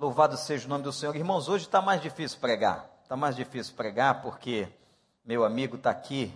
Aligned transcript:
Louvado 0.00 0.34
seja 0.38 0.64
o 0.64 0.70
nome 0.70 0.82
do 0.82 0.94
Senhor. 0.94 1.14
Irmãos, 1.14 1.46
hoje 1.46 1.66
está 1.66 1.82
mais 1.82 2.00
difícil 2.00 2.38
pregar. 2.40 2.90
Está 3.02 3.18
mais 3.18 3.36
difícil 3.36 3.74
pregar 3.74 4.22
porque 4.22 4.66
meu 5.22 5.44
amigo 5.44 5.76
está 5.76 5.90
aqui, 5.90 6.32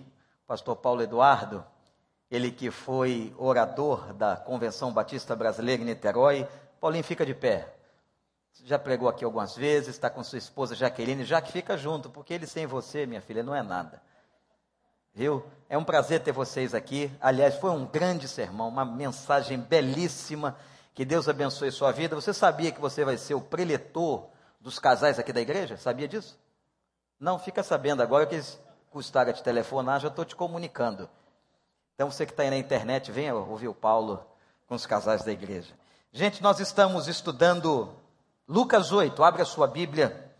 pastor 0.46 0.76
Paulo 0.76 1.00
Eduardo, 1.00 1.64
ele 2.30 2.50
que 2.50 2.70
foi 2.70 3.34
orador 3.38 4.12
da 4.12 4.36
Convenção 4.36 4.92
Batista 4.92 5.34
Brasileira 5.34 5.80
em 5.80 5.86
Niterói. 5.86 6.46
Paulinho, 6.78 7.02
fica 7.02 7.24
de 7.24 7.32
pé. 7.32 7.74
Já 8.64 8.78
pregou 8.78 9.08
aqui 9.08 9.24
algumas 9.24 9.56
vezes, 9.56 9.94
está 9.94 10.10
com 10.10 10.22
sua 10.22 10.36
esposa 10.36 10.74
Jaqueline. 10.74 11.24
Já 11.24 11.40
que 11.40 11.50
fica 11.50 11.74
junto, 11.74 12.10
porque 12.10 12.34
ele 12.34 12.46
sem 12.46 12.66
você, 12.66 13.06
minha 13.06 13.22
filha, 13.22 13.42
não 13.42 13.54
é 13.54 13.62
nada. 13.62 14.02
Viu? 15.14 15.42
É 15.70 15.78
um 15.78 15.84
prazer 15.84 16.22
ter 16.22 16.32
vocês 16.32 16.74
aqui. 16.74 17.10
Aliás, 17.18 17.54
foi 17.54 17.70
um 17.70 17.86
grande 17.86 18.28
sermão, 18.28 18.68
uma 18.68 18.84
mensagem 18.84 19.58
belíssima 19.58 20.54
que 20.94 21.04
Deus 21.04 21.28
abençoe 21.28 21.72
sua 21.72 21.90
vida. 21.90 22.14
Você 22.14 22.32
sabia 22.32 22.70
que 22.70 22.80
você 22.80 23.04
vai 23.04 23.18
ser 23.18 23.34
o 23.34 23.40
preletor 23.40 24.28
dos 24.60 24.78
casais 24.78 25.18
aqui 25.18 25.32
da 25.32 25.40
igreja? 25.40 25.76
Sabia 25.76 26.06
disso? 26.06 26.38
Não, 27.18 27.38
fica 27.38 27.62
sabendo 27.62 28.02
agora 28.02 28.26
que 28.26 28.36
eles 28.36 28.60
custaram 28.90 29.32
te 29.32 29.42
telefonar, 29.42 30.00
já 30.00 30.08
estou 30.08 30.24
te 30.24 30.36
comunicando. 30.36 31.10
Então 31.94 32.10
você 32.10 32.24
que 32.24 32.32
está 32.32 32.44
aí 32.44 32.50
na 32.50 32.56
internet, 32.56 33.10
venha 33.10 33.34
ouvir 33.34 33.68
o 33.68 33.74
Paulo 33.74 34.24
com 34.68 34.74
os 34.76 34.86
casais 34.86 35.24
da 35.24 35.32
igreja. 35.32 35.74
Gente, 36.12 36.40
nós 36.42 36.60
estamos 36.60 37.08
estudando 37.08 37.92
Lucas 38.46 38.92
8, 38.92 39.22
abre 39.24 39.42
a 39.42 39.46
sua 39.46 39.66
Bíblia, 39.66 40.32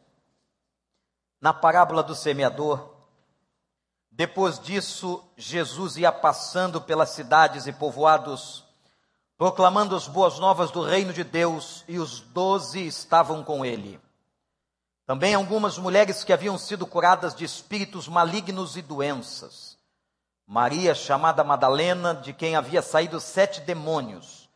na 1.41 1.53
parábola 1.53 2.03
do 2.03 2.15
semeador. 2.15 2.95
Depois 4.11 4.61
disso, 4.61 5.25
Jesus 5.37 5.97
ia 5.97 6.13
passando 6.13 6.81
pelas 6.81 7.11
cidades 7.11 7.67
e 7.67 7.73
povoados 7.73 8.64
proclamando 9.45 9.95
as 9.95 10.09
boas 10.09 10.39
novas 10.39 10.71
do 10.71 10.81
reino 10.81 11.13
de 11.13 11.23
Deus, 11.23 11.85
e 11.87 11.99
os 11.99 12.19
doze 12.19 12.87
estavam 12.87 13.45
com 13.45 13.63
ele. 13.63 14.01
Também 15.05 15.35
algumas 15.35 15.77
mulheres 15.77 16.25
que 16.25 16.33
haviam 16.33 16.57
sido 16.57 16.87
curadas 16.87 17.35
de 17.35 17.45
espíritos 17.45 18.09
malignos 18.09 18.75
e 18.75 18.81
doenças. 18.81 19.77
Maria, 20.47 20.95
chamada 20.95 21.45
Madalena, 21.45 22.15
de 22.15 22.33
quem 22.33 22.57
havia 22.57 22.81
saído 22.81 23.21
sete 23.21 23.61
demônios. 23.61 24.49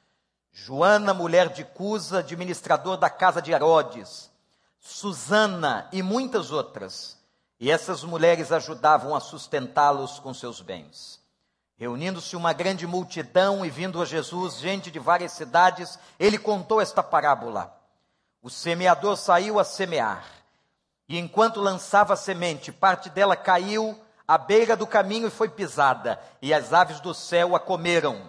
Joana, 0.50 1.12
mulher 1.12 1.50
de 1.50 1.64
Cusa, 1.64 2.20
administrador 2.20 2.97
da 2.97 3.11
casa 3.11 3.42
de 3.42 3.53
Herodes. 3.53 4.31
Susana 4.78 5.86
e 5.92 6.03
muitas 6.03 6.50
outras. 6.50 7.19
E 7.61 7.70
essas 7.70 8.03
mulheres 8.05 8.50
ajudavam 8.50 9.14
a 9.14 9.20
sustentá-los 9.20 10.19
com 10.19 10.33
seus 10.33 10.62
bens. 10.62 11.17
Reunindo-se 11.79 12.34
uma 12.34 12.53
grande 12.53 12.89
multidão 12.89 13.65
e 13.65 13.71
vindo 13.71 14.03
a 14.03 14.05
Jesus, 14.05 14.57
gente 14.57 14.91
de 14.91 14.98
várias 14.98 15.31
cidades, 15.31 15.97
ele 16.19 16.37
contou 16.37 16.81
esta 16.81 17.05
parábola. 17.05 17.73
O 18.43 18.51
semeador 18.51 19.17
saiu 19.17 19.61
a 19.61 19.65
semear, 19.65 20.25
e 21.09 21.17
enquanto 21.17 21.61
lançava 21.61 22.15
a 22.15 22.17
semente, 22.17 22.73
parte 22.73 23.09
dela 23.09 23.37
caiu 23.37 23.97
à 24.27 24.37
beira 24.37 24.77
do 24.77 24.89
caminho 24.89 25.29
e 25.29 25.31
foi 25.31 25.49
pisada, 25.49 26.21
e 26.43 26.53
as 26.53 26.73
aves 26.73 26.99
do 26.99 27.15
céu 27.15 27.55
a 27.55 27.61
comeram. 27.61 28.29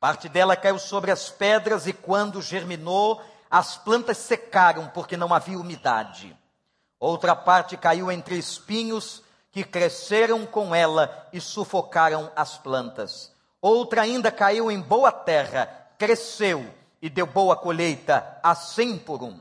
Parte 0.00 0.28
dela 0.28 0.56
caiu 0.56 0.78
sobre 0.80 1.12
as 1.12 1.30
pedras, 1.30 1.86
e 1.86 1.92
quando 1.92 2.42
germinou, 2.42 3.22
as 3.48 3.76
plantas 3.76 4.18
secaram, 4.18 4.88
porque 4.88 5.16
não 5.16 5.32
havia 5.32 5.58
umidade. 5.58 6.36
Outra 6.98 7.36
parte 7.36 7.76
caiu 7.76 8.10
entre 8.10 8.36
espinhos, 8.36 9.22
que 9.56 9.64
cresceram 9.64 10.44
com 10.44 10.74
ela 10.74 11.26
e 11.32 11.40
sufocaram 11.40 12.30
as 12.36 12.58
plantas. 12.58 13.32
Outra 13.58 14.02
ainda 14.02 14.30
caiu 14.30 14.70
em 14.70 14.78
boa 14.78 15.10
terra, 15.10 15.64
cresceu 15.96 16.68
e 17.00 17.08
deu 17.08 17.26
boa 17.26 17.56
colheita, 17.56 18.38
a 18.42 18.54
cem 18.54 18.98
por 18.98 19.22
um. 19.22 19.40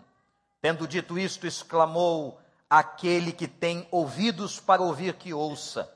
Tendo 0.62 0.88
dito 0.88 1.20
isto, 1.20 1.46
exclamou 1.46 2.40
aquele 2.70 3.34
que 3.34 3.46
tem 3.46 3.86
ouvidos 3.92 4.58
para 4.58 4.82
ouvir 4.82 5.16
que 5.16 5.34
ouça. 5.34 5.94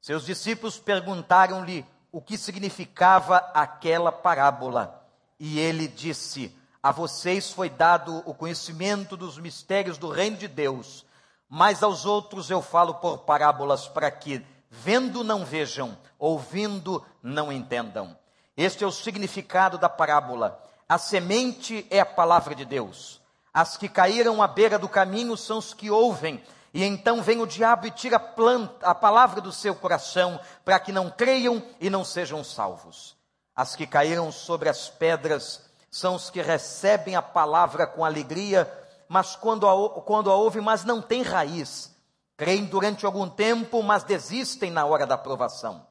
Seus 0.00 0.24
discípulos 0.24 0.78
perguntaram-lhe 0.78 1.84
o 2.10 2.22
que 2.22 2.38
significava 2.38 3.36
aquela 3.52 4.10
parábola. 4.10 5.04
E 5.38 5.58
ele 5.60 5.86
disse: 5.86 6.56
A 6.82 6.90
vocês 6.90 7.52
foi 7.52 7.68
dado 7.68 8.22
o 8.24 8.32
conhecimento 8.32 9.18
dos 9.18 9.36
mistérios 9.36 9.98
do 9.98 10.08
reino 10.08 10.38
de 10.38 10.48
Deus 10.48 11.04
mas 11.50 11.82
aos 11.82 12.06
outros 12.06 12.48
eu 12.48 12.62
falo 12.62 12.94
por 12.94 13.18
parábolas 13.18 13.88
para 13.88 14.08
que, 14.08 14.46
vendo, 14.70 15.24
não 15.24 15.44
vejam, 15.44 15.98
ouvindo, 16.16 17.04
não 17.20 17.50
entendam. 17.50 18.16
Este 18.56 18.84
é 18.84 18.86
o 18.86 18.92
significado 18.92 19.76
da 19.76 19.88
parábola. 19.88 20.62
A 20.88 20.96
semente 20.96 21.84
é 21.90 21.98
a 21.98 22.06
palavra 22.06 22.54
de 22.54 22.64
Deus. 22.64 23.20
As 23.52 23.76
que 23.76 23.88
caíram 23.88 24.40
à 24.40 24.46
beira 24.46 24.78
do 24.78 24.88
caminho 24.88 25.36
são 25.36 25.58
os 25.58 25.74
que 25.74 25.90
ouvem, 25.90 26.40
e 26.72 26.84
então 26.84 27.20
vem 27.20 27.40
o 27.40 27.46
diabo 27.46 27.88
e 27.88 27.90
tira 27.90 28.16
a, 28.16 28.20
planta, 28.20 28.86
a 28.86 28.94
palavra 28.94 29.40
do 29.40 29.50
seu 29.50 29.74
coração, 29.74 30.38
para 30.64 30.78
que 30.78 30.92
não 30.92 31.10
creiam 31.10 31.60
e 31.80 31.90
não 31.90 32.04
sejam 32.04 32.44
salvos. 32.44 33.16
As 33.56 33.74
que 33.74 33.88
caíram 33.88 34.30
sobre 34.30 34.68
as 34.68 34.88
pedras 34.88 35.62
são 35.90 36.14
os 36.14 36.30
que 36.30 36.40
recebem 36.40 37.16
a 37.16 37.22
palavra 37.22 37.88
com 37.88 38.04
alegria, 38.04 38.72
mas 39.10 39.34
quando 39.34 39.68
a, 39.68 40.00
quando 40.02 40.30
a 40.30 40.36
ouvem, 40.36 40.62
mas 40.62 40.84
não 40.84 41.02
tem 41.02 41.22
raiz. 41.22 41.92
Creem 42.36 42.64
durante 42.64 43.04
algum 43.04 43.28
tempo, 43.28 43.82
mas 43.82 44.04
desistem 44.04 44.70
na 44.70 44.86
hora 44.86 45.04
da 45.04 45.16
aprovação. 45.16 45.84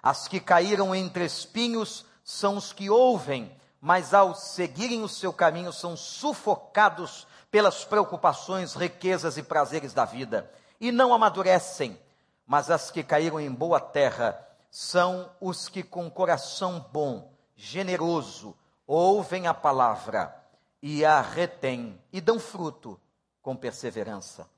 As 0.00 0.28
que 0.28 0.38
caíram 0.38 0.94
entre 0.94 1.24
espinhos 1.24 2.06
são 2.22 2.56
os 2.56 2.72
que 2.72 2.88
ouvem, 2.88 3.50
mas 3.80 4.14
ao 4.14 4.36
seguirem 4.36 5.02
o 5.02 5.08
seu 5.08 5.32
caminho 5.32 5.72
são 5.72 5.96
sufocados 5.96 7.26
pelas 7.50 7.84
preocupações, 7.84 8.74
riquezas 8.74 9.36
e 9.36 9.42
prazeres 9.42 9.92
da 9.92 10.04
vida, 10.04 10.48
e 10.80 10.92
não 10.92 11.12
amadurecem. 11.12 12.00
Mas 12.46 12.70
as 12.70 12.88
que 12.88 13.02
caíram 13.02 13.40
em 13.40 13.50
boa 13.50 13.80
terra 13.80 14.46
são 14.70 15.28
os 15.40 15.68
que 15.68 15.82
com 15.82 16.08
coração 16.08 16.86
bom, 16.92 17.32
generoso, 17.56 18.56
ouvem 18.86 19.48
a 19.48 19.54
palavra 19.54 20.39
e 20.82 21.04
a 21.04 21.20
retém 21.20 22.00
e 22.12 22.20
dão 22.20 22.38
fruto 22.38 23.00
com 23.42 23.56
perseverança. 23.56 24.48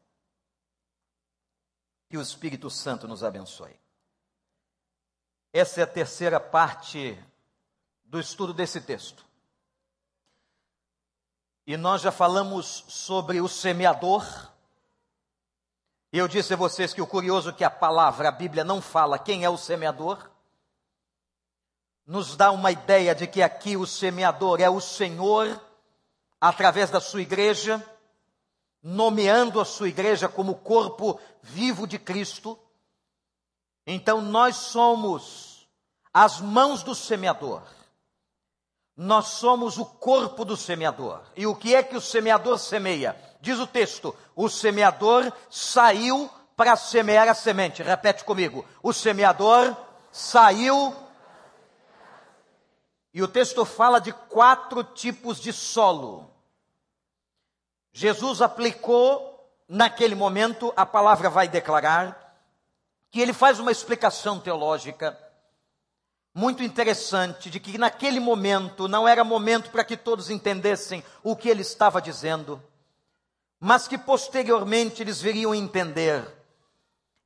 Que 2.09 2.17
o 2.17 2.23
Espírito 2.23 2.71
Santo 2.71 3.09
nos 3.09 3.25
abençoe. 3.25 3.75
Essa 5.53 5.81
é 5.81 5.85
a 5.85 5.87
terceira 5.87 6.39
parte 6.39 7.19
do 8.05 8.21
estudo 8.21 8.53
desse 8.53 8.81
texto. 8.81 9.25
E 11.67 11.77
nós 11.77 12.03
já 12.03 12.13
falamos 12.13 12.85
sobre 12.89 13.41
o 13.41 13.49
semeador. 13.49 14.25
Eu 16.13 16.29
disse 16.29 16.55
a 16.55 16.57
vocês 16.57 16.93
que 16.93 17.01
o 17.01 17.07
curioso 17.07 17.51
é 17.51 17.53
que 17.53 17.65
a 17.65 17.71
palavra, 17.71 18.29
a 18.29 18.33
Bíblia 18.33 18.65
não 18.65 18.83
fala 18.83 19.19
quem 19.19 19.45
é 19.45 19.51
o 19.51 19.57
semeador. 19.57 20.31
Nos 22.05 22.37
dá 22.37 22.51
uma 22.51 22.73
ideia 22.73 23.15
de 23.15 23.27
que 23.27 23.43
aqui 23.43 23.77
o 23.77 23.87
semeador 23.87 24.61
é 24.61 24.69
o 24.69 24.81
Senhor 24.81 25.61
através 26.43 26.91
da 26.91 27.01
sua 27.01 27.23
igreja, 27.23 27.81
nomeando 28.83 29.61
a 29.61 29.65
sua 29.65 29.89
igreja 29.89 30.29
como 30.29 30.57
corpo 30.57 31.21
vivo 31.41 31.87
de 31.87 32.01
Cristo. 32.01 32.59
Então 33.87 34.21
nós 34.21 34.57
somos 34.57 35.69
as 36.13 36.41
mãos 36.41 36.83
do 36.83 36.97
semeador. 36.97 37.63
Nós 38.97 39.29
somos 39.29 39.79
o 39.79 39.87
corpo 39.87 40.45
do 40.45 40.57
semeador. 40.57 41.23
E 41.37 41.47
o 41.47 41.55
que 41.55 41.77
é 41.77 41.83
que 41.83 41.97
o 41.97 42.01
semeador 42.01 42.59
semeia? 42.59 43.17
Diz 43.41 43.61
o 43.61 43.67
texto: 43.67 44.13
o 44.35 44.49
semeador 44.49 45.33
saiu 45.49 46.29
para 46.57 46.75
semear 46.75 47.29
a 47.29 47.35
semente. 47.35 47.85
Repete 47.85 48.25
comigo: 48.25 48.67
o 48.83 48.93
semeador 48.93 49.77
saiu. 50.11 50.93
E 53.15 53.23
o 53.23 53.29
texto 53.29 53.65
fala 53.65 54.01
de 54.01 54.13
quatro 54.13 54.83
tipos 54.83 55.39
de 55.39 55.53
solo. 55.53 56.32
Jesus 57.93 58.41
aplicou 58.41 59.33
naquele 59.69 60.15
momento, 60.15 60.73
a 60.77 60.87
palavra 60.87 61.29
vai 61.29 61.49
declarar, 61.49 62.37
que 63.11 63.21
ele 63.21 63.33
faz 63.33 63.61
uma 63.61 63.71
explicação 63.71 64.41
teológica 64.41 65.19
muito 66.35 66.63
interessante 66.63 67.51
de 67.51 67.61
que 67.61 67.77
naquele 67.77 68.19
momento 68.19 68.89
não 68.89 69.07
era 69.07 69.23
momento 69.23 69.71
para 69.71 69.85
que 69.85 69.97
todos 69.97 70.31
entendessem 70.31 71.05
o 71.23 71.37
que 71.37 71.49
ele 71.49 71.61
estava 71.61 72.01
dizendo, 72.01 72.63
mas 73.61 73.87
que 73.87 73.99
posteriormente 73.99 75.03
eles 75.03 75.21
viriam 75.21 75.55
entender. 75.55 76.27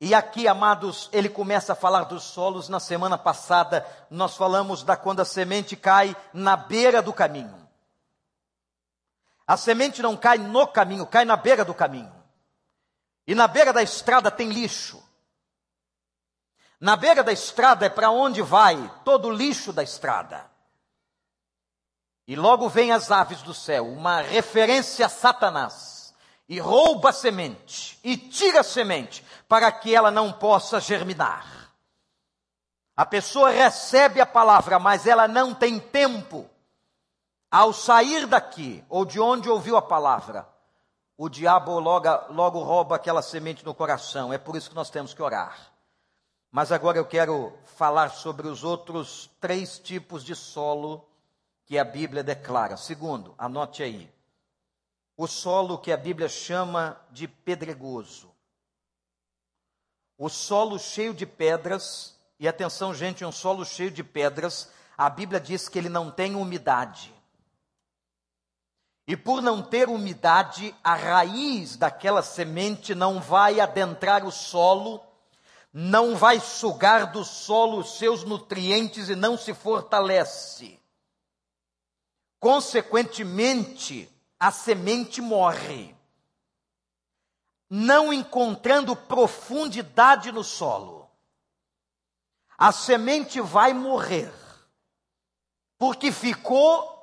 E 0.00 0.12
aqui, 0.12 0.46
amados, 0.46 1.08
ele 1.12 1.28
começa 1.28 1.72
a 1.72 1.76
falar 1.76 2.04
dos 2.04 2.24
solos. 2.24 2.68
Na 2.68 2.78
semana 2.78 3.16
passada, 3.16 3.86
nós 4.10 4.36
falamos 4.36 4.82
da 4.82 4.94
quando 4.94 5.20
a 5.20 5.24
semente 5.24 5.74
cai 5.74 6.14
na 6.34 6.54
beira 6.54 7.00
do 7.00 7.12
caminho. 7.12 7.65
A 9.46 9.56
semente 9.56 10.02
não 10.02 10.16
cai 10.16 10.38
no 10.38 10.66
caminho, 10.66 11.06
cai 11.06 11.24
na 11.24 11.36
beira 11.36 11.64
do 11.64 11.72
caminho. 11.72 12.12
E 13.26 13.34
na 13.34 13.46
beira 13.46 13.72
da 13.72 13.82
estrada 13.82 14.30
tem 14.30 14.50
lixo. 14.50 15.02
Na 16.80 16.96
beira 16.96 17.22
da 17.22 17.32
estrada 17.32 17.86
é 17.86 17.88
para 17.88 18.10
onde 18.10 18.42
vai 18.42 18.92
todo 19.04 19.28
o 19.28 19.32
lixo 19.32 19.72
da 19.72 19.82
estrada. 19.82 20.50
E 22.26 22.34
logo 22.34 22.68
vem 22.68 22.92
as 22.92 23.10
aves 23.10 23.40
do 23.42 23.54
céu, 23.54 23.86
uma 23.86 24.20
referência 24.20 25.06
a 25.06 25.08
Satanás, 25.08 26.12
e 26.48 26.58
rouba 26.58 27.10
a 27.10 27.12
semente, 27.12 27.98
e 28.02 28.16
tira 28.16 28.60
a 28.60 28.64
semente, 28.64 29.24
para 29.48 29.70
que 29.70 29.94
ela 29.94 30.10
não 30.10 30.32
possa 30.32 30.80
germinar. 30.80 31.72
A 32.96 33.06
pessoa 33.06 33.50
recebe 33.50 34.20
a 34.20 34.26
palavra, 34.26 34.78
mas 34.78 35.06
ela 35.06 35.28
não 35.28 35.54
tem 35.54 35.78
tempo. 35.78 36.50
Ao 37.50 37.72
sair 37.72 38.26
daqui, 38.26 38.84
ou 38.88 39.04
de 39.04 39.20
onde 39.20 39.48
ouviu 39.48 39.76
a 39.76 39.82
palavra, 39.82 40.48
o 41.16 41.28
diabo 41.28 41.78
logo, 41.78 42.08
logo 42.30 42.62
rouba 42.62 42.96
aquela 42.96 43.22
semente 43.22 43.64
no 43.64 43.74
coração. 43.74 44.32
É 44.32 44.38
por 44.38 44.56
isso 44.56 44.68
que 44.68 44.76
nós 44.76 44.90
temos 44.90 45.14
que 45.14 45.22
orar. 45.22 45.72
Mas 46.50 46.70
agora 46.72 46.98
eu 46.98 47.06
quero 47.06 47.52
falar 47.64 48.10
sobre 48.10 48.48
os 48.48 48.64
outros 48.64 49.30
três 49.40 49.78
tipos 49.78 50.24
de 50.24 50.34
solo 50.34 51.06
que 51.64 51.78
a 51.78 51.84
Bíblia 51.84 52.22
declara. 52.22 52.76
Segundo, 52.76 53.34
anote 53.38 53.82
aí. 53.82 54.12
O 55.16 55.26
solo 55.26 55.78
que 55.78 55.90
a 55.90 55.96
Bíblia 55.96 56.28
chama 56.28 57.00
de 57.10 57.26
pedregoso. 57.26 58.30
O 60.18 60.28
solo 60.28 60.78
cheio 60.78 61.14
de 61.14 61.26
pedras, 61.26 62.18
e 62.38 62.46
atenção, 62.46 62.94
gente, 62.94 63.24
um 63.24 63.32
solo 63.32 63.64
cheio 63.64 63.90
de 63.90 64.04
pedras, 64.04 64.70
a 64.96 65.08
Bíblia 65.08 65.40
diz 65.40 65.68
que 65.68 65.78
ele 65.78 65.88
não 65.88 66.10
tem 66.10 66.34
umidade. 66.34 67.15
E 69.06 69.16
por 69.16 69.40
não 69.40 69.62
ter 69.62 69.88
umidade, 69.88 70.74
a 70.82 70.96
raiz 70.96 71.76
daquela 71.76 72.22
semente 72.22 72.94
não 72.94 73.20
vai 73.20 73.60
adentrar 73.60 74.24
o 74.24 74.32
solo, 74.32 75.00
não 75.72 76.16
vai 76.16 76.40
sugar 76.40 77.12
do 77.12 77.24
solo 77.24 77.78
os 77.78 77.98
seus 77.98 78.24
nutrientes 78.24 79.08
e 79.08 79.14
não 79.14 79.38
se 79.38 79.54
fortalece. 79.54 80.80
Consequentemente, 82.40 84.10
a 84.40 84.50
semente 84.50 85.20
morre, 85.20 85.94
não 87.70 88.12
encontrando 88.12 88.96
profundidade 88.96 90.32
no 90.32 90.42
solo. 90.42 91.08
A 92.58 92.72
semente 92.72 93.40
vai 93.40 93.72
morrer, 93.72 94.32
porque 95.78 96.10
ficou, 96.10 96.95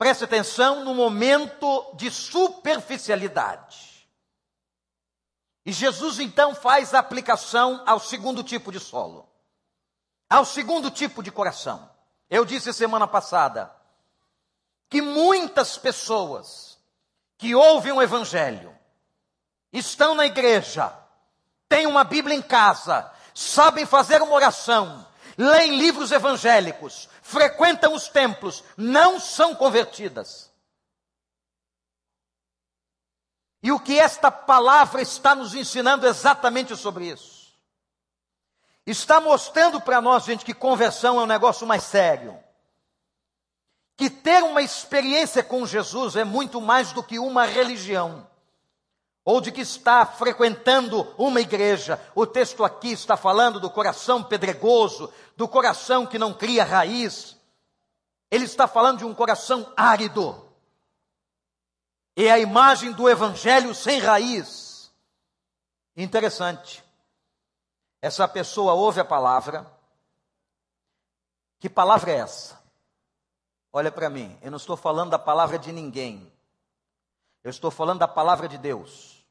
preste 0.00 0.24
atenção, 0.24 0.82
no 0.82 0.94
momento 0.94 1.92
de 1.92 2.10
superficialidade. 2.10 4.08
E 5.66 5.72
Jesus 5.72 6.18
então 6.18 6.54
faz 6.54 6.94
a 6.94 7.00
aplicação 7.00 7.84
ao 7.86 8.00
segundo 8.00 8.42
tipo 8.42 8.72
de 8.72 8.80
solo, 8.80 9.28
ao 10.26 10.46
segundo 10.46 10.90
tipo 10.90 11.22
de 11.22 11.30
coração. 11.30 11.86
Eu 12.30 12.46
disse 12.46 12.72
semana 12.72 13.06
passada, 13.06 13.70
que 14.88 15.02
muitas 15.02 15.76
pessoas 15.76 16.78
que 17.36 17.54
ouvem 17.54 17.92
o 17.92 18.00
Evangelho, 18.00 18.74
estão 19.70 20.14
na 20.14 20.24
igreja, 20.24 20.90
têm 21.68 21.86
uma 21.86 22.04
Bíblia 22.04 22.34
em 22.34 22.40
casa, 22.40 23.12
sabem 23.34 23.84
fazer 23.84 24.22
uma 24.22 24.32
oração, 24.32 25.06
leem 25.40 25.78
livros 25.78 26.12
evangélicos, 26.12 27.08
frequentam 27.22 27.94
os 27.94 28.08
templos, 28.08 28.62
não 28.76 29.18
são 29.18 29.54
convertidas. 29.54 30.52
E 33.62 33.72
o 33.72 33.80
que 33.80 33.98
esta 33.98 34.30
palavra 34.30 35.02
está 35.02 35.34
nos 35.34 35.54
ensinando 35.54 36.06
exatamente 36.06 36.76
sobre 36.76 37.08
isso? 37.08 37.54
Está 38.86 39.20
mostrando 39.20 39.80
para 39.80 40.00
nós, 40.00 40.24
gente, 40.24 40.44
que 40.44 40.54
conversão 40.54 41.18
é 41.18 41.22
um 41.22 41.26
negócio 41.26 41.66
mais 41.66 41.84
sério 41.84 42.38
que 44.00 44.08
ter 44.08 44.42
uma 44.42 44.62
experiência 44.62 45.44
com 45.44 45.66
Jesus 45.66 46.16
é 46.16 46.24
muito 46.24 46.58
mais 46.58 46.90
do 46.90 47.02
que 47.02 47.18
uma 47.18 47.44
religião, 47.44 48.26
ou 49.24 49.40
de 49.40 49.52
que 49.52 49.60
está 49.60 50.04
frequentando 50.06 51.02
uma 51.18 51.40
igreja. 51.40 52.00
O 52.14 52.26
texto 52.26 52.64
aqui 52.64 52.92
está 52.92 53.16
falando 53.16 53.60
do 53.60 53.70
coração 53.70 54.22
pedregoso, 54.22 55.12
do 55.36 55.46
coração 55.46 56.06
que 56.06 56.18
não 56.18 56.32
cria 56.32 56.64
raiz. 56.64 57.36
Ele 58.30 58.44
está 58.44 58.66
falando 58.66 58.98
de 58.98 59.04
um 59.04 59.14
coração 59.14 59.72
árido. 59.76 60.48
É 62.16 62.30
a 62.30 62.38
imagem 62.38 62.92
do 62.92 63.08
evangelho 63.08 63.74
sem 63.74 63.98
raiz. 63.98 64.90
Interessante. 65.96 66.82
Essa 68.02 68.26
pessoa 68.26 68.72
ouve 68.72 69.00
a 69.00 69.04
palavra. 69.04 69.66
Que 71.58 71.68
palavra 71.68 72.12
é 72.12 72.16
essa? 72.16 72.58
Olha 73.72 73.92
para 73.92 74.10
mim, 74.10 74.36
eu 74.42 74.50
não 74.50 74.56
estou 74.56 74.76
falando 74.76 75.10
da 75.10 75.18
palavra 75.18 75.58
de 75.58 75.70
ninguém. 75.70 76.32
Eu 77.42 77.50
estou 77.50 77.70
falando 77.70 78.00
da 78.00 78.08
palavra 78.08 78.48
de 78.48 78.58
Deus. 78.58 79.24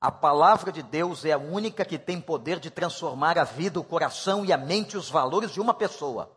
A 0.00 0.10
palavra 0.10 0.70
de 0.70 0.82
Deus 0.82 1.24
é 1.24 1.32
a 1.32 1.38
única 1.38 1.84
que 1.84 1.98
tem 1.98 2.20
poder 2.20 2.58
de 2.60 2.70
transformar 2.70 3.38
a 3.38 3.44
vida, 3.44 3.80
o 3.80 3.84
coração 3.84 4.44
e 4.44 4.52
a 4.52 4.56
mente 4.56 4.96
os 4.96 5.08
valores 5.08 5.50
de 5.50 5.60
uma 5.60 5.74
pessoa. 5.74 6.30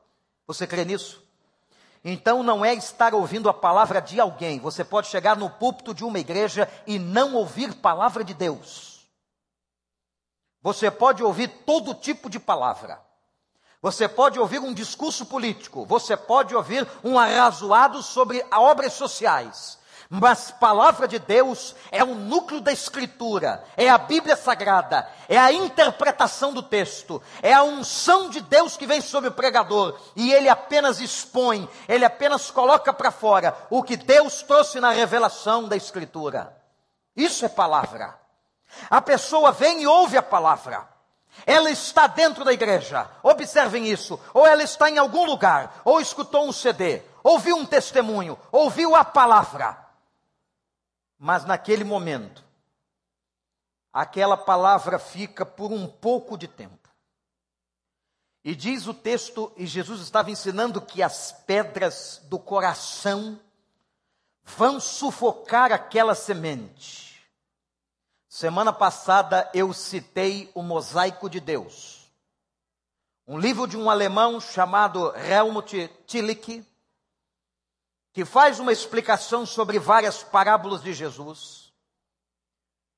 Você 0.47 0.65
crê 0.65 0.85
nisso? 0.85 1.23
Então 2.03 2.41
não 2.41 2.63
é 2.63 2.73
estar 2.73 3.13
ouvindo 3.13 3.49
a 3.49 3.53
palavra 3.53 4.01
de 4.01 4.19
alguém. 4.19 4.59
Você 4.59 4.83
pode 4.83 5.07
chegar 5.07 5.35
no 5.37 5.49
púlpito 5.49 5.93
de 5.93 6.03
uma 6.03 6.19
igreja 6.19 6.69
e 6.87 6.97
não 6.97 7.35
ouvir 7.35 7.73
palavra 7.75 8.23
de 8.23 8.33
Deus. 8.33 9.07
Você 10.61 10.89
pode 10.89 11.23
ouvir 11.23 11.47
todo 11.65 11.93
tipo 11.93 12.29
de 12.29 12.39
palavra. 12.39 13.01
Você 13.81 14.09
pode 14.09 14.37
ouvir 14.37 14.59
um 14.59 14.73
discurso 14.73 15.25
político, 15.25 15.85
você 15.85 16.17
pode 16.17 16.53
ouvir 16.53 16.85
um 17.01 17.17
arrazoado 17.17 18.03
sobre 18.03 18.45
obras 18.51 18.91
sociais, 18.91 19.78
mas 20.09 20.49
palavra 20.49 21.07
de 21.07 21.19
Deus 21.19 21.75
é 21.91 22.03
o 22.03 22.15
núcleo 22.15 22.59
da 22.59 22.71
Escritura, 22.71 23.63
é 23.77 23.87
a 23.87 23.97
Bíblia 23.99 24.35
Sagrada, 24.35 25.07
é 25.27 25.37
a 25.37 25.53
interpretação 25.53 26.51
do 26.51 26.63
texto, 26.63 27.21
é 27.43 27.53
a 27.53 27.61
unção 27.61 28.27
de 28.27 28.41
Deus 28.41 28.75
que 28.75 28.87
vem 28.87 29.01
sobre 29.01 29.29
o 29.29 29.33
pregador 29.33 29.99
e 30.15 30.33
ele 30.33 30.49
apenas 30.49 30.99
expõe, 30.99 31.69
ele 31.87 32.03
apenas 32.03 32.49
coloca 32.49 32.91
para 32.91 33.11
fora 33.11 33.55
o 33.69 33.83
que 33.83 33.95
Deus 33.95 34.41
trouxe 34.41 34.79
na 34.79 34.89
revelação 34.89 35.67
da 35.67 35.75
Escritura. 35.75 36.57
Isso 37.15 37.45
é 37.45 37.49
palavra. 37.49 38.17
A 38.89 39.01
pessoa 39.01 39.51
vem 39.51 39.83
e 39.83 39.87
ouve 39.87 40.17
a 40.17 40.23
palavra. 40.23 40.87
Ela 41.45 41.69
está 41.69 42.07
dentro 42.07 42.43
da 42.43 42.51
igreja, 42.51 43.07
observem 43.21 43.85
isso, 43.85 44.19
ou 44.33 44.47
ela 44.47 44.63
está 44.63 44.89
em 44.89 44.97
algum 44.97 45.25
lugar, 45.25 45.81
ou 45.85 46.01
escutou 46.01 46.47
um 46.47 46.51
CD, 46.51 47.03
ouviu 47.23 47.55
um 47.55 47.65
testemunho, 47.65 48.39
ouviu 48.51 48.95
a 48.95 49.05
palavra. 49.05 49.88
Mas 51.21 51.43
naquele 51.43 51.83
momento, 51.83 52.41
aquela 53.91 54.37
palavra 54.37 54.97
fica 54.97 55.45
por 55.45 55.69
um 55.69 55.85
pouco 55.85 56.37
de 56.37 56.47
tempo. 56.47 56.89
E 58.41 58.55
diz 58.55 58.87
o 58.87 58.93
texto, 58.93 59.51
e 59.57 59.67
Jesus 59.67 59.99
estava 59.99 60.31
ensinando 60.31 60.81
que 60.81 61.03
as 61.03 61.33
pedras 61.45 62.21
do 62.29 62.39
coração 62.39 63.37
vão 64.43 64.79
sufocar 64.79 65.73
aquela 65.73 66.15
semente. 66.15 67.21
Semana 68.29 68.71
passada 68.71 69.51
eu 69.53 69.73
citei 69.73 70.49
o 70.55 70.63
Mosaico 70.63 71.29
de 71.29 71.41
Deus, 71.41 72.09
um 73.27 73.37
livro 73.37 73.67
de 73.67 73.75
um 73.75 73.89
alemão 73.89 74.39
chamado 74.39 75.13
Helmut 75.15 75.87
Tillich, 76.07 76.65
que 78.13 78.25
faz 78.25 78.59
uma 78.59 78.71
explicação 78.71 79.45
sobre 79.45 79.79
várias 79.79 80.23
parábolas 80.23 80.81
de 80.81 80.93
Jesus. 80.93 81.71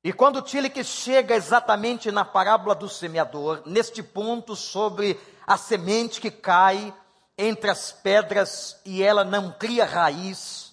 E 0.04 0.12
quando 0.12 0.42
Tillich 0.42 0.84
chega 0.84 1.36
exatamente 1.36 2.12
na 2.12 2.26
parábola 2.26 2.74
do 2.74 2.90
semeador, 2.90 3.62
neste 3.66 4.02
ponto 4.02 4.56
sobre 4.56 5.20
a 5.46 5.58
semente 5.58 6.20
que 6.20 6.32
cai 6.32 6.94
entre 7.38 7.70
as 7.70 7.92
pedras 7.92 8.80
e 8.84 9.04
ela 9.04 9.24
não 9.24 9.52
cria 9.52 9.86
raiz, 9.86 10.72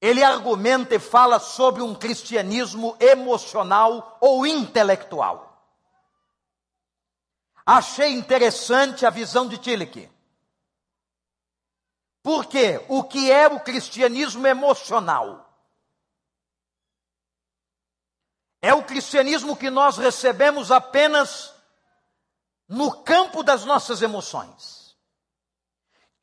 ele 0.00 0.22
argumenta 0.22 0.94
e 0.94 0.98
fala 0.98 1.40
sobre 1.40 1.82
um 1.82 1.94
cristianismo 1.94 2.96
emocional 3.00 4.18
ou 4.20 4.46
intelectual. 4.46 5.50
Achei 7.66 8.12
interessante 8.12 9.06
a 9.06 9.10
visão 9.10 9.48
de 9.48 9.56
Tillich. 9.56 10.13
Porque 12.24 12.82
o 12.88 13.04
que 13.04 13.30
é 13.30 13.46
o 13.48 13.60
cristianismo 13.60 14.46
emocional? 14.46 15.46
É 18.62 18.72
o 18.72 18.82
cristianismo 18.82 19.54
que 19.54 19.68
nós 19.68 19.98
recebemos 19.98 20.72
apenas 20.72 21.52
no 22.66 23.02
campo 23.02 23.42
das 23.42 23.66
nossas 23.66 24.00
emoções, 24.00 24.96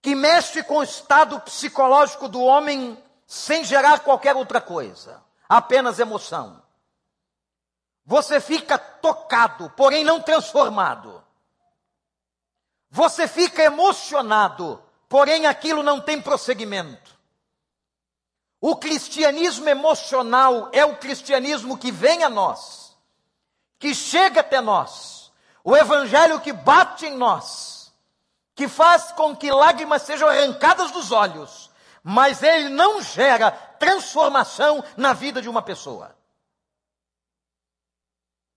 que 0.02 0.16
mexe 0.16 0.64
com 0.64 0.78
o 0.78 0.84
estado 0.84 1.40
psicológico 1.42 2.28
do 2.28 2.42
homem 2.42 2.98
sem 3.28 3.64
gerar 3.64 4.00
qualquer 4.00 4.36
outra 4.36 4.60
coisa, 4.60 5.24
apenas 5.48 6.00
emoção. 6.00 6.64
Você 8.04 8.42
fica 8.42 8.76
tocado, 8.76 9.70
porém 9.78 10.04
não 10.04 10.20
transformado. 10.20 11.24
Você 12.90 13.28
fica 13.28 13.62
emocionado, 13.62 14.84
porém 15.12 15.46
aquilo 15.46 15.84
não 15.84 16.00
tem 16.00 16.22
prosseguimento. 16.22 17.20
O 18.62 18.78
cristianismo 18.78 19.68
emocional 19.68 20.70
é 20.72 20.86
o 20.86 20.96
cristianismo 20.96 21.78
que 21.78 21.92
vem 21.92 22.24
a 22.24 22.30
nós, 22.30 22.96
que 23.78 23.94
chega 23.94 24.40
até 24.40 24.62
nós, 24.62 25.30
o 25.66 25.76
evangelho 25.76 26.40
que 26.40 26.54
bate 26.54 27.08
em 27.08 27.18
nós, 27.18 27.92
que 28.56 28.70
faz 28.70 29.12
com 29.12 29.36
que 29.36 29.52
lágrimas 29.52 30.04
sejam 30.04 30.30
arrancadas 30.30 30.92
dos 30.92 31.12
olhos, 31.12 31.70
mas 32.02 32.42
ele 32.42 32.70
não 32.70 33.02
gera 33.02 33.52
transformação 33.52 34.82
na 34.96 35.12
vida 35.12 35.42
de 35.42 35.50
uma 35.50 35.62
pessoa. 35.62 36.16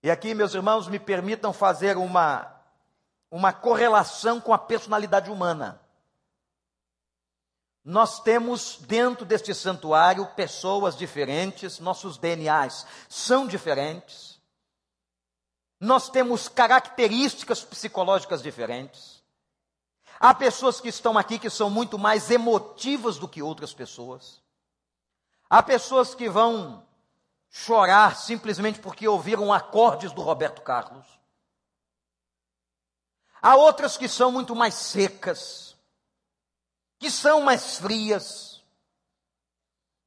E 0.04 0.08
aqui, 0.08 0.34
meus 0.34 0.54
irmãos, 0.54 0.86
me 0.86 1.00
permitam 1.00 1.52
fazer 1.52 1.96
uma, 1.96 2.46
uma 3.28 3.52
correlação 3.52 4.40
com 4.40 4.54
a 4.54 4.58
personalidade 4.58 5.32
humana. 5.32 5.83
Nós 7.84 8.18
temos 8.20 8.78
dentro 8.80 9.26
deste 9.26 9.54
santuário 9.54 10.26
pessoas 10.28 10.96
diferentes, 10.96 11.78
nossos 11.78 12.16
DNAs 12.16 12.86
são 13.10 13.46
diferentes. 13.46 14.40
Nós 15.78 16.08
temos 16.08 16.48
características 16.48 17.62
psicológicas 17.62 18.42
diferentes. 18.42 19.22
Há 20.18 20.32
pessoas 20.32 20.80
que 20.80 20.88
estão 20.88 21.18
aqui 21.18 21.38
que 21.38 21.50
são 21.50 21.68
muito 21.68 21.98
mais 21.98 22.30
emotivas 22.30 23.18
do 23.18 23.28
que 23.28 23.42
outras 23.42 23.74
pessoas. 23.74 24.40
Há 25.50 25.62
pessoas 25.62 26.14
que 26.14 26.26
vão 26.26 26.82
chorar 27.50 28.16
simplesmente 28.16 28.80
porque 28.80 29.06
ouviram 29.06 29.52
acordes 29.52 30.10
do 30.12 30.22
Roberto 30.22 30.62
Carlos. 30.62 31.06
Há 33.42 33.56
outras 33.56 33.98
que 33.98 34.08
são 34.08 34.32
muito 34.32 34.56
mais 34.56 34.72
secas 34.72 35.63
que 37.04 37.10
são 37.10 37.42
mais 37.42 37.76
frias. 37.76 38.64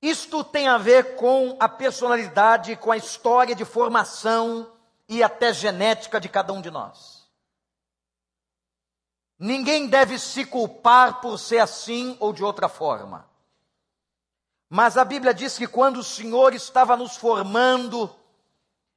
Isto 0.02 0.44
tem 0.44 0.68
a 0.68 0.80
ver 0.80 1.16
com 1.16 1.56
a 1.60 1.70
personalidade, 1.70 2.76
com 2.76 2.92
a 2.92 2.98
história 2.98 3.54
de 3.54 3.64
formação 3.64 4.74
e 5.08 5.22
até 5.22 5.54
genética 5.54 6.20
de 6.20 6.28
cada 6.28 6.52
um 6.52 6.60
de 6.60 6.72
nós. 6.72 7.30
Ninguém 9.38 9.86
deve 9.86 10.18
se 10.18 10.44
culpar 10.44 11.22
por 11.22 11.38
ser 11.38 11.60
assim 11.60 12.18
ou 12.20 12.34
de 12.34 12.44
outra 12.44 12.68
forma. 12.68 13.30
Mas 14.68 14.98
a 14.98 15.06
Bíblia 15.06 15.36
diz 15.36 15.56
que 15.56 15.68
quando 15.68 15.98
o 15.98 16.04
Senhor 16.04 16.56
estava 16.56 16.98
nos 16.98 17.16
formando, 17.16 18.10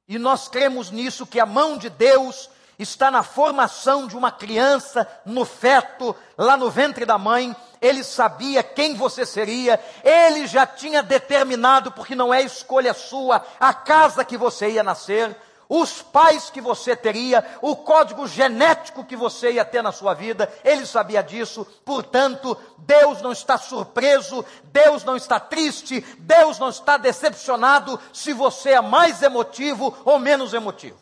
e 0.07 0.17
nós 0.17 0.47
cremos 0.47 0.89
nisso, 0.89 1.27
que 1.27 1.39
a 1.39 1.45
mão 1.45 1.77
de 1.77 1.87
Deus 1.87 2.49
está 2.79 3.11
na 3.11 3.21
formação 3.21 4.07
de 4.07 4.17
uma 4.17 4.31
criança 4.31 5.07
no 5.23 5.45
feto, 5.45 6.15
lá 6.35 6.57
no 6.57 6.71
ventre 6.71 7.05
da 7.05 7.19
mãe, 7.19 7.55
ele 7.81 8.03
sabia 8.03 8.61
quem 8.61 8.93
você 8.93 9.25
seria, 9.25 9.83
ele 10.03 10.45
já 10.45 10.67
tinha 10.67 11.01
determinado, 11.01 11.91
porque 11.91 12.13
não 12.13 12.31
é 12.31 12.41
escolha 12.41 12.93
sua, 12.93 13.43
a 13.59 13.73
casa 13.73 14.23
que 14.23 14.37
você 14.37 14.69
ia 14.69 14.83
nascer, 14.83 15.35
os 15.67 16.01
pais 16.01 16.49
que 16.49 16.61
você 16.61 16.95
teria, 16.95 17.43
o 17.61 17.75
código 17.75 18.27
genético 18.27 19.05
que 19.05 19.15
você 19.15 19.53
ia 19.53 19.65
ter 19.65 19.81
na 19.81 19.91
sua 19.91 20.13
vida, 20.13 20.53
ele 20.63 20.85
sabia 20.85 21.23
disso, 21.23 21.65
portanto, 21.83 22.55
Deus 22.77 23.21
não 23.21 23.31
está 23.31 23.57
surpreso, 23.57 24.45
Deus 24.65 25.03
não 25.03 25.15
está 25.15 25.39
triste, 25.39 26.01
Deus 26.19 26.59
não 26.59 26.69
está 26.69 26.97
decepcionado 26.97 27.99
se 28.13 28.33
você 28.33 28.71
é 28.71 28.81
mais 28.81 29.23
emotivo 29.23 29.97
ou 30.05 30.19
menos 30.19 30.53
emotivo. 30.53 30.99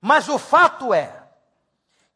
Mas 0.00 0.28
o 0.28 0.38
fato 0.38 0.94
é 0.94 1.19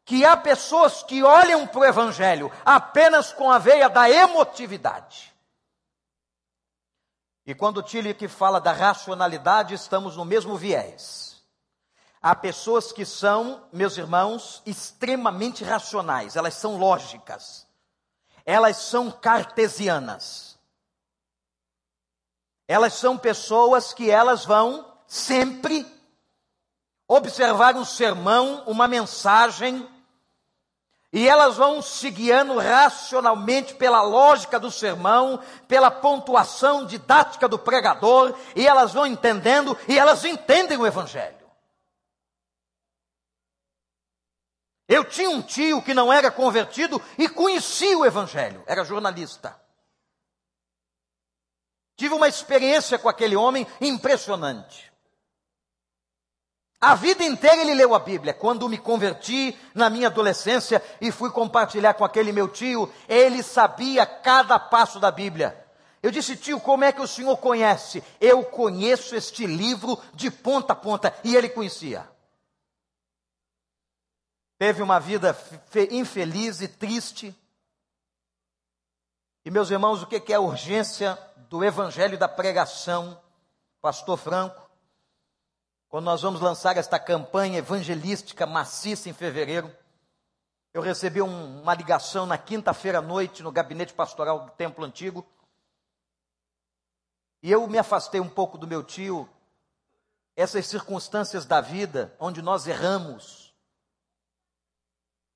que 0.05 0.23
há 0.23 0.37
pessoas 0.37 1.01
que 1.01 1.23
olham 1.23 1.65
para 1.65 1.79
o 1.79 1.83
Evangelho 1.83 2.51
apenas 2.63 3.33
com 3.33 3.51
a 3.51 3.57
veia 3.57 3.89
da 3.89 4.07
emotividade. 4.07 5.35
E 7.43 7.55
quando 7.55 7.83
que 8.13 8.27
fala 8.27 8.61
da 8.61 8.71
racionalidade, 8.71 9.73
estamos 9.73 10.15
no 10.15 10.23
mesmo 10.23 10.55
viés. 10.55 11.43
Há 12.21 12.35
pessoas 12.35 12.91
que 12.91 13.05
são, 13.05 13.67
meus 13.71 13.97
irmãos, 13.97 14.61
extremamente 14.65 15.63
racionais, 15.63 16.35
elas 16.35 16.53
são 16.55 16.77
lógicas, 16.77 17.67
elas 18.45 18.77
são 18.77 19.11
cartesianas. 19.11 20.57
Elas 22.67 22.93
são 22.93 23.15
pessoas 23.15 23.93
que 23.93 24.09
elas 24.09 24.43
vão 24.43 24.91
sempre 25.05 25.85
observar 27.07 27.75
um 27.75 27.85
sermão, 27.85 28.63
uma 28.65 28.87
mensagem, 28.87 29.87
e 31.13 31.27
elas 31.27 31.57
vão 31.57 31.81
se 31.81 32.09
guiando 32.09 32.57
racionalmente 32.57 33.73
pela 33.75 34.01
lógica 34.01 34.59
do 34.59 34.69
sermão, 34.69 35.39
pela 35.67 35.89
pontuação 35.89 36.85
didática 36.85 37.47
do 37.47 37.57
pregador, 37.57 38.37
e 38.55 38.67
elas 38.67 38.93
vão 38.93 39.05
entendendo, 39.05 39.77
e 39.87 39.97
elas 39.97 40.25
entendem 40.25 40.77
o 40.77 40.85
Evangelho. 40.85 41.45
Eu 44.87 45.03
tinha 45.03 45.29
um 45.29 45.41
tio 45.41 45.81
que 45.81 45.93
não 45.93 46.13
era 46.13 46.29
convertido 46.29 47.01
e 47.17 47.27
conhecia 47.27 47.97
o 47.97 48.05
Evangelho, 48.05 48.63
era 48.67 48.83
jornalista. 48.83 49.59
Tive 51.95 52.13
uma 52.13 52.27
experiência 52.27 52.99
com 52.99 53.07
aquele 53.07 53.35
homem 53.35 53.65
impressionante. 53.79 54.91
A 56.79 56.93
vida 56.93 57.23
inteira 57.23 57.61
ele 57.61 57.73
leu 57.73 57.95
a 57.95 57.99
Bíblia. 57.99 58.33
Quando 58.33 58.69
me 58.69 58.77
converti 58.77 59.57
na 59.73 59.89
minha 59.89 60.07
adolescência 60.07 60.83
e 60.99 61.11
fui 61.11 61.31
compartilhar 61.31 61.93
com 61.93 62.03
aquele 62.03 62.31
meu 62.31 62.47
tio, 62.47 62.91
ele 63.07 63.41
sabia 63.41 64.05
cada 64.05 64.59
passo 64.59 64.99
da 64.99 65.09
Bíblia. 65.09 65.65
Eu 66.03 66.11
disse, 66.11 66.35
tio, 66.35 66.59
como 66.59 66.83
é 66.83 66.91
que 66.91 67.01
o 67.01 67.07
senhor 67.07 67.37
conhece? 67.37 68.03
Eu 68.21 68.43
conheço 68.43 69.15
este 69.15 69.47
livro 69.47 69.99
de 70.13 70.29
ponta 70.29 70.73
a 70.73 70.75
ponta. 70.75 71.15
E 71.23 71.35
ele 71.35 71.49
conhecia. 71.49 72.07
Teve 74.59 74.83
uma 74.83 74.99
vida 74.99 75.35
infeliz 75.89 76.61
e 76.61 76.67
triste. 76.67 77.35
E 79.43 79.49
meus 79.49 79.71
irmãos, 79.71 80.03
o 80.03 80.07
que 80.07 80.31
é 80.31 80.35
a 80.35 80.39
urgência 80.39 81.17
do 81.49 81.63
evangelho 81.63 82.17
da 82.17 82.27
pregação? 82.27 83.19
Pastor 83.81 84.17
Franco 84.17 84.64
quando 85.95 86.07
nós 86.07 86.23
vamos 86.23 86.41
lançar 86.41 86.75
esta 86.75 86.99
campanha 86.99 87.59
evangelística 87.59 88.45
maciça 88.45 89.07
em 89.07 89.13
fevereiro, 89.13 89.73
eu 90.73 90.81
recebi 90.81 91.21
um, 91.21 91.61
uma 91.61 91.73
ligação 91.73 92.25
na 92.25 92.37
quinta-feira 92.37 92.97
à 92.97 93.01
noite 93.01 93.41
no 93.41 93.49
gabinete 93.49 93.93
pastoral 93.93 94.43
do 94.43 94.51
Templo 94.51 94.83
Antigo. 94.83 95.25
E 97.41 97.49
eu 97.49 97.65
me 97.65 97.77
afastei 97.77 98.19
um 98.19 98.27
pouco 98.27 98.57
do 98.57 98.67
meu 98.67 98.83
tio. 98.83 99.29
Essas 100.35 100.67
circunstâncias 100.67 101.45
da 101.45 101.61
vida 101.61 102.13
onde 102.19 102.41
nós 102.41 102.67
erramos. 102.67 103.55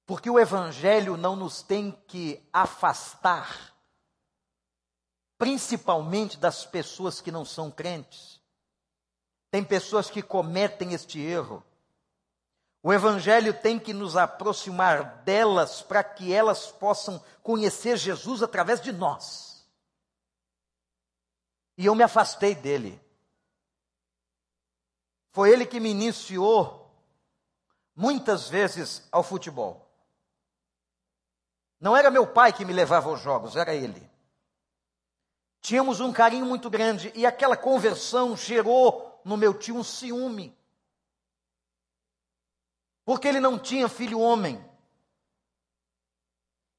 Porque 0.06 0.30
o 0.30 0.38
Evangelho 0.38 1.16
não 1.16 1.38
nos 1.38 1.62
tem 1.62 1.90
que 2.06 2.46
afastar, 2.52 3.74
principalmente 5.38 6.38
das 6.38 6.66
pessoas 6.66 7.22
que 7.22 7.32
não 7.32 7.46
são 7.46 7.72
crentes. 7.72 8.39
Tem 9.52 9.64
pessoas 9.64 10.10
que 10.10 10.22
cometem 10.22 10.94
este 10.94 11.20
erro. 11.20 11.64
O 12.82 12.94
Evangelho 12.94 13.54
tem 13.54 13.78
que 13.78 13.94
nos 13.94 14.16
aproximar 14.16 15.24
delas 15.24 15.82
para 15.82 16.04
que 16.04 16.34
elas 16.34 16.72
possam 16.72 17.24
conhecer 17.44 17.98
Jesus 17.98 18.42
através 18.42 18.80
de 18.80 18.92
nós. 18.92 19.68
E 21.78 21.86
eu 21.86 21.96
me 21.96 22.04
afastei 22.04 22.56
dele. 22.56 23.02
Foi 25.32 25.52
ele 25.52 25.66
que 25.66 25.80
me 25.80 25.90
iniciou 25.90 26.92
muitas 27.96 28.50
vezes 28.50 29.08
ao 29.12 29.24
futebol. 29.24 29.90
Não 31.80 31.96
era 31.96 32.12
meu 32.12 32.28
pai 32.28 32.52
que 32.52 32.66
me 32.66 32.74
levava 32.74 33.10
aos 33.10 33.22
jogos, 33.22 33.56
era 33.56 33.74
ele. 33.74 34.10
Tínhamos 35.62 36.00
um 36.00 36.12
carinho 36.12 36.46
muito 36.46 36.70
grande 36.70 37.12
e 37.16 37.26
aquela 37.26 37.56
conversão 37.56 38.36
gerou 38.36 39.09
no 39.30 39.38
meu 39.38 39.54
tio 39.54 39.76
um 39.76 39.84
ciúme. 39.84 40.58
Porque 43.06 43.28
ele 43.28 43.40
não 43.40 43.60
tinha 43.60 43.88
filho 43.88 44.20
homem. 44.20 44.64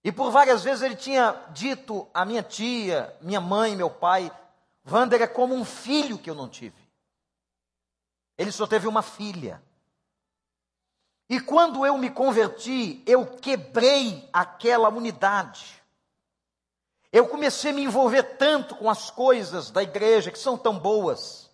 E 0.02 0.10
por 0.10 0.32
várias 0.32 0.64
vezes 0.64 0.82
ele 0.82 0.96
tinha 0.96 1.30
dito 1.52 2.08
à 2.12 2.24
minha 2.24 2.42
tia, 2.42 3.16
minha 3.20 3.40
mãe, 3.40 3.76
meu 3.76 3.88
pai, 3.88 4.32
Wander 4.84 5.22
é 5.22 5.28
como 5.28 5.54
um 5.54 5.64
filho 5.64 6.18
que 6.18 6.28
eu 6.28 6.34
não 6.34 6.48
tive. 6.48 6.76
Ele 8.36 8.50
só 8.50 8.66
teve 8.66 8.88
uma 8.88 9.02
filha. 9.02 9.62
E 11.28 11.38
quando 11.40 11.86
eu 11.86 11.96
me 11.96 12.10
converti, 12.10 13.00
eu 13.06 13.24
quebrei 13.36 14.28
aquela 14.32 14.88
unidade. 14.88 15.80
Eu 17.12 17.28
comecei 17.28 17.70
a 17.70 17.74
me 17.74 17.84
envolver 17.84 18.22
tanto 18.38 18.74
com 18.74 18.90
as 18.90 19.08
coisas 19.08 19.70
da 19.70 19.82
igreja 19.84 20.32
que 20.32 20.38
são 20.38 20.58
tão 20.58 20.76
boas 20.76 21.49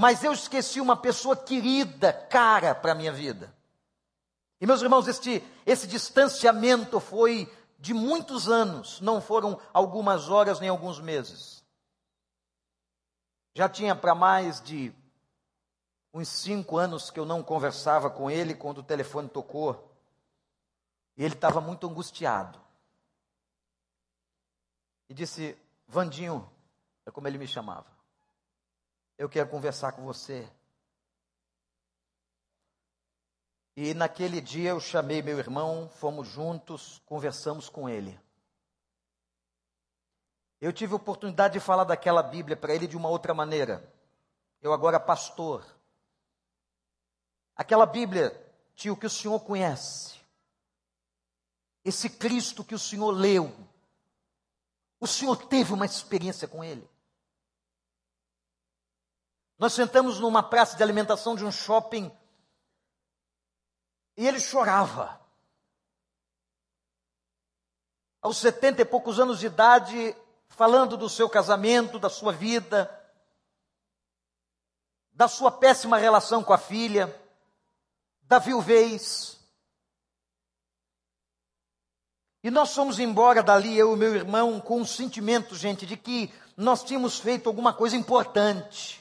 mas 0.00 0.24
eu 0.24 0.32
esqueci 0.32 0.80
uma 0.80 0.96
pessoa 0.96 1.36
querida, 1.36 2.10
cara 2.10 2.74
para 2.74 2.92
a 2.92 2.94
minha 2.94 3.12
vida. 3.12 3.54
E 4.58 4.66
meus 4.66 4.80
irmãos, 4.80 5.06
este, 5.06 5.44
esse 5.66 5.86
distanciamento 5.86 6.98
foi 6.98 7.54
de 7.78 7.92
muitos 7.92 8.48
anos, 8.48 8.98
não 9.02 9.20
foram 9.20 9.60
algumas 9.74 10.30
horas 10.30 10.58
nem 10.58 10.70
alguns 10.70 10.98
meses. 10.98 11.62
Já 13.54 13.68
tinha 13.68 13.94
para 13.94 14.14
mais 14.14 14.62
de 14.62 14.90
uns 16.14 16.28
cinco 16.28 16.78
anos 16.78 17.10
que 17.10 17.20
eu 17.20 17.26
não 17.26 17.42
conversava 17.42 18.08
com 18.08 18.30
ele 18.30 18.54
quando 18.54 18.78
o 18.78 18.82
telefone 18.82 19.28
tocou. 19.28 19.94
E 21.14 21.22
ele 21.22 21.34
estava 21.34 21.60
muito 21.60 21.86
angustiado. 21.86 22.58
E 25.10 25.14
disse: 25.14 25.58
Vandinho, 25.86 26.50
é 27.04 27.10
como 27.10 27.28
ele 27.28 27.36
me 27.36 27.46
chamava. 27.46 27.99
Eu 29.20 29.28
quero 29.28 29.50
conversar 29.50 29.92
com 29.92 30.02
você. 30.02 30.50
E 33.76 33.92
naquele 33.92 34.40
dia 34.40 34.70
eu 34.70 34.80
chamei 34.80 35.20
meu 35.20 35.38
irmão, 35.38 35.90
fomos 35.90 36.26
juntos, 36.26 37.02
conversamos 37.04 37.68
com 37.68 37.86
ele. 37.86 38.18
Eu 40.58 40.72
tive 40.72 40.94
a 40.94 40.96
oportunidade 40.96 41.52
de 41.52 41.60
falar 41.60 41.84
daquela 41.84 42.22
Bíblia 42.22 42.56
para 42.56 42.74
ele 42.74 42.86
de 42.86 42.96
uma 42.96 43.10
outra 43.10 43.34
maneira. 43.34 43.92
Eu 44.62 44.72
agora 44.72 44.98
pastor. 44.98 45.66
Aquela 47.54 47.84
Bíblia, 47.84 48.34
tio, 48.74 48.96
que 48.96 49.04
o 49.04 49.10
senhor 49.10 49.40
conhece. 49.40 50.18
Esse 51.84 52.08
Cristo 52.08 52.64
que 52.64 52.74
o 52.74 52.78
senhor 52.78 53.10
leu. 53.10 53.54
O 54.98 55.06
senhor 55.06 55.36
teve 55.46 55.74
uma 55.74 55.84
experiência 55.84 56.48
com 56.48 56.64
ele. 56.64 56.88
Nós 59.60 59.74
sentamos 59.74 60.18
numa 60.18 60.42
praça 60.42 60.74
de 60.74 60.82
alimentação 60.82 61.36
de 61.36 61.44
um 61.44 61.52
shopping 61.52 62.10
e 64.16 64.26
ele 64.26 64.40
chorava. 64.40 65.20
Aos 68.22 68.38
setenta 68.38 68.80
e 68.80 68.86
poucos 68.86 69.20
anos 69.20 69.38
de 69.38 69.48
idade, 69.48 70.16
falando 70.48 70.96
do 70.96 71.10
seu 71.10 71.28
casamento, 71.28 71.98
da 71.98 72.08
sua 72.08 72.32
vida, 72.32 72.88
da 75.12 75.28
sua 75.28 75.52
péssima 75.52 75.98
relação 75.98 76.42
com 76.42 76.54
a 76.54 76.58
filha, 76.58 77.14
da 78.22 78.38
viuvez. 78.38 79.38
E 82.42 82.50
nós 82.50 82.74
fomos 82.74 82.98
embora 82.98 83.42
dali, 83.42 83.76
eu 83.76 83.92
e 83.92 83.98
meu 83.98 84.14
irmão, 84.14 84.58
com 84.58 84.80
um 84.80 84.86
sentimento, 84.86 85.54
gente, 85.54 85.84
de 85.84 85.98
que 85.98 86.32
nós 86.56 86.82
tínhamos 86.82 87.18
feito 87.18 87.46
alguma 87.46 87.74
coisa 87.74 87.94
importante. 87.94 88.99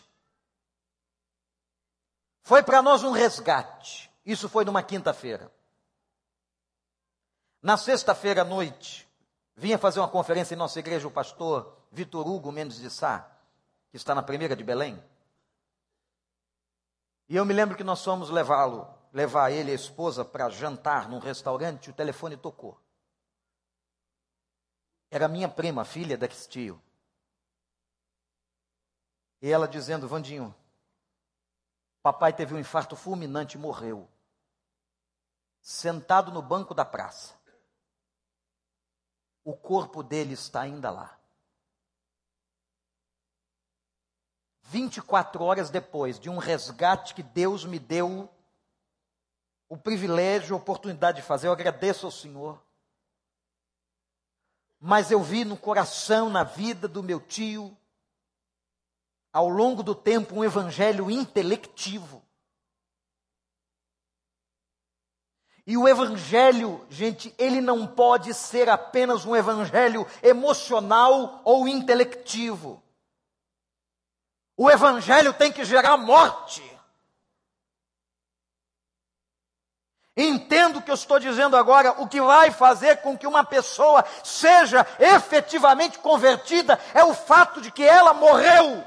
Foi 2.49 2.63
para 2.63 2.81
nós 2.81 3.03
um 3.03 3.11
resgate. 3.11 4.11
Isso 4.25 4.49
foi 4.49 4.65
numa 4.65 4.81
quinta-feira. 4.81 5.53
Na 7.61 7.77
sexta-feira 7.77 8.41
à 8.41 8.43
noite, 8.43 9.07
vinha 9.55 9.77
fazer 9.77 9.99
uma 9.99 10.09
conferência 10.09 10.55
em 10.55 10.57
nossa 10.57 10.79
igreja 10.79 11.07
o 11.07 11.11
pastor 11.11 11.77
Vitor 11.91 12.27
Hugo 12.27 12.51
Mendes 12.51 12.79
de 12.79 12.89
Sá, 12.89 13.29
que 13.91 13.97
está 13.97 14.15
na 14.15 14.23
primeira 14.23 14.55
de 14.55 14.63
Belém. 14.63 14.99
E 17.27 17.35
eu 17.35 17.45
me 17.45 17.53
lembro 17.53 17.77
que 17.77 17.83
nós 17.83 18.03
fomos 18.03 18.31
levá-lo, 18.31 18.91
levar 19.13 19.51
ele 19.51 19.69
e 19.69 19.73
a 19.73 19.75
esposa 19.75 20.25
para 20.25 20.49
jantar 20.49 21.07
num 21.07 21.19
restaurante, 21.19 21.91
o 21.91 21.93
telefone 21.93 22.35
tocou. 22.35 22.81
Era 25.11 25.27
minha 25.27 25.47
prima, 25.47 25.85
filha 25.85 26.17
desse 26.17 26.49
tio. 26.49 26.81
E 29.39 29.51
ela 29.51 29.67
dizendo, 29.67 30.07
Vandinho, 30.07 30.55
papai 32.01 32.33
teve 32.33 32.53
um 32.53 32.59
infarto 32.59 32.95
fulminante 32.95 33.57
e 33.57 33.59
morreu 33.59 34.09
sentado 35.61 36.31
no 36.31 36.41
banco 36.41 36.73
da 36.73 36.85
praça. 36.85 37.35
O 39.43 39.55
corpo 39.55 40.03
dele 40.03 40.33
está 40.33 40.61
ainda 40.61 40.89
lá. 40.89 41.17
24 44.63 45.43
horas 45.43 45.69
depois 45.69 46.19
de 46.19 46.29
um 46.29 46.37
resgate 46.37 47.15
que 47.15 47.23
Deus 47.23 47.65
me 47.65 47.79
deu 47.79 48.29
o 49.67 49.77
privilégio, 49.77 50.55
a 50.55 50.59
oportunidade 50.59 51.21
de 51.21 51.27
fazer, 51.27 51.47
eu 51.47 51.51
agradeço 51.51 52.05
ao 52.05 52.11
Senhor. 52.11 52.61
Mas 54.79 55.11
eu 55.11 55.21
vi 55.21 55.43
no 55.43 55.57
coração, 55.57 56.29
na 56.29 56.43
vida 56.43 56.87
do 56.87 57.03
meu 57.03 57.19
tio, 57.19 57.75
ao 59.31 59.47
longo 59.47 59.83
do 59.83 59.93
tempo, 59.93 60.35
um 60.35 60.43
evangelho 60.43 61.09
intelectivo. 61.09 62.23
E 65.65 65.77
o 65.77 65.87
evangelho, 65.87 66.83
gente, 66.89 67.33
ele 67.37 67.61
não 67.61 67.85
pode 67.85 68.33
ser 68.33 68.67
apenas 68.67 69.23
um 69.23 69.35
evangelho 69.35 70.07
emocional 70.23 71.41
ou 71.45 71.67
intelectivo. 71.67 72.81
O 74.57 74.69
evangelho 74.69 75.31
tem 75.31 75.51
que 75.51 75.63
gerar 75.63 75.95
morte. 75.95 76.63
Entendo 80.17 80.79
o 80.79 80.81
que 80.81 80.89
eu 80.89 80.95
estou 80.95 81.19
dizendo 81.19 81.55
agora, 81.55 82.01
o 82.01 82.07
que 82.07 82.19
vai 82.19 82.51
fazer 82.51 82.97
com 82.97 83.17
que 83.17 83.27
uma 83.27 83.43
pessoa 83.43 84.03
seja 84.23 84.85
efetivamente 84.99 85.99
convertida 85.99 86.77
é 86.93 87.03
o 87.03 87.13
fato 87.13 87.61
de 87.61 87.71
que 87.71 87.83
ela 87.83 88.11
morreu. 88.11 88.83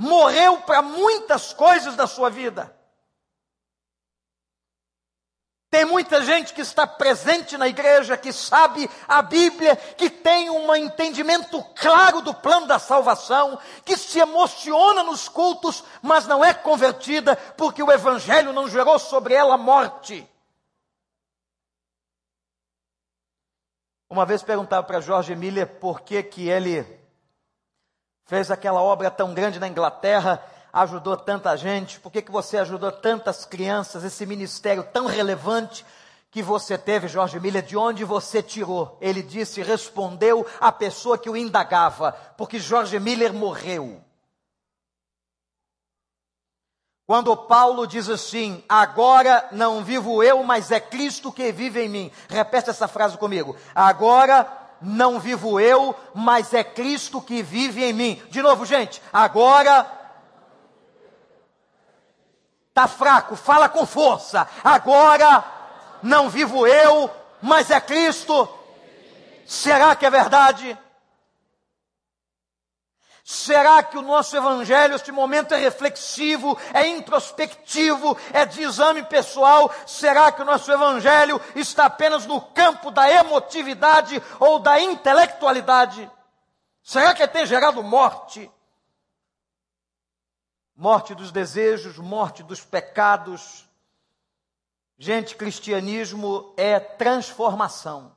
Morreu 0.00 0.62
para 0.62 0.80
muitas 0.80 1.52
coisas 1.52 1.94
da 1.94 2.06
sua 2.06 2.30
vida. 2.30 2.74
Tem 5.68 5.84
muita 5.84 6.24
gente 6.24 6.54
que 6.54 6.62
está 6.62 6.86
presente 6.86 7.58
na 7.58 7.68
igreja, 7.68 8.16
que 8.16 8.32
sabe 8.32 8.90
a 9.06 9.20
Bíblia, 9.20 9.76
que 9.76 10.08
tem 10.08 10.48
um 10.48 10.74
entendimento 10.74 11.62
claro 11.76 12.22
do 12.22 12.34
plano 12.34 12.66
da 12.66 12.78
salvação, 12.78 13.58
que 13.84 13.96
se 13.96 14.18
emociona 14.18 15.02
nos 15.02 15.28
cultos, 15.28 15.84
mas 16.00 16.26
não 16.26 16.42
é 16.42 16.54
convertida 16.54 17.36
porque 17.56 17.82
o 17.82 17.92
Evangelho 17.92 18.54
não 18.54 18.68
gerou 18.68 18.98
sobre 18.98 19.34
ela 19.34 19.58
morte. 19.58 20.26
Uma 24.08 24.24
vez 24.24 24.42
perguntava 24.42 24.84
para 24.84 25.00
Jorge 25.00 25.36
Miller 25.36 25.78
por 25.78 26.00
que, 26.00 26.20
que 26.22 26.48
ele 26.48 26.99
fez 28.30 28.48
aquela 28.48 28.80
obra 28.80 29.10
tão 29.10 29.34
grande 29.34 29.58
na 29.58 29.66
Inglaterra, 29.66 30.40
ajudou 30.72 31.16
tanta 31.16 31.56
gente, 31.56 31.98
por 31.98 32.12
que, 32.12 32.22
que 32.22 32.30
você 32.30 32.58
ajudou 32.58 32.92
tantas 32.92 33.44
crianças, 33.44 34.04
esse 34.04 34.24
ministério 34.24 34.84
tão 34.84 35.06
relevante 35.06 35.84
que 36.30 36.40
você 36.40 36.78
teve, 36.78 37.08
Jorge 37.08 37.40
Miller, 37.40 37.60
de 37.60 37.76
onde 37.76 38.04
você 38.04 38.40
tirou? 38.40 38.96
Ele 39.00 39.20
disse, 39.20 39.64
respondeu 39.64 40.46
a 40.60 40.70
pessoa 40.70 41.18
que 41.18 41.28
o 41.28 41.36
indagava, 41.36 42.12
porque 42.38 42.60
Jorge 42.60 43.00
Miller 43.00 43.34
morreu. 43.34 44.00
Quando 47.08 47.36
Paulo 47.36 47.84
diz 47.84 48.08
assim, 48.08 48.62
agora 48.68 49.48
não 49.50 49.82
vivo 49.82 50.22
eu, 50.22 50.44
mas 50.44 50.70
é 50.70 50.78
Cristo 50.78 51.32
que 51.32 51.50
vive 51.50 51.80
em 51.80 51.88
mim. 51.88 52.12
Repete 52.28 52.70
essa 52.70 52.86
frase 52.86 53.18
comigo. 53.18 53.56
Agora 53.74 54.59
não 54.80 55.18
vivo 55.18 55.60
eu, 55.60 55.94
mas 56.14 56.54
é 56.54 56.64
Cristo 56.64 57.20
que 57.20 57.42
vive 57.42 57.84
em 57.84 57.92
mim. 57.92 58.22
De 58.30 58.40
novo, 58.40 58.64
gente, 58.64 59.02
agora 59.12 59.86
tá 62.72 62.88
fraco, 62.88 63.36
fala 63.36 63.68
com 63.68 63.84
força. 63.84 64.48
Agora 64.64 65.44
não 66.02 66.30
vivo 66.30 66.66
eu, 66.66 67.10
mas 67.42 67.70
é 67.70 67.80
Cristo. 67.80 68.48
Será 69.46 69.94
que 69.94 70.06
é 70.06 70.10
verdade? 70.10 70.78
Será 73.30 73.80
que 73.80 73.96
o 73.96 74.02
nosso 74.02 74.36
evangelho, 74.36 74.96
este 74.96 75.12
momento 75.12 75.54
é 75.54 75.56
reflexivo, 75.56 76.58
é 76.74 76.88
introspectivo, 76.88 78.18
é 78.32 78.44
de 78.44 78.60
exame 78.60 79.04
pessoal? 79.04 79.72
Será 79.86 80.32
que 80.32 80.42
o 80.42 80.44
nosso 80.44 80.68
evangelho 80.72 81.40
está 81.54 81.84
apenas 81.84 82.26
no 82.26 82.40
campo 82.40 82.90
da 82.90 83.08
emotividade 83.08 84.20
ou 84.40 84.58
da 84.58 84.80
intelectualidade? 84.80 86.10
Será 86.82 87.14
que 87.14 87.24
tem 87.28 87.46
gerado 87.46 87.84
morte? 87.84 88.50
Morte 90.74 91.14
dos 91.14 91.30
desejos, 91.30 91.98
morte 91.98 92.42
dos 92.42 92.64
pecados. 92.64 93.64
Gente, 94.98 95.36
cristianismo 95.36 96.52
é 96.56 96.80
transformação. 96.80 98.10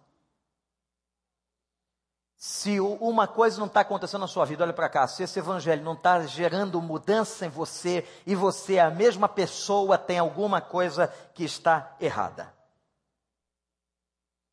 Se 2.46 2.78
uma 2.78 3.26
coisa 3.26 3.58
não 3.58 3.68
está 3.68 3.80
acontecendo 3.80 4.20
na 4.20 4.28
sua 4.28 4.44
vida, 4.44 4.66
olha 4.66 4.74
para 4.74 4.90
cá, 4.90 5.08
se 5.08 5.24
esse 5.24 5.40
evangelho 5.40 5.82
não 5.82 5.94
está 5.94 6.28
gerando 6.28 6.82
mudança 6.82 7.46
em 7.46 7.50
você 7.50 8.06
e 8.28 8.36
você 8.36 8.76
é 8.76 8.82
a 8.82 8.92
mesma 8.92 9.30
pessoa, 9.30 9.98
tem 9.98 10.20
alguma 10.20 10.60
coisa 10.60 11.08
que 11.34 11.46
está 11.46 11.96
errada. 12.02 12.54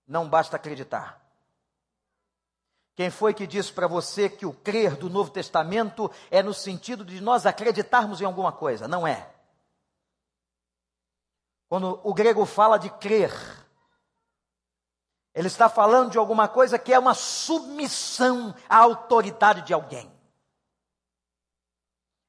Não 0.07 0.29
basta 0.29 0.55
acreditar. 0.55 1.20
Quem 2.94 3.11
foi 3.11 3.35
que 3.35 3.44
disse 3.44 3.72
para 3.72 3.88
você 3.88 4.29
que 4.31 4.46
o 4.46 4.53
crer 4.53 4.94
do 4.94 5.11
Novo 5.11 5.33
Testamento 5.33 6.09
é 6.31 6.44
no 6.44 6.55
sentido 6.55 7.05
de 7.05 7.20
nós 7.20 7.44
acreditarmos 7.44 8.20
em 8.20 8.24
alguma 8.24 8.53
coisa? 8.53 8.87
Não 8.87 9.05
é. 9.05 9.29
Quando 11.68 12.00
o 12.05 12.14
grego 12.14 12.46
fala 12.46 12.79
de 12.79 12.88
crer, 12.88 13.33
ele 15.35 15.47
está 15.47 15.69
falando 15.69 16.11
de 16.11 16.19
alguma 16.19 16.49
coisa 16.49 16.79
que 16.79 16.93
é 16.93 16.99
uma 16.99 17.14
submissão 17.14 18.55
à 18.69 18.79
autoridade 18.79 19.62
de 19.62 19.73
alguém. 19.73 20.11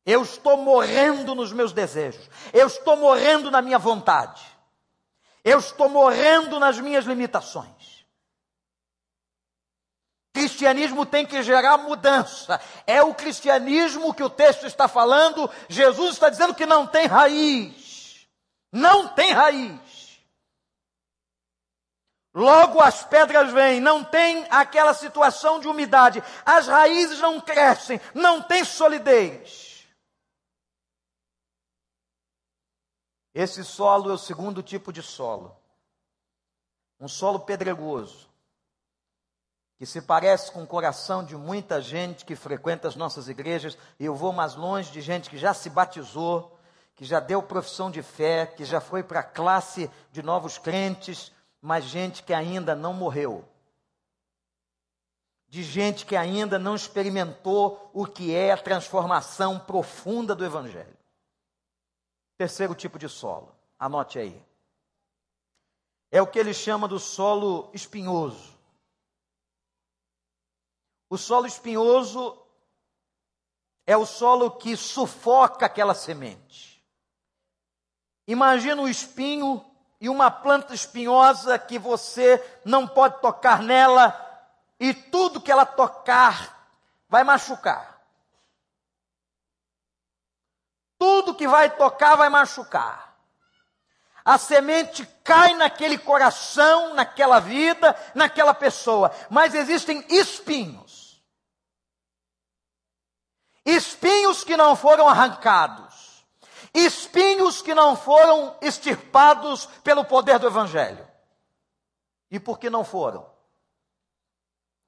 Eu 0.05 0.23
estou 0.23 0.57
morrendo 0.57 1.35
nos 1.35 1.51
meus 1.51 1.73
desejos. 1.73 2.29
Eu 2.53 2.67
estou 2.67 2.97
morrendo 2.97 3.51
na 3.51 3.61
minha 3.61 3.77
vontade. 3.77 4.43
Eu 5.43 5.59
estou 5.59 5.89
morrendo 5.89 6.59
nas 6.59 6.79
minhas 6.79 7.05
limitações. 7.05 8.05
Cristianismo 10.33 11.05
tem 11.05 11.25
que 11.25 11.43
gerar 11.43 11.77
mudança. 11.77 12.59
É 12.87 13.03
o 13.03 13.13
cristianismo 13.13 14.13
que 14.13 14.23
o 14.23 14.29
texto 14.29 14.65
está 14.65 14.87
falando. 14.87 15.49
Jesus 15.67 16.13
está 16.13 16.29
dizendo 16.29 16.55
que 16.55 16.65
não 16.65 16.87
tem 16.87 17.05
raiz. 17.05 18.27
Não 18.71 19.09
tem 19.09 19.33
raiz. 19.33 20.00
Logo 22.33 22.79
as 22.79 23.03
pedras 23.03 23.51
vêm, 23.51 23.81
não 23.81 24.03
tem 24.03 24.47
aquela 24.49 24.93
situação 24.93 25.59
de 25.59 25.67
umidade, 25.67 26.23
as 26.45 26.67
raízes 26.67 27.19
não 27.19 27.41
crescem, 27.41 27.99
não 28.13 28.41
tem 28.41 28.63
solidez. 28.63 29.85
Esse 33.33 33.63
solo 33.63 34.09
é 34.09 34.13
o 34.13 34.17
segundo 34.17 34.63
tipo 34.63 34.93
de 34.93 35.01
solo. 35.01 35.57
Um 36.99 37.07
solo 37.07 37.39
pedregoso, 37.39 38.29
que 39.77 39.85
se 39.85 40.01
parece 40.01 40.51
com 40.51 40.63
o 40.63 40.67
coração 40.67 41.23
de 41.25 41.35
muita 41.35 41.81
gente 41.81 42.23
que 42.23 42.35
frequenta 42.35 42.87
as 42.87 42.95
nossas 42.95 43.27
igrejas, 43.27 43.77
e 43.99 44.05
eu 44.05 44.15
vou 44.15 44.31
mais 44.31 44.55
longe 44.55 44.91
de 44.91 45.01
gente 45.01 45.29
que 45.29 45.37
já 45.37 45.53
se 45.53 45.69
batizou, 45.69 46.57
que 46.95 47.03
já 47.03 47.19
deu 47.19 47.41
profissão 47.41 47.89
de 47.89 48.03
fé, 48.03 48.45
que 48.45 48.63
já 48.63 48.79
foi 48.79 49.01
para 49.01 49.21
a 49.21 49.23
classe 49.23 49.89
de 50.11 50.21
novos 50.21 50.57
crentes, 50.57 51.31
mas 51.61 51.85
gente 51.85 52.23
que 52.23 52.33
ainda 52.33 52.75
não 52.75 52.93
morreu. 52.93 53.47
De 55.47 55.63
gente 55.63 56.05
que 56.05 56.15
ainda 56.15 56.57
não 56.57 56.75
experimentou 56.75 57.91
o 57.93 58.07
que 58.07 58.33
é 58.33 58.51
a 58.51 58.57
transformação 58.57 59.59
profunda 59.59 60.33
do 60.33 60.43
Evangelho. 60.43 60.97
Terceiro 62.37 62.73
tipo 62.73 62.97
de 62.97 63.07
solo, 63.07 63.53
anote 63.77 64.17
aí. 64.17 64.43
É 66.09 66.21
o 66.21 66.27
que 66.27 66.39
ele 66.39 66.53
chama 66.53 66.87
do 66.87 66.99
solo 66.99 67.69
espinhoso. 67.73 68.57
O 71.09 71.17
solo 71.17 71.45
espinhoso 71.45 72.41
é 73.85 73.95
o 73.95 74.05
solo 74.05 74.51
que 74.51 74.75
sufoca 74.75 75.65
aquela 75.65 75.93
semente. 75.93 76.83
Imagina 78.25 78.81
o 78.81 78.87
espinho 78.87 79.70
e 80.01 80.09
uma 80.09 80.31
planta 80.31 80.73
espinhosa 80.73 81.59
que 81.59 81.77
você 81.77 82.43
não 82.65 82.87
pode 82.87 83.21
tocar 83.21 83.61
nela 83.61 84.19
e 84.79 84.95
tudo 84.95 85.39
que 85.39 85.51
ela 85.51 85.63
tocar 85.63 86.67
vai 87.07 87.23
machucar. 87.23 88.01
Tudo 90.97 91.35
que 91.35 91.47
vai 91.47 91.69
tocar 91.69 92.15
vai 92.15 92.29
machucar. 92.29 93.15
A 94.25 94.39
semente 94.39 95.05
cai 95.23 95.53
naquele 95.53 95.99
coração, 95.99 96.95
naquela 96.95 97.39
vida, 97.39 97.95
naquela 98.15 98.55
pessoa. 98.55 99.11
Mas 99.29 99.53
existem 99.53 100.03
espinhos. 100.09 101.21
Espinhos 103.63 104.43
que 104.43 104.57
não 104.57 104.75
foram 104.75 105.07
arrancados. 105.07 105.90
Espinhos 106.73 107.61
que 107.61 107.75
não 107.75 107.95
foram 107.95 108.55
extirpados 108.61 109.65
pelo 109.83 110.05
poder 110.05 110.39
do 110.39 110.47
Evangelho. 110.47 111.07
E 112.29 112.39
por 112.39 112.57
que 112.57 112.69
não 112.69 112.83
foram? 112.83 113.29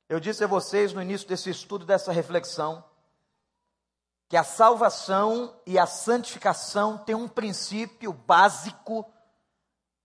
Eu 0.08 0.19
disse 0.19 0.43
a 0.43 0.48
vocês 0.48 0.93
no 0.93 1.02
início 1.02 1.28
desse 1.28 1.50
estudo, 1.50 1.86
dessa 1.86 2.12
reflexão, 2.12 2.84
que 4.30 4.38
a 4.38 4.43
salvação 4.43 5.60
e 5.65 5.78
a 5.78 5.86
santificação 5.86 6.98
têm 6.98 7.15
um 7.15 7.28
princípio 7.28 8.13
básico 8.13 9.06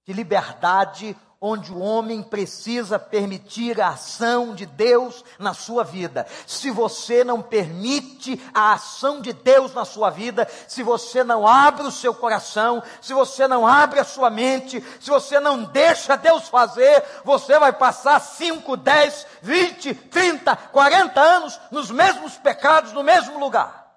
de 0.05 0.13
liberdade, 0.13 1.17
onde 1.41 1.73
o 1.73 1.79
homem 1.79 2.21
precisa 2.21 2.99
permitir 2.99 3.81
a 3.81 3.91
ação 3.91 4.57
de 4.57 4.67
Deus 4.67 5.25
na 5.39 5.55
sua 5.55 5.85
vida. 5.85 6.27
Se 6.47 6.69
você 6.69 7.23
não 7.23 7.41
permite 7.41 8.41
a 8.53 8.73
ação 8.73 9.21
de 9.21 9.33
Deus 9.33 9.73
na 9.73 9.85
sua 9.85 10.11
vida, 10.11 10.49
se 10.67 10.83
você 10.83 11.23
não 11.23 11.47
abre 11.47 11.87
o 11.87 11.93
seu 11.93 12.13
coração, 12.13 12.83
se 13.01 13.15
você 13.15 13.47
não 13.47 13.65
abre 13.65 14.01
a 14.01 14.05
sua 14.05 14.31
mente, 14.31 14.83
se 15.01 15.11
você 15.11 15.39
não 15.39 15.63
deixa 15.63 16.17
Deus 16.17 16.49
fazer, 16.49 17.05
você 17.25 17.57
vai 17.57 17.73
passar 17.73 18.21
5, 18.21 18.77
10, 18.77 19.27
20, 19.41 19.95
30, 19.95 20.57
40 20.57 21.21
anos 21.21 21.61
nos 21.71 21.89
mesmos 21.89 22.37
pecados, 22.37 22.93
no 22.93 23.05
mesmo 23.05 23.39
lugar. 23.39 23.88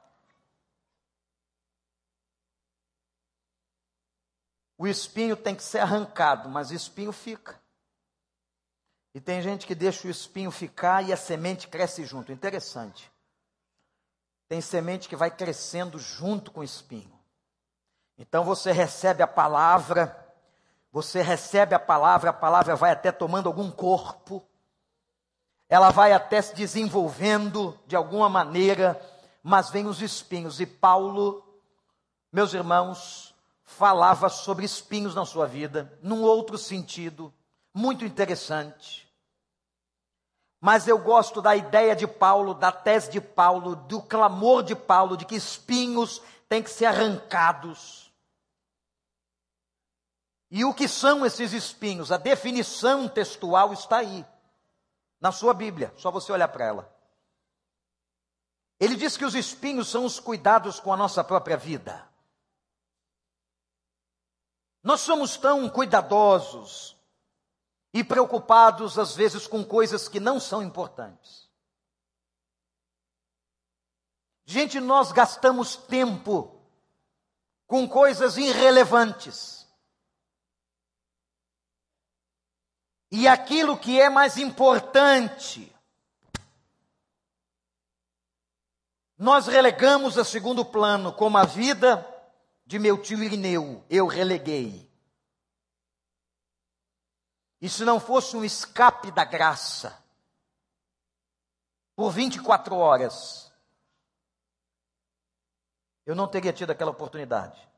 O 4.82 4.88
espinho 4.88 5.38
tem 5.38 5.54
que 5.54 5.62
ser 5.62 5.78
arrancado, 5.78 6.50
mas 6.50 6.72
o 6.72 6.74
espinho 6.74 7.12
fica. 7.12 7.62
E 9.14 9.22
tem 9.22 9.40
gente 9.40 9.68
que 9.68 9.76
deixa 9.76 10.08
o 10.08 10.10
espinho 10.10 10.50
ficar 10.50 11.04
e 11.04 11.14
a 11.14 11.18
semente 11.18 11.68
cresce 11.68 12.04
junto. 12.04 12.32
Interessante. 12.32 13.12
Tem 14.50 14.60
semente 14.60 15.08
que 15.08 15.16
vai 15.16 15.30
crescendo 15.30 16.00
junto 16.00 16.50
com 16.50 16.62
o 16.62 16.64
espinho. 16.64 17.14
Então 18.18 18.44
você 18.44 18.72
recebe 18.72 19.22
a 19.22 19.28
palavra, 19.28 20.18
você 20.92 21.22
recebe 21.22 21.76
a 21.76 21.80
palavra, 21.80 22.32
a 22.32 22.34
palavra 22.34 22.76
vai 22.76 22.90
até 22.90 23.12
tomando 23.12 23.46
algum 23.46 23.70
corpo, 23.70 24.44
ela 25.70 25.92
vai 25.92 26.12
até 26.12 26.42
se 26.42 26.56
desenvolvendo 26.56 27.78
de 27.86 27.96
alguma 27.96 28.28
maneira, 28.28 29.00
mas 29.44 29.70
vem 29.70 29.86
os 29.86 30.02
espinhos. 30.02 30.60
E 30.60 30.66
Paulo, 30.66 31.62
meus 32.34 32.56
irmãos, 32.56 33.31
falava 33.72 34.30
sobre 34.30 34.66
espinhos 34.66 35.16
na 35.16 35.26
sua 35.26 35.48
vida, 35.48 35.98
num 36.02 36.22
outro 36.22 36.58
sentido, 36.58 37.34
muito 37.74 38.06
interessante. 38.06 39.10
Mas 40.60 40.88
eu 40.88 41.00
gosto 41.00 41.42
da 41.42 41.56
ideia 41.56 41.96
de 41.96 42.06
Paulo, 42.06 42.54
da 42.54 42.72
tese 42.72 43.10
de 43.10 43.20
Paulo, 43.20 43.76
do 43.76 44.02
clamor 44.02 44.62
de 44.62 44.76
Paulo, 44.76 45.18
de 45.18 45.26
que 45.26 45.36
espinhos 45.36 46.22
têm 46.48 46.62
que 46.62 46.70
ser 46.70 46.86
arrancados. 46.86 48.12
E 50.52 50.66
o 50.66 50.74
que 50.74 50.88
são 50.88 51.26
esses 51.26 51.54
espinhos? 51.54 52.12
A 52.12 52.18
definição 52.18 53.08
textual 53.08 53.72
está 53.74 53.98
aí, 53.98 54.26
na 55.20 55.32
sua 55.32 55.54
Bíblia, 55.54 55.94
só 55.98 56.12
você 56.12 56.32
olhar 56.32 56.50
para 56.50 56.66
ela. 56.66 56.96
Ele 58.80 58.96
diz 58.96 59.16
que 59.16 59.26
os 59.26 59.34
espinhos 59.34 59.88
são 59.88 60.06
os 60.06 60.20
cuidados 60.20 60.80
com 60.80 60.92
a 60.92 60.98
nossa 60.98 61.24
própria 61.24 61.56
vida. 61.56 62.11
Nós 64.84 65.02
somos 65.02 65.38
tão 65.38 65.70
cuidadosos 65.70 66.98
e 67.94 68.04
preocupados, 68.04 68.98
às 68.98 69.16
vezes, 69.16 69.46
com 69.46 69.64
coisas 69.64 70.08
que 70.08 70.20
não 70.20 70.40
são 70.40 70.64
importantes. 70.64 71.50
Gente, 74.46 74.80
nós 74.80 75.12
gastamos 75.12 75.76
tempo 75.76 76.60
com 77.68 77.88
coisas 77.88 78.38
irrelevantes. 78.38 79.68
E 83.12 83.28
aquilo 83.28 83.78
que 83.78 84.00
é 84.00 84.10
mais 84.10 84.38
importante, 84.38 85.74
nós 89.18 89.48
relegamos 89.48 90.18
a 90.18 90.24
segundo 90.24 90.66
plano, 90.66 91.14
como 91.14 91.38
a 91.38 91.46
vida, 91.46 92.06
de 92.72 92.80
meu 92.80 93.02
tio 93.02 93.22
Irineu, 93.22 93.84
eu 93.90 94.08
releguei. 94.08 94.90
E 97.60 97.68
se 97.68 97.84
não 97.84 98.00
fosse 98.00 98.38
um 98.38 98.46
escape 98.46 99.12
da 99.12 99.26
graça, 99.26 100.02
por 101.94 102.12
24 102.12 102.74
horas, 102.74 103.52
eu 106.06 106.16
não 106.16 106.30
teria 106.30 106.54
tido 106.54 106.70
aquela 106.70 106.92
oportunidade. 106.92 107.70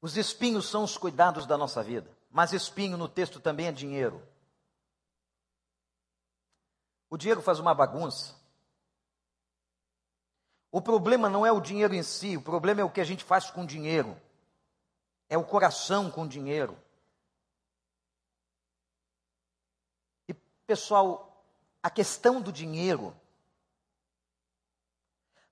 Os 0.00 0.16
espinhos 0.16 0.66
são 0.66 0.84
os 0.84 0.96
cuidados 0.96 1.44
da 1.44 1.58
nossa 1.58 1.82
vida, 1.82 2.10
mas 2.30 2.54
espinho 2.54 2.96
no 2.96 3.10
texto 3.10 3.40
também 3.40 3.66
é 3.66 3.72
dinheiro. 3.72 4.26
O 7.10 7.18
dinheiro 7.18 7.42
faz 7.42 7.58
uma 7.58 7.74
bagunça. 7.74 8.42
O 10.74 10.82
problema 10.82 11.30
não 11.30 11.46
é 11.46 11.52
o 11.52 11.60
dinheiro 11.60 11.94
em 11.94 12.02
si, 12.02 12.36
o 12.36 12.42
problema 12.42 12.80
é 12.80 12.84
o 12.84 12.90
que 12.90 13.00
a 13.00 13.04
gente 13.04 13.22
faz 13.22 13.48
com 13.48 13.62
o 13.62 13.66
dinheiro. 13.66 14.20
É 15.28 15.38
o 15.38 15.44
coração 15.44 16.10
com 16.10 16.22
o 16.22 16.28
dinheiro. 16.28 16.76
E, 20.28 20.34
pessoal, 20.66 21.46
a 21.80 21.88
questão 21.88 22.42
do 22.42 22.50
dinheiro 22.50 23.16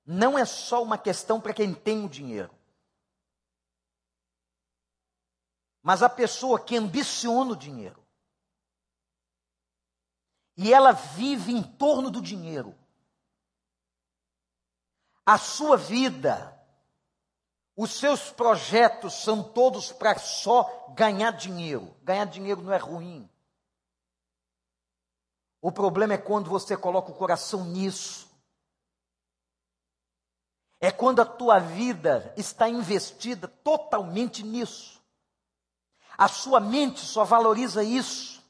não 0.05 0.37
é 0.37 0.45
só 0.45 0.83
uma 0.83 0.99
questão 0.99 1.41
para 1.41 1.55
quem 1.55 1.73
tem 1.73 2.05
o 2.05 2.09
dinheiro. 2.09 2.53
Mas 5.85 6.03
a 6.03 6.09
pessoa 6.09 6.59
que 6.59 6.77
ambiciona 6.77 7.53
o 7.53 7.57
dinheiro, 7.57 8.05
e 10.57 10.75
ela 10.75 10.91
vive 10.91 11.53
em 11.53 11.63
torno 11.63 12.11
do 12.11 12.21
dinheiro, 12.21 12.82
a 15.25 15.39
sua 15.39 15.77
vida, 15.77 16.59
os 17.77 17.93
seus 17.93 18.31
projetos 18.31 19.15
são 19.15 19.43
todos 19.43 19.93
para 19.93 20.19
só 20.19 20.93
ganhar 20.95 21.31
dinheiro. 21.33 21.97
Ganhar 22.03 22.27
dinheiro 22.27 22.61
não 22.63 22.73
é 22.73 22.77
ruim. 22.77 23.29
O 25.61 25.71
problema 25.71 26.15
é 26.15 26.19
quando 26.19 26.51
você 26.51 26.77
coloca 26.77 27.13
o 27.13 27.15
coração 27.15 27.65
nisso. 27.65 28.29
É 30.81 30.91
quando 30.91 31.23
a 31.23 31.25
tua 31.25 31.61
vida 31.61 32.35
está 32.37 32.69
investida 32.69 33.47
totalmente 33.47 34.43
nisso. 34.43 35.01
A 36.19 36.27
sua 36.27 36.59
mente 36.59 37.01
só 37.01 37.25
valoriza 37.25 37.85
isso. 37.85 38.42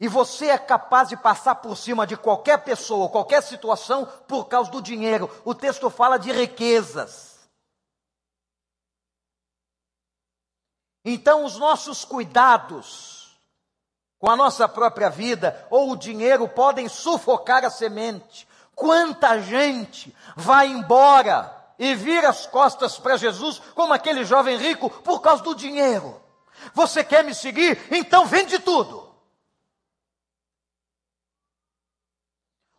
E 0.00 0.06
você 0.06 0.46
é 0.46 0.58
capaz 0.58 1.08
de 1.08 1.16
passar 1.16 1.56
por 1.56 1.76
cima 1.76 2.06
de 2.06 2.16
qualquer 2.16 2.58
pessoa, 2.58 3.08
qualquer 3.08 3.42
situação, 3.42 4.06
por 4.28 4.44
causa 4.46 4.70
do 4.70 4.80
dinheiro. 4.80 5.28
O 5.44 5.54
texto 5.54 5.90
fala 5.90 6.18
de 6.18 6.30
riquezas. 6.30 7.38
Então, 11.04 11.44
os 11.44 11.56
nossos 11.56 12.04
cuidados 12.04 13.40
com 14.18 14.30
a 14.30 14.36
nossa 14.36 14.68
própria 14.68 15.08
vida 15.08 15.66
ou 15.70 15.90
o 15.90 15.96
dinheiro 15.96 16.48
podem 16.48 16.88
sufocar 16.88 17.64
a 17.64 17.70
semente. 17.70 18.46
Quanta 18.74 19.40
gente 19.40 20.14
vai 20.36 20.68
embora 20.68 21.54
e 21.78 21.94
vira 21.94 22.28
as 22.28 22.46
costas 22.46 22.98
para 22.98 23.16
Jesus, 23.16 23.60
como 23.74 23.92
aquele 23.92 24.24
jovem 24.24 24.56
rico, 24.56 24.90
por 24.90 25.20
causa 25.20 25.42
do 25.42 25.54
dinheiro. 25.54 26.20
Você 26.74 27.02
quer 27.02 27.24
me 27.24 27.34
seguir? 27.34 27.80
Então 27.90 28.26
vende 28.26 28.58
tudo. 28.58 29.07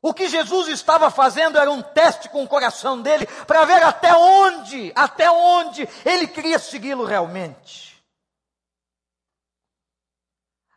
O 0.02 0.14
que 0.14 0.30
Jesus 0.30 0.70
estava 0.70 1.12
fazendo 1.12 1.58
era 1.58 1.70
um 1.70 1.82
teste 1.82 2.30
com 2.30 2.44
o 2.44 2.48
coração 2.48 3.02
dele 3.02 3.26
para 3.46 3.66
ver 3.66 3.84
até 3.84 4.14
onde, 4.14 4.94
até 4.96 5.30
onde 5.30 5.88
ele 6.06 6.28
queria 6.28 6.58
segui-lo 6.58 7.04
realmente. 7.04 8.02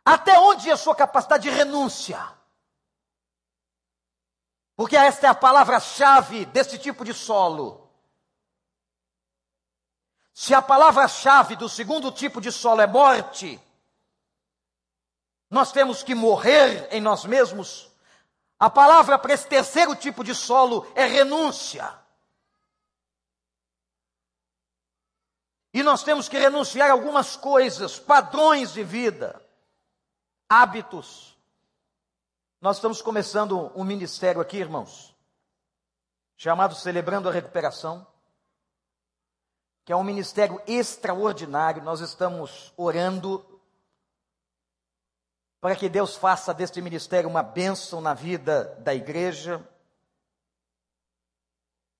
Até 0.05 0.37
onde 0.37 0.69
a 0.69 0.75
sua 0.75 0.93
capacidade 0.93 1.43
de 1.43 1.49
renúncia? 1.49 2.19
Porque 4.75 4.97
esta 4.97 5.27
é 5.27 5.29
a 5.29 5.35
palavra-chave 5.35 6.45
desse 6.47 6.77
tipo 6.77 7.05
de 7.05 7.13
solo. 7.13 7.89
Se 10.33 10.53
a 10.53 10.61
palavra-chave 10.61 11.55
do 11.55 11.69
segundo 11.69 12.11
tipo 12.11 12.41
de 12.41 12.51
solo 12.51 12.81
é 12.81 12.87
morte, 12.87 13.57
nós 15.49 15.71
temos 15.71 16.03
que 16.03 16.13
morrer 16.13 16.89
em 16.91 16.99
nós 16.99 17.23
mesmos 17.23 17.92
a 18.63 18.69
palavra 18.69 19.19
para 19.19 19.33
esse 19.33 19.45
terceiro 19.45 19.93
tipo 19.93 20.23
de 20.23 20.33
solo 20.33 20.87
é 20.95 21.05
renúncia. 21.05 21.93
E 25.73 25.83
nós 25.83 26.01
temos 26.01 26.29
que 26.29 26.37
renunciar 26.37 26.89
algumas 26.89 27.35
coisas, 27.35 27.99
padrões 27.99 28.71
de 28.71 28.81
vida, 28.81 29.45
hábitos. 30.47 31.37
Nós 32.61 32.77
estamos 32.77 33.01
começando 33.01 33.69
um 33.75 33.83
ministério 33.83 34.39
aqui, 34.39 34.59
irmãos, 34.59 35.13
chamado 36.37 36.73
Celebrando 36.73 37.27
a 37.27 37.33
Recuperação, 37.33 38.07
que 39.83 39.91
é 39.91 39.95
um 39.97 40.05
ministério 40.05 40.61
extraordinário. 40.65 41.83
Nós 41.83 41.99
estamos 41.99 42.71
orando 42.77 43.52
para 45.63 45.77
que 45.77 45.87
Deus 45.87 46.17
faça 46.17 46.53
deste 46.53 46.81
ministério 46.81 47.29
uma 47.29 47.41
bênção 47.41 48.01
na 48.01 48.13
vida 48.13 48.75
da 48.81 48.93
igreja. 48.93 49.65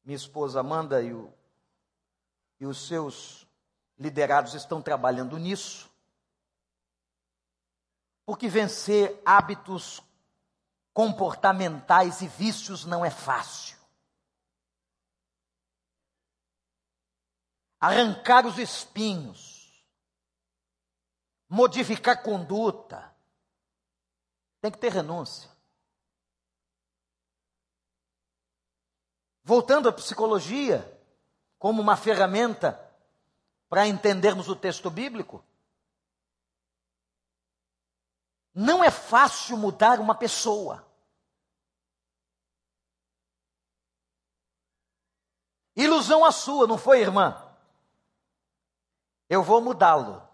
Minha 0.04 0.17
esposa 0.17 0.60
Amanda 0.60 1.02
e, 1.02 1.13
o, 1.13 1.34
e 2.60 2.65
os 2.65 2.86
seus 2.86 3.47
liderados 3.97 4.54
estão 4.54 4.82
trabalhando 4.82 5.38
nisso. 5.38 5.89
Porque 8.26 8.49
vencer 8.49 9.21
hábitos 9.26 10.02
comportamentais 10.91 12.21
e 12.21 12.28
vícios 12.28 12.84
não 12.84 13.06
é 13.06 13.10
fácil. 13.10 13.78
Arrancar 17.80 18.45
os 18.45 18.58
espinhos, 18.58 19.73
modificar 21.47 22.21
conduta, 22.21 23.12
tem 24.63 24.71
que 24.71 24.78
ter 24.78 24.93
renúncia. 24.93 25.52
Voltando 29.43 29.89
à 29.89 29.91
psicologia, 29.91 30.80
como 31.60 31.82
uma 31.82 31.97
ferramenta 31.97 32.80
para 33.67 33.86
entendermos 33.86 34.47
o 34.47 34.56
texto 34.56 34.89
bíblico, 34.89 35.43
não 38.54 38.82
é 38.82 38.89
fácil 38.89 39.58
mudar 39.58 39.99
uma 39.99 40.15
pessoa. 40.15 40.89
Ilusão 45.76 46.23
a 46.23 46.32
sua, 46.32 46.65
não 46.67 46.78
foi, 46.78 47.02
irmã? 47.02 47.54
Eu 49.28 49.43
vou 49.43 49.60
mudá-lo. 49.60 50.26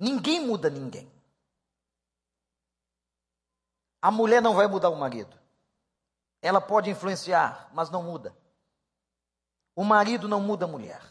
Ninguém 0.00 0.44
muda 0.44 0.68
ninguém. 0.68 1.17
A 4.00 4.10
mulher 4.10 4.40
não 4.40 4.54
vai 4.54 4.66
mudar 4.66 4.90
o 4.90 4.96
marido. 4.96 5.36
Ela 6.40 6.60
pode 6.60 6.88
influenciar, 6.90 7.68
mas 7.72 7.90
não 7.90 8.02
muda. 8.02 8.36
O 9.74 9.84
marido 9.84 10.28
não 10.28 10.40
muda 10.40 10.64
a 10.64 10.68
mulher. 10.68 11.02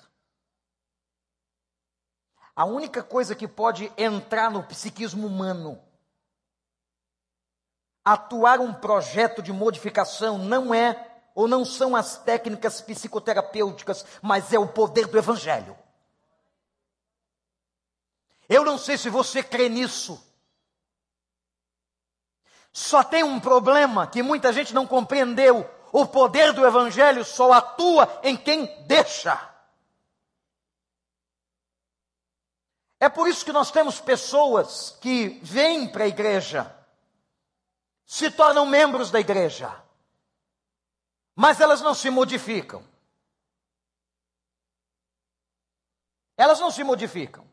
A 2.56 2.66
única 2.66 3.04
coisa 3.04 3.36
que 3.36 3.48
pode 3.48 3.92
entrar 3.98 4.50
no 4.50 4.64
psiquismo 4.64 5.28
humano, 5.28 5.80
atuar 8.04 8.60
um 8.60 8.74
projeto 8.74 9.44
de 9.44 9.54
modificação, 9.54 10.38
não 10.40 10.74
é 10.74 11.22
ou 11.36 11.48
não 11.48 11.64
são 11.64 11.96
as 11.96 12.18
técnicas 12.18 12.82
psicoterapêuticas, 12.82 14.04
mas 14.24 14.52
é 14.52 14.58
o 14.58 14.68
poder 14.68 15.06
do 15.06 15.18
Evangelho. 15.18 15.78
Eu 18.50 18.66
não 18.66 18.78
sei 18.78 18.98
se 18.98 19.10
você 19.10 19.44
crê 19.44 19.70
nisso. 19.70 20.27
Só 22.72 23.04
tem 23.04 23.24
um 23.24 23.40
problema 23.40 24.08
que 24.08 24.22
muita 24.22 24.54
gente 24.54 24.74
não 24.74 24.86
compreendeu: 24.86 25.70
o 25.92 26.06
poder 26.06 26.54
do 26.54 26.66
Evangelho 26.66 27.24
só 27.26 27.52
atua 27.54 28.20
em 28.24 28.36
quem 28.36 28.66
deixa. 28.86 29.54
É 33.00 33.08
por 33.10 33.28
isso 33.28 33.46
que 33.46 33.52
nós 33.52 33.72
temos 33.72 34.00
pessoas 34.00 34.98
que 35.02 35.40
vêm 35.44 35.88
para 35.88 36.06
a 36.06 36.08
igreja, 36.08 36.76
se 38.06 38.32
tornam 38.32 38.66
membros 38.66 39.12
da 39.12 39.20
igreja, 39.20 39.84
mas 41.36 41.62
elas 41.62 41.82
não 41.82 41.94
se 41.94 42.10
modificam. 42.10 42.84
Elas 46.36 46.60
não 46.60 46.70
se 46.70 46.84
modificam. 46.84 47.48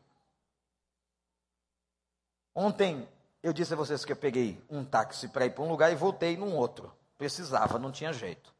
Ontem 2.53 3.07
eu 3.45 3.53
disse 3.53 3.73
a 3.73 3.75
vocês 3.75 4.03
que 4.03 4.11
eu 4.11 4.15
peguei 4.15 4.59
um 4.67 4.83
táxi 4.83 5.27
para 5.27 5.45
ir 5.45 5.51
para 5.51 5.63
um 5.63 5.69
lugar 5.69 5.91
e 5.91 5.95
voltei 5.95 6.35
num 6.35 6.55
outro. 6.55 6.91
Precisava, 7.15 7.77
não 7.77 7.91
tinha 7.91 8.11
jeito. 8.11 8.51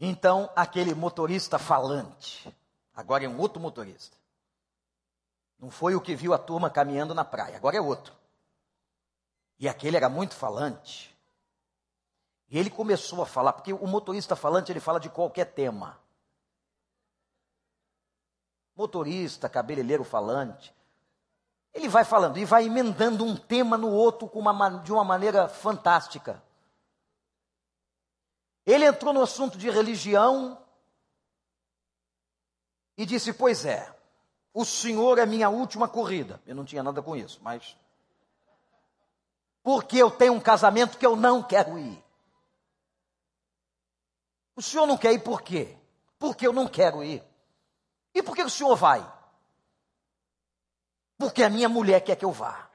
Então, 0.00 0.50
aquele 0.56 0.94
motorista 0.94 1.58
falante, 1.58 2.50
agora 2.94 3.22
é 3.22 3.28
um 3.28 3.38
outro 3.38 3.60
motorista. 3.60 4.16
Não 5.58 5.70
foi 5.70 5.94
o 5.94 6.00
que 6.00 6.16
viu 6.16 6.32
a 6.32 6.38
turma 6.38 6.70
caminhando 6.70 7.12
na 7.12 7.22
praia, 7.22 7.58
agora 7.58 7.76
é 7.76 7.80
outro. 7.82 8.14
E 9.58 9.68
aquele 9.68 9.98
era 9.98 10.08
muito 10.08 10.34
falante. 10.34 11.14
E 12.48 12.58
ele 12.58 12.70
começou 12.70 13.20
a 13.20 13.26
falar, 13.26 13.52
porque 13.52 13.74
o 13.74 13.86
motorista 13.86 14.34
falante 14.34 14.72
ele 14.72 14.80
fala 14.80 14.98
de 14.98 15.10
qualquer 15.10 15.52
tema. 15.52 16.00
Motorista, 18.74 19.50
cabeleireiro 19.50 20.02
falante. 20.02 20.74
Ele 21.76 21.88
vai 21.88 22.06
falando 22.06 22.38
e 22.38 22.44
vai 22.46 22.64
emendando 22.64 23.22
um 23.22 23.36
tema 23.36 23.76
no 23.76 23.90
outro 23.90 24.30
uma, 24.32 24.70
de 24.78 24.90
uma 24.90 25.04
maneira 25.04 25.46
fantástica. 25.46 26.42
Ele 28.64 28.86
entrou 28.86 29.12
no 29.12 29.20
assunto 29.20 29.58
de 29.58 29.68
religião 29.68 30.58
e 32.96 33.04
disse: 33.04 33.30
Pois 33.34 33.66
é, 33.66 33.94
o 34.54 34.64
Senhor 34.64 35.18
é 35.18 35.26
minha 35.26 35.50
última 35.50 35.86
corrida. 35.86 36.40
Eu 36.46 36.54
não 36.54 36.64
tinha 36.64 36.82
nada 36.82 37.02
com 37.02 37.14
isso, 37.14 37.38
mas. 37.42 37.76
Porque 39.62 39.98
eu 39.98 40.10
tenho 40.10 40.32
um 40.32 40.40
casamento 40.40 40.96
que 40.96 41.04
eu 41.04 41.14
não 41.14 41.42
quero 41.42 41.78
ir. 41.78 42.02
O 44.54 44.62
senhor 44.62 44.86
não 44.86 44.96
quer 44.96 45.12
ir 45.12 45.18
por 45.18 45.42
quê? 45.42 45.76
Porque 46.18 46.46
eu 46.46 46.52
não 46.54 46.66
quero 46.66 47.04
ir. 47.04 47.22
E 48.14 48.22
por 48.22 48.34
que 48.34 48.42
o 48.42 48.48
senhor 48.48 48.74
vai? 48.76 49.06
Porque 51.18 51.42
a 51.42 51.50
minha 51.50 51.68
mulher 51.68 52.00
quer 52.00 52.16
que 52.16 52.24
eu 52.24 52.32
vá. 52.32 52.68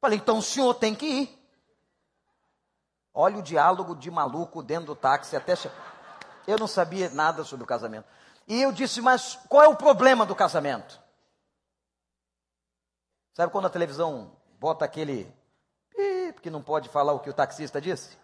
Falei, 0.00 0.18
então 0.18 0.38
o 0.38 0.42
senhor 0.42 0.74
tem 0.74 0.94
que 0.94 1.06
ir. 1.06 1.38
Olha 3.12 3.38
o 3.38 3.42
diálogo 3.42 3.96
de 3.96 4.10
maluco 4.10 4.62
dentro 4.62 4.86
do 4.86 4.96
táxi 4.96 5.36
até. 5.36 5.54
Eu 6.46 6.58
não 6.58 6.68
sabia 6.68 7.10
nada 7.10 7.42
sobre 7.42 7.64
o 7.64 7.66
casamento. 7.66 8.06
E 8.46 8.62
eu 8.62 8.72
disse, 8.72 9.00
mas 9.00 9.36
qual 9.48 9.64
é 9.64 9.68
o 9.68 9.76
problema 9.76 10.24
do 10.24 10.36
casamento? 10.36 11.00
Sabe 13.34 13.52
quando 13.52 13.66
a 13.66 13.70
televisão 13.70 14.36
bota 14.58 14.84
aquele 14.84 15.32
porque 16.38 16.50
não 16.50 16.62
pode 16.62 16.88
falar 16.88 17.12
o 17.12 17.18
que 17.18 17.28
o 17.28 17.34
taxista 17.34 17.80
disse? 17.80 18.16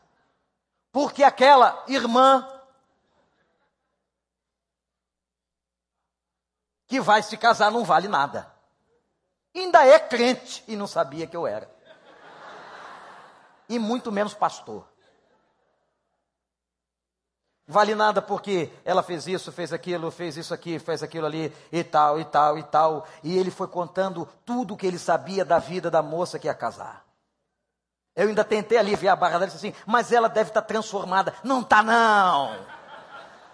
Porque 0.92 1.24
aquela 1.24 1.85
irmã 1.88 2.48
que 6.87 7.01
vai 7.01 7.23
se 7.23 7.37
casar 7.37 7.70
não 7.70 7.85
vale 7.85 8.09
nada. 8.09 8.53
Ainda 9.55 9.87
é 9.87 9.99
crente 9.99 10.64
e 10.66 10.77
não 10.77 10.87
sabia 10.87 11.27
que 11.27 11.37
eu 11.37 11.47
era. 11.47 11.70
E 13.68 13.79
muito 13.79 14.11
menos 14.12 14.35
pastor. 14.35 14.87
Vale 17.66 17.94
nada 17.94 18.20
porque 18.20 18.70
ela 18.85 19.03
fez 19.03 19.27
isso, 19.27 19.51
fez 19.51 19.73
aquilo, 19.73 20.11
fez 20.11 20.37
isso 20.37 20.53
aqui, 20.53 20.79
fez 20.79 21.03
aquilo 21.03 21.25
ali, 21.25 21.51
e 21.73 21.83
tal, 21.83 22.20
e 22.20 22.25
tal, 22.25 22.59
e 22.59 22.62
tal. 22.62 23.07
E 23.23 23.38
ele 23.38 23.51
foi 23.51 23.66
contando 23.66 24.29
tudo 24.44 24.75
o 24.75 24.77
que 24.77 24.87
ele 24.87 24.99
sabia 24.99 25.44
da 25.44 25.59
vida 25.59 25.90
da 25.90 26.03
moça 26.03 26.38
que 26.38 26.47
ia 26.47 26.55
casar. 26.55 27.05
Eu 28.14 28.29
ainda 28.29 28.44
tentei 28.44 28.77
aliviar 28.77 29.14
a 29.14 29.16
barra 29.16 29.38
dela 29.38 29.44
e 29.44 29.47
disse 29.47 29.66
assim, 29.66 29.77
mas 29.87 30.12
ela 30.12 30.29
deve 30.29 30.51
estar 30.51 30.62
transformada. 30.62 31.35
Não 31.42 31.62
está 31.62 31.83
não. 31.83 32.55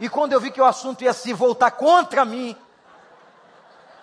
E 0.00 0.08
quando 0.08 0.32
eu 0.32 0.40
vi 0.40 0.50
que 0.50 0.60
o 0.60 0.64
assunto 0.64 1.04
ia 1.04 1.12
se 1.12 1.32
voltar 1.32 1.70
contra 1.70 2.24
mim, 2.24 2.56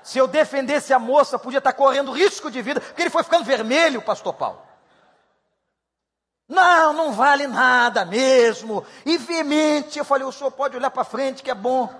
se 0.07 0.17
eu 0.17 0.25
defendesse 0.25 0.93
a 0.93 0.99
moça, 0.99 1.37
podia 1.37 1.57
estar 1.57 1.73
correndo 1.73 2.13
risco 2.13 2.49
de 2.49 2.61
vida, 2.61 2.79
porque 2.79 3.01
ele 3.01 3.09
foi 3.09 3.23
ficando 3.23 3.43
vermelho, 3.43 4.01
pastor 4.01 4.33
Paulo. 4.33 4.61
Não, 6.47 6.93
não 6.93 7.11
vale 7.11 7.45
nada 7.45 8.05
mesmo. 8.05 8.85
E 9.05 9.17
veemente, 9.17 9.99
eu 9.99 10.05
falei, 10.05 10.25
o 10.25 10.31
senhor 10.31 10.49
pode 10.51 10.77
olhar 10.77 10.91
para 10.91 11.03
frente, 11.03 11.43
que 11.43 11.51
é 11.51 11.53
bom. 11.53 11.93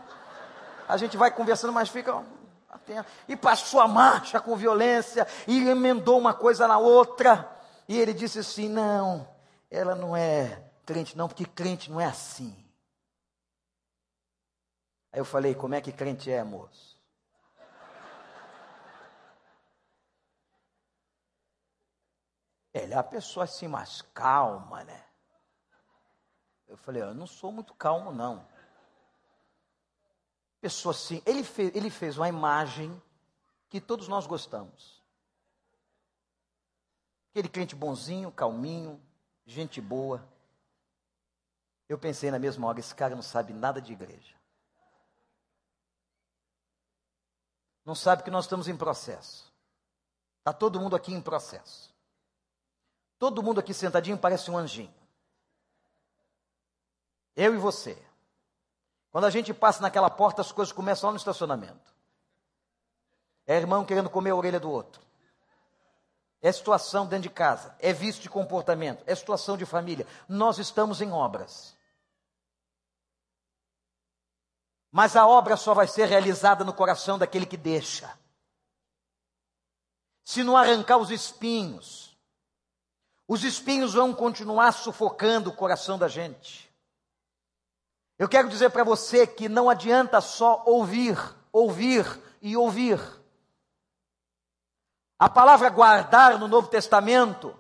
A 0.88 0.96
gente 0.96 1.17
vai 1.17 1.32
conversando, 1.32 1.74
mas 1.74 1.89
fica 1.89 2.24
atento. 2.70 3.10
E 3.28 3.36
passou 3.36 3.82
a 3.82 3.89
marcha 3.89 4.39
com 4.39 4.56
violência, 4.56 5.28
e 5.46 5.67
emendou 5.67 6.17
uma 6.17 6.34
coisa 6.34 6.65
na 6.65 6.78
outra. 6.78 7.46
E 7.89 8.00
ele 8.00 8.13
disse 8.13 8.39
assim: 8.39 8.70
não, 8.70 9.28
ela 9.70 9.96
não 9.96 10.15
é 10.15 10.63
crente, 10.86 11.17
não, 11.17 11.28
porque 11.28 11.43
crente 11.43 11.91
não 11.91 12.00
é 12.00 12.06
assim. 12.06 12.56
Aí 15.12 15.20
eu 15.20 15.26
falei: 15.26 15.54
como 15.54 15.76
é 15.76 15.82
que 15.82 15.91
crente 15.91 16.32
é, 16.32 16.41
moço? 16.41 16.97
Ele 22.84 22.94
é 22.94 22.98
a 22.98 23.04
pessoa 23.04 23.44
assim 23.44 23.68
mais 23.68 24.02
calma, 24.13 24.84
né? 24.84 25.04
Eu 26.68 26.78
falei, 26.78 27.02
eu 27.02 27.13
não 27.13 27.26
sou 27.26 27.52
muito 27.52 27.74
calmo, 27.74 28.12
não. 28.12 28.46
Pessoa 30.60 30.94
assim, 30.94 31.22
ele 31.26 31.44
fez, 31.44 31.74
ele 31.76 31.90
fez 31.90 32.18
uma 32.18 32.28
imagem 32.28 33.02
que 33.70 33.80
todos 33.80 34.08
nós 34.08 34.28
gostamos. 34.28 35.02
Aquele 37.32 37.48
crente 37.48 37.76
bonzinho, 37.76 38.32
calminho, 38.32 39.02
gente 39.46 39.80
boa. 39.80 40.28
Eu 41.88 41.98
pensei 41.98 42.32
na 42.32 42.40
mesma 42.40 42.68
hora, 42.68 42.80
esse 42.80 42.94
cara 42.94 43.16
não 43.16 43.22
sabe 43.22 43.54
nada 43.54 43.82
de 43.82 43.94
igreja. 43.94 44.36
Não 47.86 47.96
sabe 47.96 48.24
que 48.24 48.32
nós 48.32 48.46
estamos 48.46 48.68
em 48.68 48.76
processo. 48.76 49.54
Está 50.40 50.52
todo 50.52 50.80
mundo 50.80 50.96
aqui 50.96 51.13
em 51.13 51.22
processo. 51.22 51.96
Todo 53.17 53.41
mundo 53.41 53.60
aqui 53.60 53.73
sentadinho 53.73 54.17
parece 54.17 54.49
um 54.51 54.58
anjinho. 54.58 54.93
Eu 57.36 57.53
e 57.53 57.58
você. 57.58 57.97
Quando 59.12 59.25
a 59.25 59.30
gente 59.30 59.53
passa 59.53 59.82
naquela 59.82 60.10
porta, 60.10 60.41
as 60.41 60.51
coisas 60.51 60.71
começam 60.71 61.08
lá 61.08 61.13
no 61.13 61.17
estacionamento. 61.17 61.95
É 63.45 63.56
irmão 63.56 63.86
querendo 63.86 64.10
comer 64.10 64.32
a 64.32 64.36
orelha 64.36 64.60
do 64.60 64.69
outro. 64.69 65.01
É 66.41 66.51
situação 66.51 67.08
dentro 67.08 67.23
de 67.23 67.34
casa, 67.34 67.75
é 67.80 67.91
vício 67.91 68.21
de 68.21 68.30
comportamento, 68.30 69.03
é 69.08 69.15
situação 69.15 69.58
de 69.58 69.65
família. 69.65 70.06
Nós 70.30 70.60
estamos 70.60 71.01
em 71.01 71.12
obras. 71.12 71.75
Mas 74.91 75.15
a 75.15 75.25
obra 75.27 75.58
só 75.58 75.73
vai 75.73 75.88
ser 75.88 76.06
realizada 76.06 76.63
no 76.63 76.73
coração 76.73 77.17
daquele 77.17 77.45
que 77.45 77.58
deixa. 77.58 78.17
Se 80.23 80.43
não 80.43 80.56
arrancar 80.56 80.97
os 80.97 81.10
espinhos, 81.10 82.07
os 83.28 83.44
espinhos 83.44 83.94
vão 83.94 84.13
continuar 84.13 84.72
sufocando 84.72 85.50
o 85.50 85.56
coração 85.56 85.98
da 85.98 86.08
gente. 86.08 86.74
Eu 88.18 88.30
quero 88.30 88.48
dizer 88.48 88.70
para 88.70 88.84
você 88.84 89.28
que 89.28 89.50
não 89.50 89.70
adianta 89.70 90.22
só 90.22 90.63
ouvir, 90.66 91.18
ouvir 91.52 92.06
e 92.42 92.56
ouvir. 92.56 93.00
A 95.20 95.30
palavra 95.30 95.70
guardar 95.70 96.40
no 96.40 96.48
Novo 96.48 96.68
Testamento, 96.68 97.54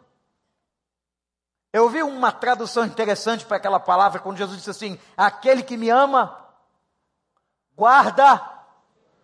eu 1.73 1.89
vi 1.89 2.01
uma 2.01 2.31
tradução 2.31 2.85
interessante 2.85 3.45
para 3.45 3.57
aquela 3.57 3.79
palavra, 3.79 4.19
quando 4.19 4.37
Jesus 4.37 4.57
disse 4.57 4.69
assim: 4.69 4.99
Aquele 5.15 5.61
que 5.61 5.75
me 5.75 5.89
ama, 5.89 6.37
guarda. 7.75 8.55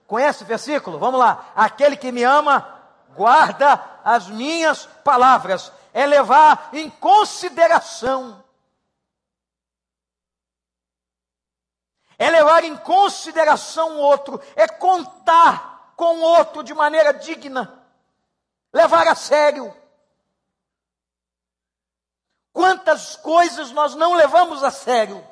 Conhece 0.05 0.43
o 0.43 0.45
versículo? 0.47 0.99
Vamos 0.99 1.19
lá. 1.19 1.51
Aquele 1.55 1.95
que 1.95 2.11
me 2.11 2.23
ama, 2.23 2.67
guarda 3.15 3.81
as 4.03 4.27
minhas 4.27 4.85
palavras 5.03 5.71
é 5.93 6.05
levar 6.05 6.69
em 6.73 6.89
consideração. 6.89 8.43
É 12.17 12.29
levar 12.29 12.63
em 12.63 12.75
consideração 12.77 13.97
o 13.97 13.99
outro, 13.99 14.41
é 14.55 14.67
contar 14.67 15.93
com 15.95 16.17
o 16.17 16.21
outro 16.21 16.63
de 16.63 16.73
maneira 16.73 17.13
digna, 17.13 17.85
levar 18.71 19.07
a 19.07 19.15
sério. 19.15 19.75
Quantas 22.51 23.15
coisas 23.15 23.71
nós 23.71 23.95
não 23.95 24.13
levamos 24.13 24.63
a 24.63 24.71
sério? 24.71 25.27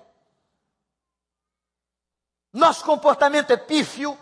Nosso 2.52 2.84
comportamento 2.84 3.52
é 3.52 3.58
pífio, 3.58 4.18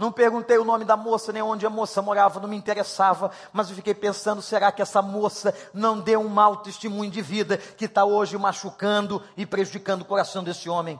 não 0.00 0.10
perguntei 0.10 0.56
o 0.56 0.64
nome 0.64 0.86
da 0.86 0.96
moça, 0.96 1.30
nem 1.30 1.42
onde 1.42 1.66
a 1.66 1.68
moça 1.68 2.00
morava, 2.00 2.40
não 2.40 2.48
me 2.48 2.56
interessava, 2.56 3.30
mas 3.52 3.68
eu 3.68 3.76
fiquei 3.76 3.92
pensando: 3.94 4.40
será 4.40 4.72
que 4.72 4.80
essa 4.80 5.02
moça 5.02 5.54
não 5.74 6.00
deu 6.00 6.20
um 6.20 6.28
mau 6.28 6.62
testemunho 6.62 7.10
de 7.10 7.20
vida 7.20 7.58
que 7.58 7.84
está 7.84 8.02
hoje 8.02 8.38
machucando 8.38 9.22
e 9.36 9.44
prejudicando 9.44 10.00
o 10.00 10.06
coração 10.06 10.42
desse 10.42 10.70
homem? 10.70 10.98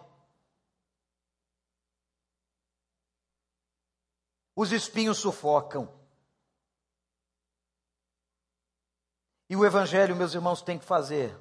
Os 4.55 4.71
espinhos 4.71 5.17
sufocam. 5.17 5.91
E 9.49 9.57
o 9.57 9.65
Evangelho, 9.65 10.15
meus 10.15 10.35
irmãos, 10.35 10.61
tem 10.61 10.79
que 10.79 10.85
fazer 10.85 11.35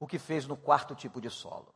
o 0.00 0.06
que 0.06 0.18
fez 0.18 0.48
no 0.48 0.56
quarto 0.56 0.96
tipo 0.96 1.20
de 1.20 1.30
solo. 1.30 1.72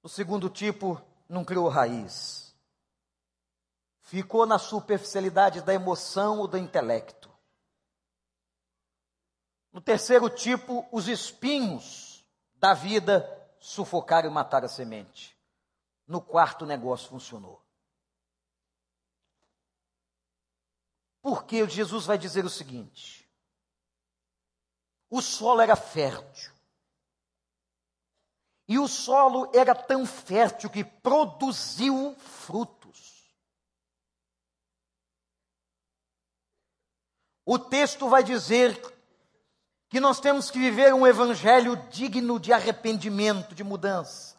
O 0.00 0.08
segundo 0.08 0.48
tipo 0.48 1.04
não 1.28 1.44
criou 1.44 1.68
raiz. 1.68 2.54
Ficou 4.00 4.46
na 4.46 4.58
superficialidade 4.58 5.62
da 5.62 5.72
emoção 5.72 6.38
ou 6.38 6.46
do 6.46 6.58
intelecto. 6.58 7.32
No 9.72 9.80
terceiro 9.80 10.30
tipo, 10.30 10.86
os 10.92 11.08
espinhos 11.08 12.24
da 12.54 12.74
vida 12.74 13.28
sufocaram 13.58 14.30
e 14.30 14.32
mataram 14.32 14.66
a 14.66 14.68
semente. 14.68 15.36
No 16.06 16.20
quarto, 16.20 16.62
o 16.62 16.68
negócio 16.68 17.08
funcionou. 17.08 17.64
Porque 21.20 21.68
Jesus 21.68 22.04
vai 22.06 22.18
dizer 22.18 22.44
o 22.44 22.50
seguinte: 22.50 23.28
o 25.10 25.20
solo 25.20 25.60
era 25.60 25.74
fértil. 25.74 26.53
E 28.66 28.78
o 28.78 28.88
solo 28.88 29.50
era 29.54 29.74
tão 29.74 30.06
fértil 30.06 30.70
que 30.70 30.82
produziu 30.82 32.16
frutos. 32.18 33.34
O 37.44 37.58
texto 37.58 38.08
vai 38.08 38.22
dizer 38.22 38.80
que 39.90 40.00
nós 40.00 40.18
temos 40.18 40.50
que 40.50 40.58
viver 40.58 40.94
um 40.94 41.06
evangelho 41.06 41.76
digno 41.90 42.40
de 42.40 42.52
arrependimento, 42.52 43.54
de 43.54 43.62
mudança. 43.62 44.34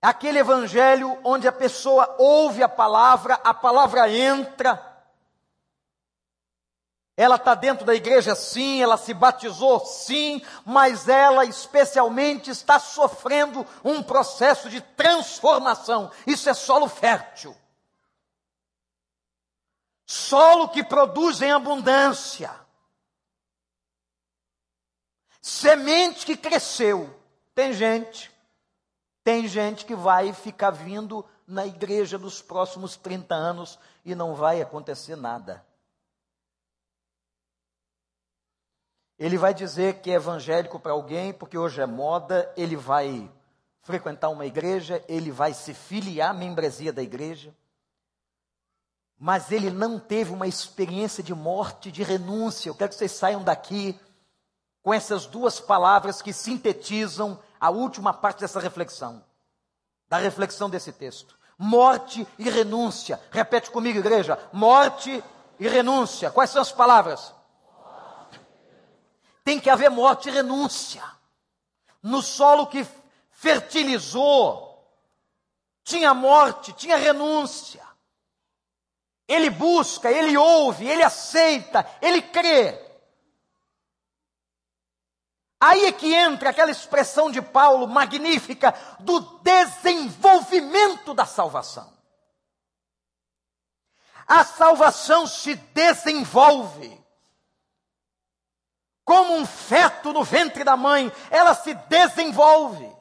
Aquele 0.00 0.38
evangelho 0.38 1.20
onde 1.22 1.46
a 1.46 1.52
pessoa 1.52 2.16
ouve 2.18 2.62
a 2.62 2.68
palavra, 2.68 3.34
a 3.44 3.52
palavra 3.52 4.10
entra, 4.10 4.95
Ela 7.16 7.36
está 7.36 7.54
dentro 7.54 7.86
da 7.86 7.94
igreja, 7.94 8.34
sim, 8.34 8.82
ela 8.82 8.98
se 8.98 9.14
batizou, 9.14 9.80
sim, 9.80 10.42
mas 10.66 11.08
ela 11.08 11.46
especialmente 11.46 12.50
está 12.50 12.78
sofrendo 12.78 13.66
um 13.82 14.02
processo 14.02 14.68
de 14.68 14.82
transformação. 14.82 16.10
Isso 16.26 16.50
é 16.50 16.52
solo 16.52 16.88
fértil. 16.88 17.56
Solo 20.04 20.68
que 20.68 20.84
produz 20.84 21.40
em 21.40 21.50
abundância. 21.50 22.54
Semente 25.40 26.26
que 26.26 26.36
cresceu. 26.36 27.18
Tem 27.54 27.72
gente, 27.72 28.30
tem 29.24 29.48
gente 29.48 29.86
que 29.86 29.94
vai 29.94 30.34
ficar 30.34 30.70
vindo 30.70 31.24
na 31.46 31.64
igreja 31.64 32.18
nos 32.18 32.42
próximos 32.42 32.96
30 32.96 33.34
anos 33.34 33.78
e 34.04 34.14
não 34.14 34.34
vai 34.34 34.60
acontecer 34.60 35.16
nada. 35.16 35.64
Ele 39.18 39.38
vai 39.38 39.54
dizer 39.54 40.00
que 40.00 40.10
é 40.10 40.14
evangélico 40.14 40.78
para 40.78 40.92
alguém, 40.92 41.32
porque 41.32 41.56
hoje 41.56 41.80
é 41.80 41.86
moda, 41.86 42.52
ele 42.56 42.76
vai 42.76 43.30
frequentar 43.82 44.28
uma 44.28 44.44
igreja, 44.44 45.02
ele 45.08 45.30
vai 45.30 45.54
se 45.54 45.72
filiar 45.72 46.30
à 46.30 46.34
membresia 46.34 46.92
da 46.92 47.02
igreja, 47.02 47.54
mas 49.18 49.50
ele 49.50 49.70
não 49.70 49.98
teve 49.98 50.32
uma 50.32 50.46
experiência 50.46 51.22
de 51.22 51.34
morte, 51.34 51.90
de 51.90 52.02
renúncia. 52.02 52.68
Eu 52.68 52.74
quero 52.74 52.90
que 52.90 52.96
vocês 52.96 53.12
saiam 53.12 53.42
daqui 53.42 53.98
com 54.82 54.92
essas 54.92 55.24
duas 55.24 55.58
palavras 55.58 56.20
que 56.20 56.32
sintetizam 56.32 57.38
a 57.58 57.70
última 57.70 58.12
parte 58.12 58.40
dessa 58.40 58.60
reflexão, 58.60 59.24
da 60.08 60.18
reflexão 60.18 60.68
desse 60.68 60.92
texto: 60.92 61.38
morte 61.56 62.26
e 62.38 62.50
renúncia. 62.50 63.18
Repete 63.30 63.70
comigo, 63.70 63.98
igreja: 63.98 64.38
morte 64.52 65.22
e 65.58 65.66
renúncia. 65.66 66.30
Quais 66.30 66.50
são 66.50 66.60
as 66.60 66.72
palavras? 66.72 67.32
Tem 69.46 69.60
que 69.60 69.70
haver 69.70 69.88
morte 69.88 70.28
e 70.28 70.32
renúncia. 70.32 71.04
No 72.02 72.20
solo 72.20 72.66
que 72.66 72.84
fertilizou, 73.30 74.84
tinha 75.84 76.12
morte, 76.12 76.72
tinha 76.72 76.96
renúncia. 76.96 77.86
Ele 79.28 79.48
busca, 79.48 80.10
ele 80.10 80.36
ouve, 80.36 80.88
ele 80.88 81.04
aceita, 81.04 81.88
ele 82.02 82.22
crê. 82.22 82.76
Aí 85.60 85.84
é 85.84 85.92
que 85.92 86.12
entra 86.12 86.50
aquela 86.50 86.72
expressão 86.72 87.30
de 87.30 87.40
Paulo 87.40 87.86
magnífica 87.86 88.74
do 88.98 89.20
desenvolvimento 89.42 91.14
da 91.14 91.24
salvação. 91.24 91.96
A 94.26 94.44
salvação 94.44 95.24
se 95.24 95.54
desenvolve 95.54 97.05
como 99.06 99.36
um 99.36 99.46
feto 99.46 100.12
no 100.12 100.24
ventre 100.24 100.64
da 100.64 100.76
mãe, 100.76 101.12
ela 101.30 101.54
se 101.54 101.72
desenvolve. 101.88 102.94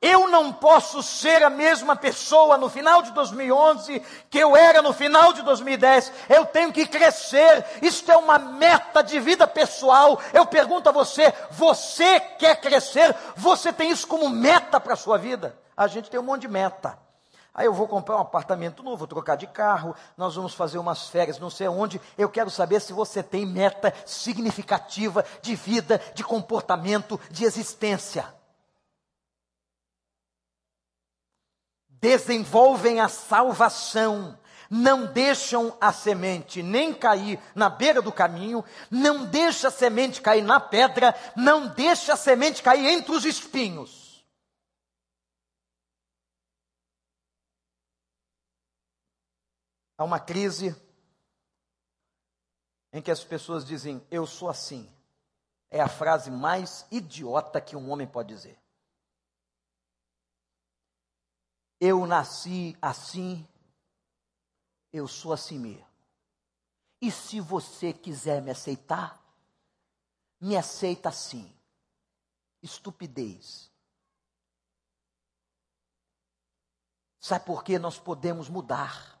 Eu 0.00 0.30
não 0.30 0.50
posso 0.50 1.02
ser 1.02 1.42
a 1.42 1.50
mesma 1.50 1.94
pessoa 1.94 2.56
no 2.56 2.70
final 2.70 3.02
de 3.02 3.12
2011 3.12 4.00
que 4.30 4.38
eu 4.38 4.56
era 4.56 4.80
no 4.80 4.94
final 4.94 5.34
de 5.34 5.42
2010. 5.42 6.10
Eu 6.30 6.46
tenho 6.46 6.72
que 6.72 6.86
crescer. 6.86 7.66
Isto 7.82 8.10
é 8.10 8.16
uma 8.16 8.38
meta 8.38 9.02
de 9.02 9.20
vida 9.20 9.46
pessoal. 9.46 10.18
Eu 10.32 10.46
pergunto 10.46 10.88
a 10.88 10.92
você: 10.92 11.30
você 11.50 12.18
quer 12.18 12.58
crescer? 12.62 13.14
Você 13.36 13.74
tem 13.74 13.90
isso 13.90 14.06
como 14.06 14.30
meta 14.30 14.80
para 14.80 14.94
a 14.94 14.96
sua 14.96 15.18
vida? 15.18 15.54
A 15.76 15.86
gente 15.86 16.08
tem 16.08 16.18
um 16.18 16.22
monte 16.22 16.42
de 16.42 16.48
meta. 16.48 16.98
Aí 17.60 17.66
eu 17.66 17.74
vou 17.74 17.86
comprar 17.86 18.16
um 18.16 18.20
apartamento 18.20 18.82
novo, 18.82 18.96
vou 18.96 19.06
trocar 19.06 19.36
de 19.36 19.46
carro, 19.46 19.94
nós 20.16 20.34
vamos 20.34 20.54
fazer 20.54 20.78
umas 20.78 21.10
férias, 21.10 21.38
não 21.38 21.50
sei 21.50 21.68
onde. 21.68 22.00
Eu 22.16 22.30
quero 22.30 22.48
saber 22.48 22.80
se 22.80 22.90
você 22.90 23.22
tem 23.22 23.44
meta 23.44 23.92
significativa 24.06 25.22
de 25.42 25.54
vida, 25.54 26.00
de 26.14 26.24
comportamento, 26.24 27.20
de 27.30 27.44
existência. 27.44 28.24
Desenvolvem 31.86 32.98
a 32.98 33.08
salvação, 33.08 34.38
não 34.70 35.04
deixam 35.04 35.76
a 35.78 35.92
semente 35.92 36.62
nem 36.62 36.94
cair 36.94 37.38
na 37.54 37.68
beira 37.68 38.00
do 38.00 38.10
caminho, 38.10 38.64
não 38.90 39.26
deixa 39.26 39.68
a 39.68 39.70
semente 39.70 40.22
cair 40.22 40.42
na 40.42 40.60
pedra, 40.60 41.14
não 41.36 41.66
deixa 41.66 42.14
a 42.14 42.16
semente 42.16 42.62
cair 42.62 42.86
entre 42.86 43.12
os 43.12 43.26
espinhos. 43.26 43.99
Há 50.00 50.04
uma 50.04 50.18
crise 50.18 50.74
em 52.90 53.02
que 53.02 53.10
as 53.10 53.22
pessoas 53.22 53.66
dizem, 53.66 54.02
eu 54.10 54.26
sou 54.26 54.48
assim. 54.48 54.90
É 55.70 55.78
a 55.78 55.90
frase 55.90 56.30
mais 56.30 56.86
idiota 56.90 57.60
que 57.60 57.76
um 57.76 57.90
homem 57.90 58.06
pode 58.06 58.34
dizer. 58.34 58.58
Eu 61.78 62.06
nasci 62.06 62.74
assim, 62.80 63.46
eu 64.90 65.06
sou 65.06 65.34
assim 65.34 65.58
mesmo. 65.58 65.86
E 66.98 67.12
se 67.12 67.38
você 67.38 67.92
quiser 67.92 68.40
me 68.40 68.50
aceitar, 68.50 69.22
me 70.40 70.56
aceita 70.56 71.10
assim. 71.10 71.54
Estupidez. 72.62 73.70
Sabe 77.20 77.44
por 77.44 77.62
que 77.62 77.78
nós 77.78 77.98
podemos 77.98 78.48
mudar? 78.48 79.19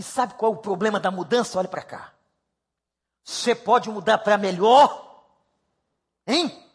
E 0.00 0.02
sabe 0.02 0.32
qual 0.32 0.54
é 0.54 0.56
o 0.56 0.58
problema 0.58 0.98
da 0.98 1.10
mudança? 1.10 1.58
Olha 1.58 1.68
para 1.68 1.82
cá. 1.82 2.14
Você 3.22 3.54
pode 3.54 3.90
mudar 3.90 4.16
para 4.16 4.38
melhor, 4.38 5.26
hein? 6.26 6.66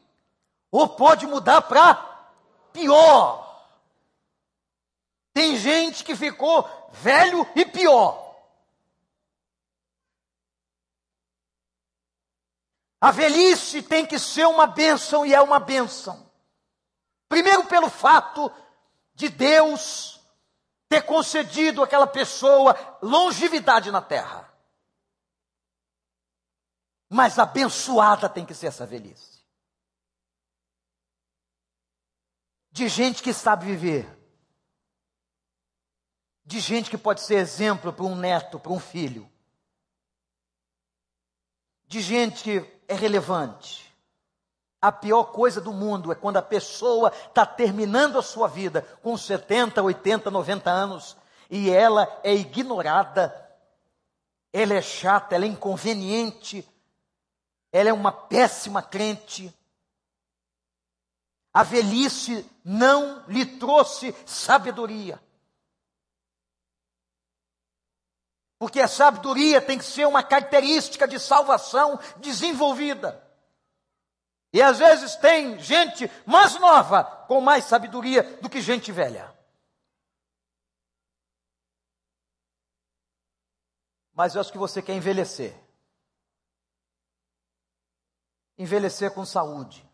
Ou 0.70 0.88
pode 0.88 1.26
mudar 1.26 1.64
para 1.64 1.96
pior. 2.72 3.68
Tem 5.34 5.58
gente 5.58 6.04
que 6.04 6.16
ficou 6.16 6.70
velho 6.92 7.50
e 7.56 7.66
pior. 7.66 8.46
A 13.02 13.10
velhice 13.10 13.82
tem 13.82 14.06
que 14.06 14.20
ser 14.20 14.46
uma 14.46 14.68
bênção 14.68 15.26
e 15.26 15.34
é 15.34 15.42
uma 15.42 15.60
bênção. 15.60 16.30
Primeiro, 17.28 17.66
pelo 17.66 17.90
fato 17.90 18.52
de 19.16 19.30
Deus 19.30 20.15
ter 20.88 21.02
concedido 21.04 21.84
àquela 21.84 22.08
pessoa 22.08 22.76
longevidade 23.02 23.92
na 23.92 24.02
terra. 24.02 24.52
Mas 27.10 27.40
abençoada 27.40 28.30
tem 28.30 28.46
que 28.46 28.54
ser 28.54 28.68
essa 28.68 28.86
velhice. 28.86 29.44
De 32.72 32.88
gente 32.88 33.24
que 33.24 33.34
sabe 33.34 33.66
viver. 33.66 34.06
De 36.44 36.60
gente 36.60 36.90
que 36.90 36.98
pode 36.98 37.22
ser 37.22 37.36
exemplo 37.36 37.94
para 37.94 38.06
um 38.06 38.16
neto, 38.16 38.60
para 38.60 38.72
um 38.72 38.80
filho. 38.80 39.32
De 41.88 42.02
gente 42.02 42.44
que 42.44 42.82
é 42.88 42.94
relevante 42.94 43.85
a 44.88 44.92
pior 44.92 45.26
coisa 45.26 45.60
do 45.60 45.74
mundo 45.74 46.12
é 46.12 46.16
quando 46.16 46.38
a 46.38 46.42
pessoa 46.42 47.12
está 47.28 47.46
terminando 47.46 48.20
a 48.20 48.24
sua 48.24 48.48
vida 48.48 48.84
com 49.02 49.18
70, 49.18 49.82
80, 49.82 50.30
90 50.30 50.70
anos 50.70 51.18
e 51.50 51.70
ela 51.70 52.20
é 52.24 52.34
ignorada, 52.34 53.34
ela 54.54 54.74
é 54.74 54.82
chata, 54.82 55.36
ela 55.36 55.46
é 55.46 55.48
inconveniente, 55.48 56.68
ela 57.72 57.90
é 57.90 57.94
uma 57.94 58.12
péssima 58.12 58.82
crente. 58.82 59.54
A 61.54 61.64
velhice 61.64 62.50
não 62.64 63.24
lhe 63.28 63.46
trouxe 63.46 64.16
sabedoria. 64.26 65.20
Porque 68.60 68.80
a 68.80 68.88
sabedoria 68.88 69.62
tem 69.62 69.78
que 69.78 69.86
ser 69.86 70.06
uma 70.06 70.24
característica 70.24 71.08
de 71.08 71.20
salvação 71.20 72.00
desenvolvida. 72.18 73.25
E 74.56 74.62
às 74.62 74.80
vezes 74.80 75.18
tem 75.18 75.60
gente 75.60 76.10
mais 76.26 76.58
nova 76.58 77.04
com 77.28 77.42
mais 77.42 77.66
sabedoria 77.66 78.24
do 78.40 78.50
que 78.50 78.62
gente 78.62 78.90
velha. 78.90 79.38
Mas 84.14 84.34
eu 84.34 84.40
acho 84.40 84.54
que 84.54 84.58
você 84.58 84.82
quer 84.82 84.94
envelhecer. 84.94 85.54
Envelhecer 88.58 89.14
com 89.14 89.26
saúde. 89.26 89.86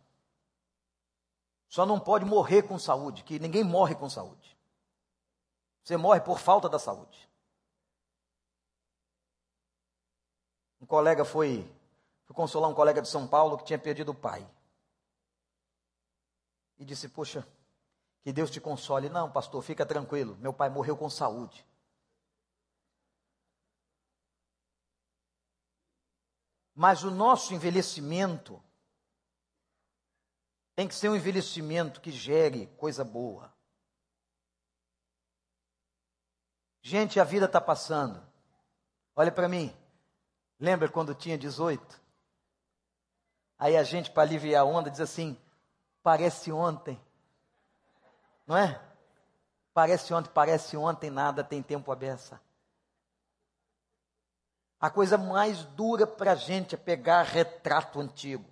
Só 1.67 1.83
não 1.83 1.99
pode 1.99 2.23
morrer 2.23 2.61
com 2.61 2.77
saúde, 2.77 3.23
que 3.23 3.39
ninguém 3.39 3.63
morre 3.63 3.95
com 3.95 4.07
saúde. 4.11 4.55
Você 5.83 5.97
morre 5.97 6.21
por 6.21 6.37
falta 6.37 6.69
da 6.69 6.77
saúde. 6.77 7.27
Um 10.79 10.85
colega 10.85 11.25
foi 11.25 11.67
Fui 12.31 12.35
consolar 12.37 12.69
um 12.69 12.73
colega 12.73 13.01
de 13.01 13.09
São 13.09 13.27
Paulo 13.27 13.57
que 13.57 13.65
tinha 13.65 13.77
perdido 13.77 14.13
o 14.13 14.15
pai. 14.15 14.49
E 16.77 16.85
disse: 16.85 17.09
Poxa, 17.09 17.45
que 18.21 18.31
Deus 18.31 18.49
te 18.49 18.61
console. 18.61 19.09
Não, 19.09 19.29
pastor, 19.29 19.61
fica 19.61 19.85
tranquilo. 19.85 20.37
Meu 20.37 20.53
pai 20.53 20.69
morreu 20.69 20.95
com 20.95 21.09
saúde. 21.09 21.67
Mas 26.73 27.03
o 27.03 27.11
nosso 27.11 27.53
envelhecimento 27.53 28.63
tem 30.73 30.87
que 30.87 30.95
ser 30.95 31.09
um 31.09 31.15
envelhecimento 31.17 31.99
que 31.99 32.11
gere 32.11 32.67
coisa 32.77 33.03
boa. 33.03 33.53
Gente, 36.81 37.19
a 37.19 37.25
vida 37.25 37.45
está 37.45 37.59
passando. 37.59 38.25
Olha 39.17 39.33
para 39.33 39.49
mim. 39.49 39.75
Lembra 40.57 40.87
quando 40.87 41.13
tinha 41.13 41.37
18? 41.37 42.00
Aí 43.61 43.77
a 43.77 43.83
gente, 43.83 44.09
para 44.09 44.23
aliviar 44.23 44.63
a 44.63 44.65
onda, 44.65 44.89
diz 44.89 44.99
assim: 44.99 45.37
parece 46.01 46.51
ontem. 46.51 46.99
Não 48.47 48.57
é? 48.57 48.81
Parece 49.71 50.11
ontem, 50.15 50.31
parece 50.33 50.75
ontem, 50.75 51.11
nada 51.11 51.43
tem 51.43 51.61
tempo 51.61 51.91
a 51.91 51.95
beça. 51.95 52.41
A 54.79 54.89
coisa 54.89 55.15
mais 55.15 55.63
dura 55.63 56.07
para 56.07 56.31
a 56.31 56.35
gente 56.35 56.73
é 56.73 56.77
pegar 56.77 57.21
retrato 57.21 57.99
antigo. 57.99 58.49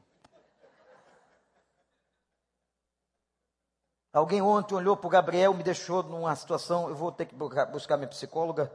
Alguém 4.13 4.43
ontem 4.43 4.75
olhou 4.75 4.95
para 4.95 5.07
o 5.07 5.09
Gabriel, 5.09 5.55
me 5.55 5.63
deixou 5.63 6.03
numa 6.03 6.35
situação, 6.35 6.87
eu 6.87 6.95
vou 6.95 7.11
ter 7.11 7.25
que 7.25 7.35
buscar 7.35 7.97
minha 7.97 8.07
psicóloga, 8.07 8.71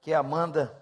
que 0.00 0.12
é 0.12 0.14
a 0.14 0.20
Amanda. 0.20 0.80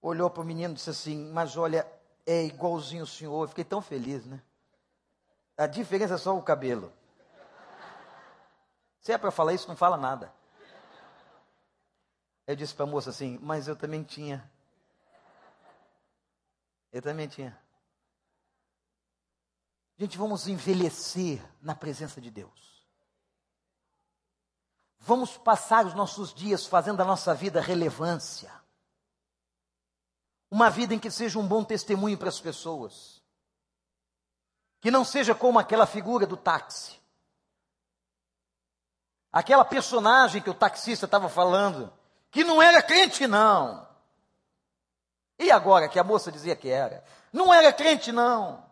Olhou 0.00 0.30
para 0.30 0.42
o 0.42 0.46
menino 0.46 0.72
e 0.72 0.76
disse 0.76 0.90
assim: 0.90 1.32
Mas 1.32 1.56
olha, 1.56 1.84
é 2.30 2.44
igualzinho 2.44 3.02
o 3.02 3.06
senhor. 3.06 3.42
Eu 3.42 3.48
fiquei 3.48 3.64
tão 3.64 3.82
feliz, 3.82 4.24
né? 4.24 4.40
A 5.56 5.66
diferença 5.66 6.14
é 6.14 6.18
só 6.18 6.36
o 6.36 6.42
cabelo. 6.42 6.92
Se 9.00 9.12
é 9.12 9.18
para 9.18 9.30
falar 9.30 9.52
isso, 9.52 9.66
não 9.66 9.76
fala 9.76 9.96
nada. 9.96 10.32
Eu 12.46 12.54
disse 12.54 12.74
para 12.74 12.84
a 12.84 12.88
moça 12.88 13.10
assim: 13.10 13.38
Mas 13.42 13.66
eu 13.66 13.74
também 13.74 14.04
tinha. 14.04 14.48
Eu 16.92 17.02
também 17.02 17.26
tinha. 17.26 17.58
Gente, 19.98 20.16
vamos 20.16 20.46
envelhecer 20.46 21.42
na 21.60 21.74
presença 21.74 22.20
de 22.20 22.30
Deus. 22.30 22.86
Vamos 24.98 25.36
passar 25.36 25.84
os 25.84 25.94
nossos 25.94 26.32
dias 26.32 26.64
fazendo 26.64 26.98
da 26.98 27.04
nossa 27.04 27.34
vida 27.34 27.60
relevância. 27.60 28.59
Uma 30.50 30.68
vida 30.68 30.94
em 30.94 30.98
que 30.98 31.10
seja 31.10 31.38
um 31.38 31.46
bom 31.46 31.62
testemunho 31.62 32.18
para 32.18 32.28
as 32.28 32.40
pessoas. 32.40 33.22
Que 34.80 34.90
não 34.90 35.04
seja 35.04 35.34
como 35.34 35.58
aquela 35.58 35.86
figura 35.86 36.26
do 36.26 36.36
táxi. 36.36 36.98
Aquela 39.32 39.64
personagem 39.64 40.42
que 40.42 40.50
o 40.50 40.54
taxista 40.54 41.04
estava 41.04 41.28
falando, 41.28 41.92
que 42.30 42.42
não 42.42 42.60
era 42.60 42.82
crente, 42.82 43.26
não. 43.26 43.86
E 45.38 45.50
agora 45.50 45.88
que 45.88 45.98
a 45.98 46.04
moça 46.04 46.32
dizia 46.32 46.56
que 46.56 46.68
era? 46.68 47.04
Não 47.32 47.54
era 47.54 47.72
crente, 47.72 48.10
não. 48.10 48.69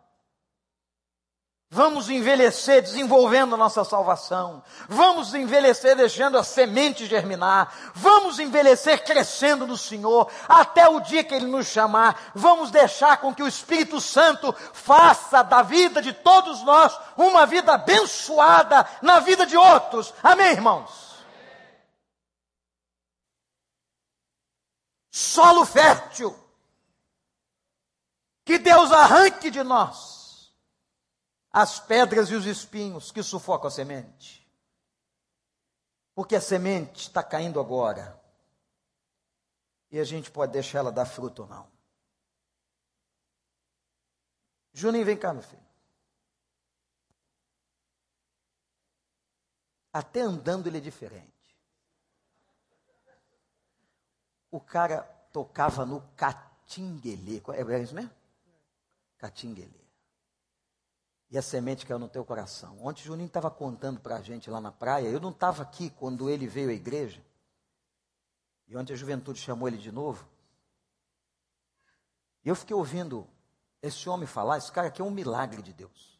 Vamos 1.71 2.09
envelhecer 2.09 2.81
desenvolvendo 2.81 3.55
nossa 3.55 3.83
salvação. 3.83 4.63
Vamos 4.87 5.35
envelhecer 5.35 5.95
deixando 5.95 6.35
a 6.35 6.43
semente 6.43 7.05
germinar. 7.05 7.91
Vamos 7.93 8.39
envelhecer 8.39 9.03
crescendo 9.03 9.67
no 9.67 9.77
Senhor 9.77 10.31
até 10.47 10.89
o 10.89 10.99
dia 10.99 11.23
que 11.23 11.35
Ele 11.35 11.45
nos 11.45 11.67
chamar. 11.67 12.31
Vamos 12.33 12.71
deixar 12.71 13.17
com 13.17 13.35
que 13.35 13.43
o 13.43 13.47
Espírito 13.47 14.01
Santo 14.01 14.51
faça 14.73 15.43
da 15.43 15.61
vida 15.61 16.01
de 16.01 16.11
todos 16.11 16.63
nós 16.63 16.99
uma 17.15 17.45
vida 17.45 17.75
abençoada 17.75 18.83
na 19.03 19.19
vida 19.19 19.45
de 19.45 19.55
outros. 19.55 20.11
Amém, 20.23 20.53
irmãos? 20.53 21.19
Solo 25.11 25.63
fértil. 25.65 26.35
Que 28.43 28.57
Deus 28.57 28.91
arranque 28.91 29.51
de 29.51 29.61
nós 29.61 30.18
as 31.51 31.79
pedras 31.79 32.29
e 32.29 32.35
os 32.35 32.45
espinhos 32.45 33.11
que 33.11 33.23
sufocam 33.23 33.67
a 33.67 33.71
semente. 33.71 34.47
Porque 36.13 36.35
a 36.35 36.41
semente 36.41 37.01
está 37.01 37.23
caindo 37.23 37.59
agora. 37.59 38.19
E 39.91 39.99
a 39.99 40.03
gente 40.03 40.29
pode 40.29 40.51
deixar 40.51 40.79
ela 40.79 40.91
dar 40.91 41.05
fruto 41.05 41.43
ou 41.43 41.47
não. 41.47 41.71
Juninho, 44.71 45.05
vem 45.05 45.17
cá, 45.17 45.33
meu 45.33 45.41
filho. 45.41 45.67
Até 49.91 50.21
andando 50.21 50.67
ele 50.67 50.77
é 50.77 50.81
diferente. 50.81 51.33
O 54.51 54.59
cara 54.59 55.01
tocava 55.33 55.85
no 55.85 56.01
catinguelê. 56.15 57.41
É 57.55 57.79
isso 57.79 57.95
mesmo? 57.95 58.11
Catinguelê 59.17 59.88
e 61.29 61.37
a 61.37 61.41
semente 61.41 61.85
caiu 61.85 61.99
no 61.99 62.09
teu 62.09 62.25
coração. 62.25 62.77
Ontem 62.81 63.01
o 63.01 63.05
Juninho 63.05 63.27
estava 63.27 63.51
contando 63.51 63.99
para 63.99 64.15
a 64.15 64.21
gente 64.21 64.49
lá 64.49 64.59
na 64.59 64.71
praia, 64.71 65.07
eu 65.07 65.19
não 65.19 65.29
estava 65.29 65.61
aqui 65.61 65.89
quando 65.89 66.29
ele 66.29 66.47
veio 66.47 66.69
à 66.69 66.73
igreja, 66.73 67.23
e 68.67 68.75
ontem 68.75 68.93
a 68.93 68.97
juventude 68.97 69.39
chamou 69.39 69.67
ele 69.67 69.77
de 69.77 69.91
novo. 69.91 70.27
E 72.43 72.49
eu 72.49 72.55
fiquei 72.55 72.75
ouvindo 72.75 73.27
esse 73.81 74.09
homem 74.09 74.27
falar, 74.27 74.57
esse 74.57 74.71
cara 74.71 74.87
aqui 74.87 75.01
é 75.01 75.05
um 75.05 75.11
milagre 75.11 75.61
de 75.61 75.73
Deus. 75.73 76.19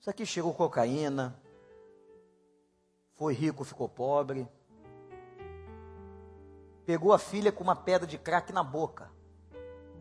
Isso 0.00 0.10
aqui 0.10 0.24
chegou 0.24 0.54
cocaína, 0.54 1.38
foi 3.14 3.34
rico, 3.34 3.64
ficou 3.64 3.88
pobre, 3.88 4.48
pegou 6.86 7.12
a 7.12 7.18
filha 7.18 7.52
com 7.52 7.62
uma 7.62 7.76
pedra 7.76 8.06
de 8.06 8.18
crack 8.18 8.52
na 8.52 8.62
boca. 8.62 9.10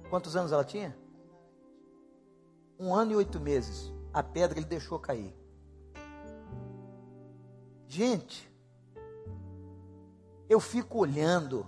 Quantos 0.09 0.35
anos 0.35 0.51
ela 0.51 0.63
tinha? 0.63 0.97
Um 2.79 2.95
ano 2.95 3.11
e 3.11 3.15
oito 3.15 3.39
meses. 3.39 3.91
A 4.13 4.23
pedra 4.23 4.57
ele 4.57 4.65
deixou 4.65 4.97
cair. 4.97 5.35
Gente, 7.87 8.49
eu 10.47 10.59
fico 10.59 10.99
olhando 10.99 11.67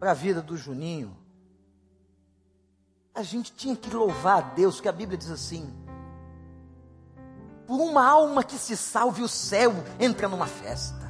para 0.00 0.12
a 0.12 0.14
vida 0.14 0.40
do 0.40 0.56
Juninho. 0.56 1.16
A 3.14 3.22
gente 3.22 3.52
tinha 3.52 3.76
que 3.76 3.90
louvar 3.90 4.38
a 4.38 4.40
Deus, 4.40 4.80
que 4.80 4.88
a 4.88 4.92
Bíblia 4.92 5.18
diz 5.18 5.30
assim: 5.30 5.72
por 7.68 7.80
uma 7.80 8.02
alma 8.02 8.42
que 8.42 8.56
se 8.56 8.74
salve, 8.74 9.22
o 9.22 9.28
céu 9.28 9.72
entra 10.00 10.26
numa 10.26 10.46
festa. 10.46 11.06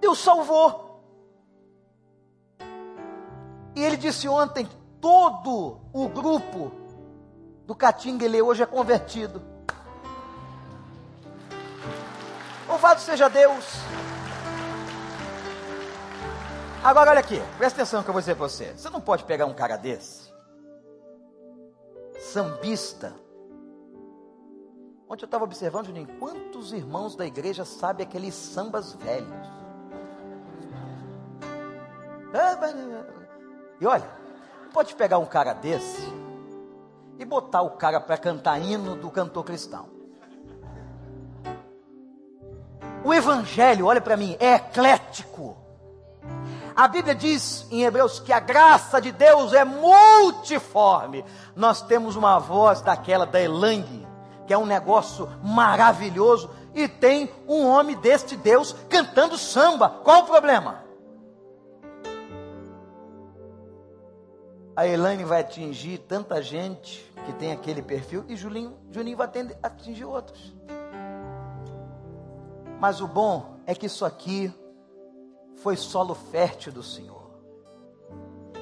Deus 0.00 0.18
salvou. 0.18 0.89
E 3.80 3.82
ele 3.82 3.96
disse 3.96 4.28
ontem: 4.28 4.68
todo 5.00 5.80
o 5.90 6.06
grupo 6.06 6.70
do 7.66 7.74
Catinguele 7.74 8.42
hoje 8.42 8.62
é 8.62 8.66
convertido. 8.66 9.40
Louvado 12.68 13.00
seja 13.00 13.30
Deus. 13.30 13.64
Agora 16.84 17.12
olha 17.12 17.20
aqui, 17.20 17.40
presta 17.56 17.80
atenção 17.80 18.02
que 18.02 18.10
eu 18.10 18.12
vou 18.12 18.20
dizer 18.20 18.34
para 18.34 18.46
você. 18.46 18.74
Você 18.76 18.90
não 18.90 19.00
pode 19.00 19.24
pegar 19.24 19.46
um 19.46 19.54
cara 19.54 19.78
desse, 19.78 20.30
sambista. 22.18 23.14
Ontem 25.08 25.22
eu 25.22 25.26
estava 25.26 25.44
observando, 25.44 25.86
Juninho, 25.86 26.18
quantos 26.18 26.74
irmãos 26.74 27.16
da 27.16 27.24
igreja 27.24 27.64
sabem 27.64 28.06
aqueles 28.06 28.34
sambas 28.34 28.92
velhos? 28.92 29.48
E 33.80 33.86
olha, 33.86 34.08
pode 34.72 34.94
pegar 34.94 35.18
um 35.18 35.24
cara 35.24 35.54
desse 35.54 36.06
e 37.18 37.24
botar 37.24 37.62
o 37.62 37.70
cara 37.70 38.00
para 38.00 38.18
cantar 38.18 38.60
hino 38.60 38.94
do 38.94 39.10
cantor 39.10 39.44
cristão. 39.44 39.88
O 43.02 43.14
evangelho, 43.14 43.86
olha 43.86 44.00
para 44.00 44.16
mim, 44.16 44.36
é 44.38 44.56
eclético. 44.56 45.56
A 46.76 46.86
Bíblia 46.86 47.14
diz 47.14 47.66
em 47.70 47.82
Hebreus 47.82 48.20
que 48.20 48.32
a 48.32 48.40
graça 48.40 49.00
de 49.00 49.12
Deus 49.12 49.52
é 49.54 49.64
multiforme. 49.64 51.24
Nós 51.56 51.80
temos 51.82 52.16
uma 52.16 52.38
voz 52.38 52.82
daquela 52.82 53.24
da 53.24 53.40
Elang, 53.40 54.06
que 54.46 54.52
é 54.52 54.58
um 54.58 54.66
negócio 54.66 55.28
maravilhoso, 55.42 56.50
e 56.74 56.86
tem 56.86 57.30
um 57.48 57.66
homem 57.66 57.96
deste 57.96 58.36
Deus 58.36 58.74
cantando 58.88 59.38
samba. 59.38 59.88
Qual 60.04 60.22
o 60.22 60.26
problema? 60.26 60.89
A 64.74 64.86
Elaine 64.86 65.24
vai 65.24 65.40
atingir 65.40 65.98
tanta 65.98 66.42
gente 66.42 67.04
que 67.26 67.32
tem 67.34 67.52
aquele 67.52 67.82
perfil 67.82 68.24
e 68.28 68.36
Julinho, 68.36 68.76
Juninho 68.90 69.16
vai 69.16 69.28
atingir 69.62 70.04
outros. 70.04 70.54
Mas 72.78 73.00
o 73.00 73.06
bom 73.06 73.56
é 73.66 73.74
que 73.74 73.86
isso 73.86 74.04
aqui 74.04 74.52
foi 75.56 75.76
solo 75.76 76.14
fértil 76.14 76.72
do 76.72 76.82
Senhor. 76.82 77.30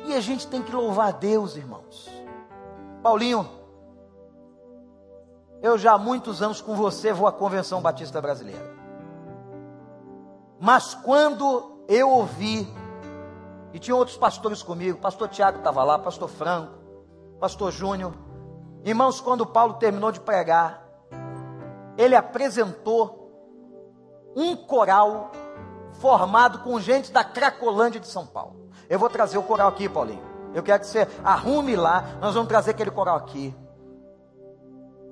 E 0.07 0.15
a 0.15 0.21
gente 0.21 0.47
tem 0.47 0.63
que 0.63 0.73
louvar 0.73 1.09
a 1.09 1.13
Deus, 1.13 1.57
irmãos. 1.57 2.09
Paulinho, 3.03 3.49
eu 5.63 5.79
já 5.79 5.93
há 5.93 5.99
muitos 5.99 6.43
anos 6.43 6.61
com 6.61 6.75
você 6.75 7.13
vou 7.13 7.27
à 7.27 7.33
Convenção 7.33 7.81
Batista 7.81 8.21
Brasileira. 8.21 8.77
Mas 10.61 10.95
quando 10.95 11.85
eu 11.89 12.11
ouvi, 12.11 12.67
e 13.73 13.79
tinha 13.79 13.95
outros 13.95 14.17
pastores 14.17 14.63
comigo, 14.63 14.99
pastor 14.99 15.29
Tiago 15.29 15.59
estava 15.59 15.83
lá, 15.85 15.99
pastor 15.99 16.29
Franco, 16.29 16.73
pastor 17.41 17.71
Júnior, 17.71 18.15
irmãos, 18.85 19.21
quando 19.21 19.47
Paulo 19.47 19.75
terminou 19.75 20.11
de 20.11 20.21
pregar, 20.21 20.83
ele 21.97 22.15
apresentou 22.15 23.19
um 24.37 24.57
coral 24.57 25.33
formado 25.95 26.61
com 26.61 26.79
gente 26.81 27.13
da 27.13 27.25
Cracolândia 27.25 28.01
de 28.01 28.07
São 28.07 28.27
Paulo. 28.27 28.71
Eu 28.89 28.99
vou 28.99 29.11
trazer 29.11 29.37
o 29.37 29.43
coral 29.43 29.69
aqui, 29.69 29.89
Paulinho. 29.89 30.23
Eu 30.55 30.63
quero 30.63 30.81
que 30.81 30.87
você 30.87 31.07
arrume 31.23 31.77
lá, 31.77 32.17
nós 32.21 32.35
vamos 32.35 32.49
trazer 32.49 32.71
aquele 32.71 32.91
coral 32.91 33.17
aqui. 33.17 33.55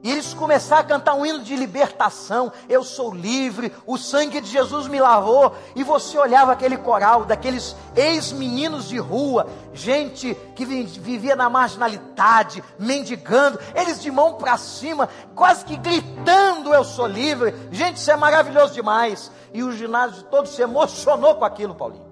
E 0.03 0.11
eles 0.13 0.35
começaram 0.35 0.83
a 0.83 0.87
cantar 0.87 1.15
um 1.15 1.27
hino 1.27 1.41
de 1.41 1.57
libertação. 1.57 2.53
Eu 2.69 2.85
sou 2.85 3.13
livre, 3.13 3.73
o 3.87 3.99
sangue 3.99 4.41
de 4.41 4.49
Jesus 4.49 4.87
me 4.87 5.01
lavou. 5.01 5.55
E 5.75 5.83
você 5.83 6.17
olhava 6.17 6.53
aquele 6.53 6.77
coral 6.77 7.25
daqueles 7.25 7.75
ex-meninos 7.97 8.89
de 8.89 8.99
rua, 8.99 9.49
gente 9.75 10.37
que 10.55 10.65
vivia 10.65 11.35
na 11.35 11.51
marginalidade, 11.51 12.63
mendigando, 12.79 13.59
eles 13.75 14.01
de 14.01 14.11
mão 14.11 14.35
para 14.35 14.57
cima, 14.57 15.09
quase 15.35 15.65
que 15.65 15.77
gritando: 15.77 16.73
Eu 16.73 16.85
sou 16.85 17.07
livre. 17.07 17.55
Gente, 17.73 17.97
isso 17.97 18.11
é 18.11 18.17
maravilhoso 18.17 18.75
demais. 18.75 19.31
E 19.53 19.63
o 19.63 19.73
ginásio 19.73 20.23
todo 20.25 20.47
se 20.47 20.63
emocionou 20.63 21.35
com 21.35 21.45
aquilo, 21.45 21.75
Paulinho 21.75 22.06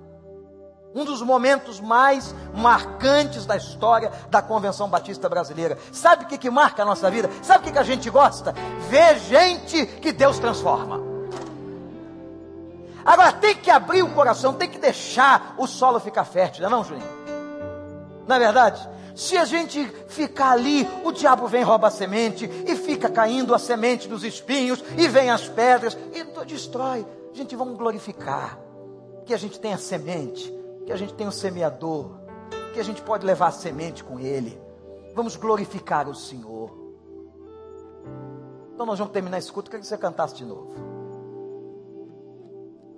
um 0.94 1.04
dos 1.04 1.20
momentos 1.20 1.80
mais 1.80 2.34
marcantes 2.54 3.44
da 3.44 3.56
história 3.56 4.12
da 4.30 4.40
Convenção 4.40 4.88
Batista 4.88 5.28
Brasileira. 5.28 5.76
Sabe 5.92 6.24
o 6.24 6.28
que, 6.28 6.38
que 6.38 6.50
marca 6.50 6.82
a 6.82 6.86
nossa 6.86 7.10
vida? 7.10 7.28
Sabe 7.42 7.60
o 7.60 7.66
que, 7.66 7.72
que 7.72 7.78
a 7.78 7.82
gente 7.82 8.08
gosta? 8.08 8.54
Ver 8.88 9.18
gente 9.18 9.86
que 9.86 10.12
Deus 10.12 10.38
transforma. 10.38 11.02
Agora 13.04 13.32
tem 13.32 13.56
que 13.56 13.70
abrir 13.70 14.02
o 14.02 14.10
coração, 14.12 14.54
tem 14.54 14.68
que 14.68 14.78
deixar 14.78 15.54
o 15.58 15.66
solo 15.66 15.98
ficar 15.98 16.24
fértil, 16.24 16.62
não 16.62 16.68
é 16.68 16.70
não, 16.70 16.84
Juninho? 16.84 17.24
Não 18.26 18.36
é 18.36 18.38
verdade? 18.38 18.88
Se 19.14 19.36
a 19.36 19.44
gente 19.44 19.84
ficar 20.08 20.52
ali, 20.52 20.88
o 21.04 21.12
diabo 21.12 21.46
vem 21.46 21.62
roubar 21.62 21.88
a 21.88 21.90
semente 21.90 22.46
e 22.66 22.74
fica 22.74 23.08
caindo 23.08 23.54
a 23.54 23.58
semente 23.58 24.08
dos 24.08 24.24
espinhos 24.24 24.82
e 24.96 25.06
vem 25.06 25.30
as 25.30 25.48
pedras 25.48 25.96
e 26.12 26.24
destrói. 26.44 27.06
Gente, 27.32 27.54
vamos 27.54 27.76
glorificar 27.76 28.58
que 29.26 29.34
a 29.34 29.36
gente 29.36 29.60
tem 29.60 29.74
a 29.74 29.78
semente 29.78 30.63
que 30.84 30.92
a 30.92 30.96
gente 30.96 31.14
tem 31.14 31.26
um 31.26 31.32
semeador, 31.32 32.10
que 32.72 32.80
a 32.80 32.82
gente 32.82 33.02
pode 33.02 33.24
levar 33.24 33.50
semente 33.50 34.04
com 34.04 34.18
ele. 34.18 34.60
Vamos 35.14 35.36
glorificar 35.36 36.08
o 36.08 36.14
Senhor. 36.14 36.70
Então 38.74 38.84
nós 38.84 38.98
vamos 38.98 39.12
terminar 39.12 39.38
esse 39.38 39.52
culto. 39.52 39.68
Eu 39.68 39.70
queria 39.70 39.82
que 39.82 39.86
você 39.86 39.96
cantasse 39.96 40.34
de 40.34 40.44
novo. 40.44 40.74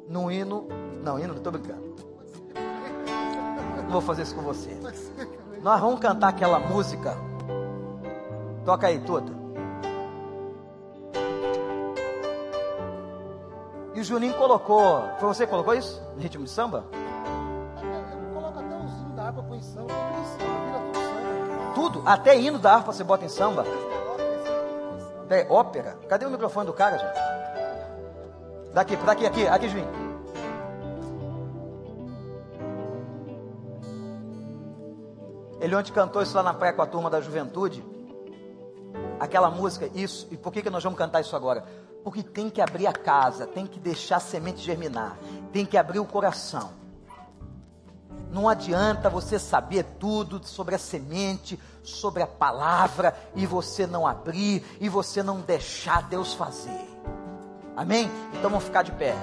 No 0.08 0.32
hino. 0.32 0.66
Não, 1.02 1.18
hino, 1.18 1.28
não 1.28 1.36
estou 1.36 1.52
brincando. 1.52 1.94
Não 3.84 3.90
vou 3.90 4.00
fazer 4.00 4.22
isso 4.22 4.34
com 4.34 4.42
você. 4.42 4.70
Nós 5.62 5.80
vamos 5.80 6.00
cantar 6.00 6.28
aquela 6.28 6.58
música. 6.58 7.16
Toca 8.64 8.86
aí, 8.86 8.98
toda. 9.00 9.32
E 13.94 14.00
o 14.00 14.04
Juninho 14.04 14.34
colocou. 14.34 15.02
Foi 15.18 15.28
você 15.28 15.44
que 15.44 15.50
colocou 15.50 15.74
isso? 15.74 16.02
No 16.14 16.20
ritmo 16.20 16.44
de 16.44 16.50
samba? 16.50 16.84
Até 22.06 22.38
hino 22.38 22.56
da 22.56 22.72
harpa 22.72 22.92
você 22.92 23.02
bota 23.02 23.24
em 23.24 23.28
samba. 23.28 23.64
É, 25.28 25.44
ópera. 25.50 25.98
Cadê 26.08 26.24
o 26.24 26.30
microfone 26.30 26.66
do 26.66 26.72
cara, 26.72 26.98
gente? 26.98 28.72
Daqui, 28.72 28.94
daqui, 28.96 29.26
aqui, 29.26 29.48
aqui, 29.48 29.68
Juninho. 29.68 30.06
Ele 35.60 35.74
ontem 35.74 35.92
cantou 35.92 36.22
isso 36.22 36.36
lá 36.36 36.44
na 36.44 36.54
praia 36.54 36.72
com 36.72 36.82
a 36.82 36.86
turma 36.86 37.10
da 37.10 37.20
juventude. 37.20 37.84
Aquela 39.18 39.50
música, 39.50 39.90
isso. 39.92 40.28
E 40.30 40.36
por 40.36 40.52
que, 40.52 40.62
que 40.62 40.70
nós 40.70 40.84
vamos 40.84 40.96
cantar 40.96 41.20
isso 41.22 41.34
agora? 41.34 41.64
Porque 42.04 42.22
tem 42.22 42.48
que 42.48 42.60
abrir 42.60 42.86
a 42.86 42.92
casa, 42.92 43.48
tem 43.48 43.66
que 43.66 43.80
deixar 43.80 44.18
a 44.18 44.20
semente 44.20 44.60
germinar, 44.60 45.18
tem 45.52 45.66
que 45.66 45.76
abrir 45.76 45.98
o 45.98 46.04
coração. 46.04 46.70
Não 48.30 48.48
adianta 48.48 49.08
você 49.08 49.38
saber 49.38 49.84
tudo 49.98 50.40
sobre 50.46 50.74
a 50.74 50.78
semente, 50.78 51.58
sobre 51.82 52.22
a 52.22 52.26
palavra, 52.26 53.16
e 53.34 53.46
você 53.46 53.86
não 53.86 54.06
abrir, 54.06 54.64
e 54.80 54.88
você 54.88 55.22
não 55.22 55.40
deixar 55.40 56.02
Deus 56.02 56.34
fazer. 56.34 56.90
Amém? 57.76 58.10
Então 58.32 58.50
vamos 58.50 58.64
ficar 58.64 58.82
de 58.82 58.92
pé. 58.92 59.14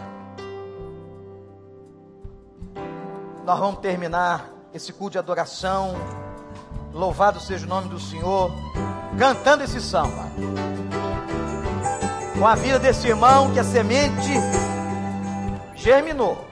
Nós 3.45 3.59
vamos 3.59 3.81
terminar 3.81 4.49
esse 4.73 4.93
culto 4.93 5.13
de 5.13 5.17
adoração. 5.17 5.95
Louvado 6.93 7.39
seja 7.39 7.65
o 7.65 7.69
nome 7.69 7.89
do 7.89 7.99
Senhor. 7.99 8.51
Cantando 9.17 9.63
esse 9.63 9.81
samba. 9.81 10.31
Com 12.37 12.47
a 12.47 12.55
vida 12.55 12.79
desse 12.79 13.07
irmão 13.07 13.51
que 13.51 13.59
a 13.59 13.63
semente 13.63 14.31
germinou. 15.75 16.45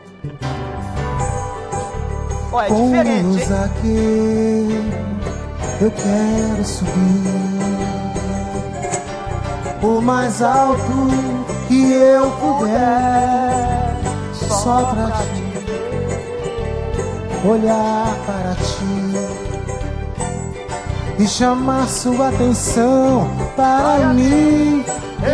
Olha, 2.51 2.65
é 2.65 2.69
diferente. 2.69 3.43
Hein? 3.43 3.63
aqui, 3.63 4.67
eu 5.81 5.91
quero 5.91 6.65
subir 6.65 7.51
o 9.81 10.01
mais 10.01 10.41
alto 10.41 11.07
que 11.67 11.93
eu 11.93 12.29
puder, 12.31 13.95
só 14.33 14.83
pra 14.93 15.11
ti 15.11 15.41
olhar 17.43 18.15
para 18.25 18.55
ti 18.55 19.11
e 21.17 21.27
chamar 21.27 21.87
sua 21.87 22.29
atenção 22.29 23.27
para 23.55 24.13
mim. 24.13 24.83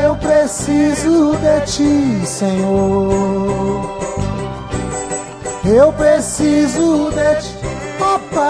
Eu 0.04 0.16
preciso 0.16 1.36
de 1.38 1.62
ti, 1.66 2.26
Senhor. 2.26 3.97
Eu 5.68 5.92
preciso 5.92 7.12
de 7.12 7.36
ti, 7.42 7.54
papai. 8.00 8.48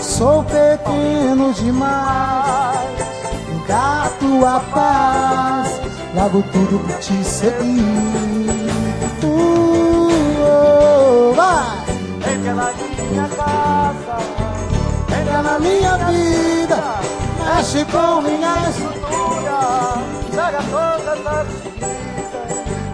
Sou 0.00 0.42
pequeno 0.42 1.52
demais, 1.52 2.88
da 3.68 4.10
tua 4.18 4.58
paz. 4.72 5.78
Largo 6.14 6.42
tudo 6.44 6.78
por 6.78 6.96
te 6.98 7.22
seguir. 7.22 7.84
Uh, 9.22 11.34
vai! 11.34 11.84
Entra 12.32 12.54
na 12.54 12.72
minha 12.72 13.28
casa, 13.28 14.16
entra 15.20 15.42
na 15.42 15.58
minha 15.58 15.98
vida, 15.98 16.82
mexe 17.44 17.84
com 17.84 18.22
minha 18.22 18.70
estrutura, 18.70 19.98
pega 20.32 20.62
todas 20.70 21.26
as 21.26 21.48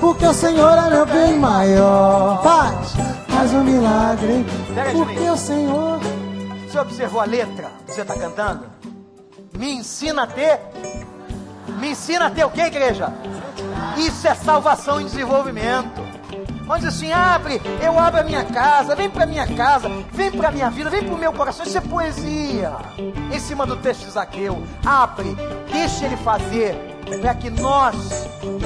porque 0.00 0.26
o 0.26 0.32
Senhor 0.32 0.78
é 0.78 0.90
meu 0.90 1.06
bem 1.06 1.38
maior. 1.38 2.42
Faz, 2.42 2.92
faz 3.28 3.52
um 3.52 3.62
milagre, 3.62 4.44
porque 4.92 5.30
o 5.30 5.36
Senhor. 5.36 6.00
Você 6.66 6.78
observou 6.78 7.20
a 7.20 7.24
letra 7.24 7.70
que 7.84 7.92
você 7.92 8.02
está 8.02 8.14
cantando? 8.14 8.64
Me 9.56 9.72
ensina 9.72 10.22
a 10.22 10.26
ter. 10.26 10.60
Me 11.78 11.90
ensina 11.90 12.26
a 12.26 12.30
ter 12.30 12.44
o 12.44 12.50
que, 12.50 12.60
igreja? 12.60 13.12
Isso 13.96 14.26
é 14.26 14.34
salvação 14.34 15.00
e 15.00 15.04
desenvolvimento. 15.04 16.00
Vamos 16.62 16.84
dizer 16.84 16.88
assim, 16.88 17.12
abre, 17.12 17.60
eu 17.82 17.98
abro 17.98 18.20
a 18.20 18.22
minha 18.22 18.44
casa, 18.44 18.94
vem 18.94 19.10
para 19.10 19.26
minha 19.26 19.44
casa, 19.56 19.90
vem 20.12 20.30
para 20.30 20.52
minha 20.52 20.70
vida, 20.70 20.88
vem 20.88 21.02
para 21.02 21.14
o 21.14 21.18
meu 21.18 21.32
coração. 21.32 21.66
Isso 21.66 21.76
é 21.76 21.80
poesia. 21.80 22.76
Em 23.32 23.40
cima 23.40 23.66
do 23.66 23.76
texto 23.76 24.04
de 24.04 24.12
Zaqueu, 24.12 24.62
abre, 24.86 25.36
deixa 25.72 26.06
ele 26.06 26.16
fazer 26.18 26.89
para 27.18 27.34
que 27.34 27.50
nós 27.50 27.94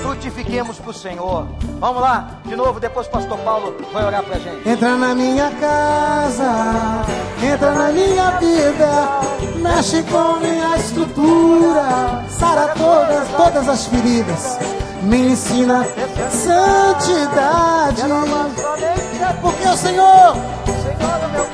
frutifiquemos 0.03 0.79
para 0.79 0.91
o 0.91 0.95
Senhor. 0.95 1.47
Vamos 1.79 2.03
lá, 2.03 2.41
de 2.45 2.57
novo, 2.57 2.79
depois 2.79 3.07
o 3.07 3.11
pastor 3.11 3.39
Paulo 3.39 3.75
vai 3.93 4.05
orar 4.05 4.23
para 4.23 4.39
gente. 4.39 4.69
Entra 4.69 4.97
na 4.97 5.15
minha 5.15 5.51
casa, 5.53 7.05
entra 7.43 7.73
na 7.73 7.89
minha 7.93 8.31
vida, 8.33 9.21
mexe 9.57 10.03
com 10.05 10.39
minha 10.41 10.77
estrutura, 10.77 12.25
sara 12.29 12.69
todas, 12.69 13.29
todas 13.37 13.69
as 13.69 13.87
feridas, 13.87 14.59
me 15.03 15.33
ensina 15.33 15.87
santidade. 16.31 18.03
Porque 19.41 19.69
o 19.69 19.77
Senhor, 19.77 20.37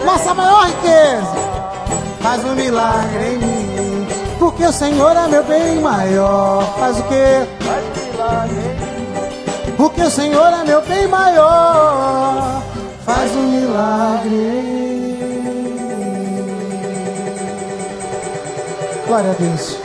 é 0.01 0.05
nossa 0.05 0.35
maior 0.35 0.67
riqueza, 0.67 1.35
faz 2.21 2.45
um 2.45 2.55
milagre 2.55 3.35
em 3.35 3.39
mim. 3.39 3.60
Porque 4.41 4.65
o 4.65 4.73
Senhor 4.73 5.15
é 5.15 5.29
meu 5.29 5.45
bem 5.45 5.81
maior. 5.81 6.65
Faz 6.79 6.99
o 6.99 7.03
quê? 7.09 7.47
Um. 9.69 9.77
Porque 9.77 10.01
o 10.01 10.11
Senhor 10.11 10.47
é 10.47 10.65
meu 10.65 10.81
bem 10.87 11.07
maior. 11.07 12.63
Faz 13.05 13.31
um 13.37 13.51
milagre. 13.51 14.81
Glória 19.07 19.31
a 19.31 19.35
Deus. 19.35 19.77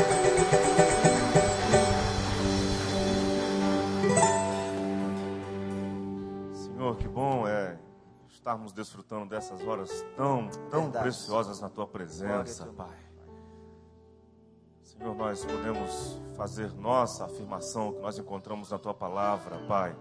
Senhor, 6.53 6.95
que 6.95 7.09
bom 7.09 7.45
é 7.45 7.77
estarmos 8.29 8.71
desfrutando 8.71 9.25
dessas 9.25 9.61
horas 9.67 9.89
tão, 10.15 10.47
tão 10.71 10.83
Verdade. 10.83 11.03
preciosas 11.03 11.59
na 11.59 11.67
tua 11.67 11.85
presença, 11.85 12.63
Glória 12.63 12.83
a 12.83 12.85
Pai. 12.87 13.04
Senhor, 14.97 15.15
nós 15.15 15.43
podemos 15.43 16.19
fazer 16.37 16.73
nossa 16.73 17.25
afirmação 17.25 17.93
que 17.93 17.99
nós 17.99 18.17
encontramos 18.17 18.71
na 18.71 18.79
tua 18.79 18.93
palavra, 18.93 19.57
Pai. 19.67 19.95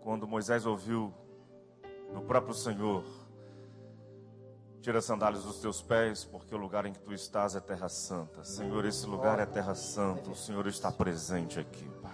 Quando 0.00 0.28
Moisés 0.28 0.64
ouviu 0.64 1.12
do 2.12 2.20
próprio 2.22 2.54
Senhor, 2.54 3.04
tira 4.80 4.98
as 4.98 5.04
sandálias 5.04 5.42
dos 5.42 5.60
teus 5.60 5.82
pés, 5.82 6.24
porque 6.24 6.54
o 6.54 6.58
lugar 6.58 6.86
em 6.86 6.92
que 6.92 7.00
tu 7.00 7.12
estás 7.12 7.56
é 7.56 7.60
terra 7.60 7.88
santa. 7.88 8.44
Senhor, 8.44 8.84
esse 8.84 9.06
lugar 9.06 9.40
é 9.40 9.46
terra 9.46 9.74
santa. 9.74 10.30
O 10.30 10.36
Senhor 10.36 10.66
está 10.66 10.92
presente 10.92 11.58
aqui, 11.58 11.88
Pai. 12.00 12.12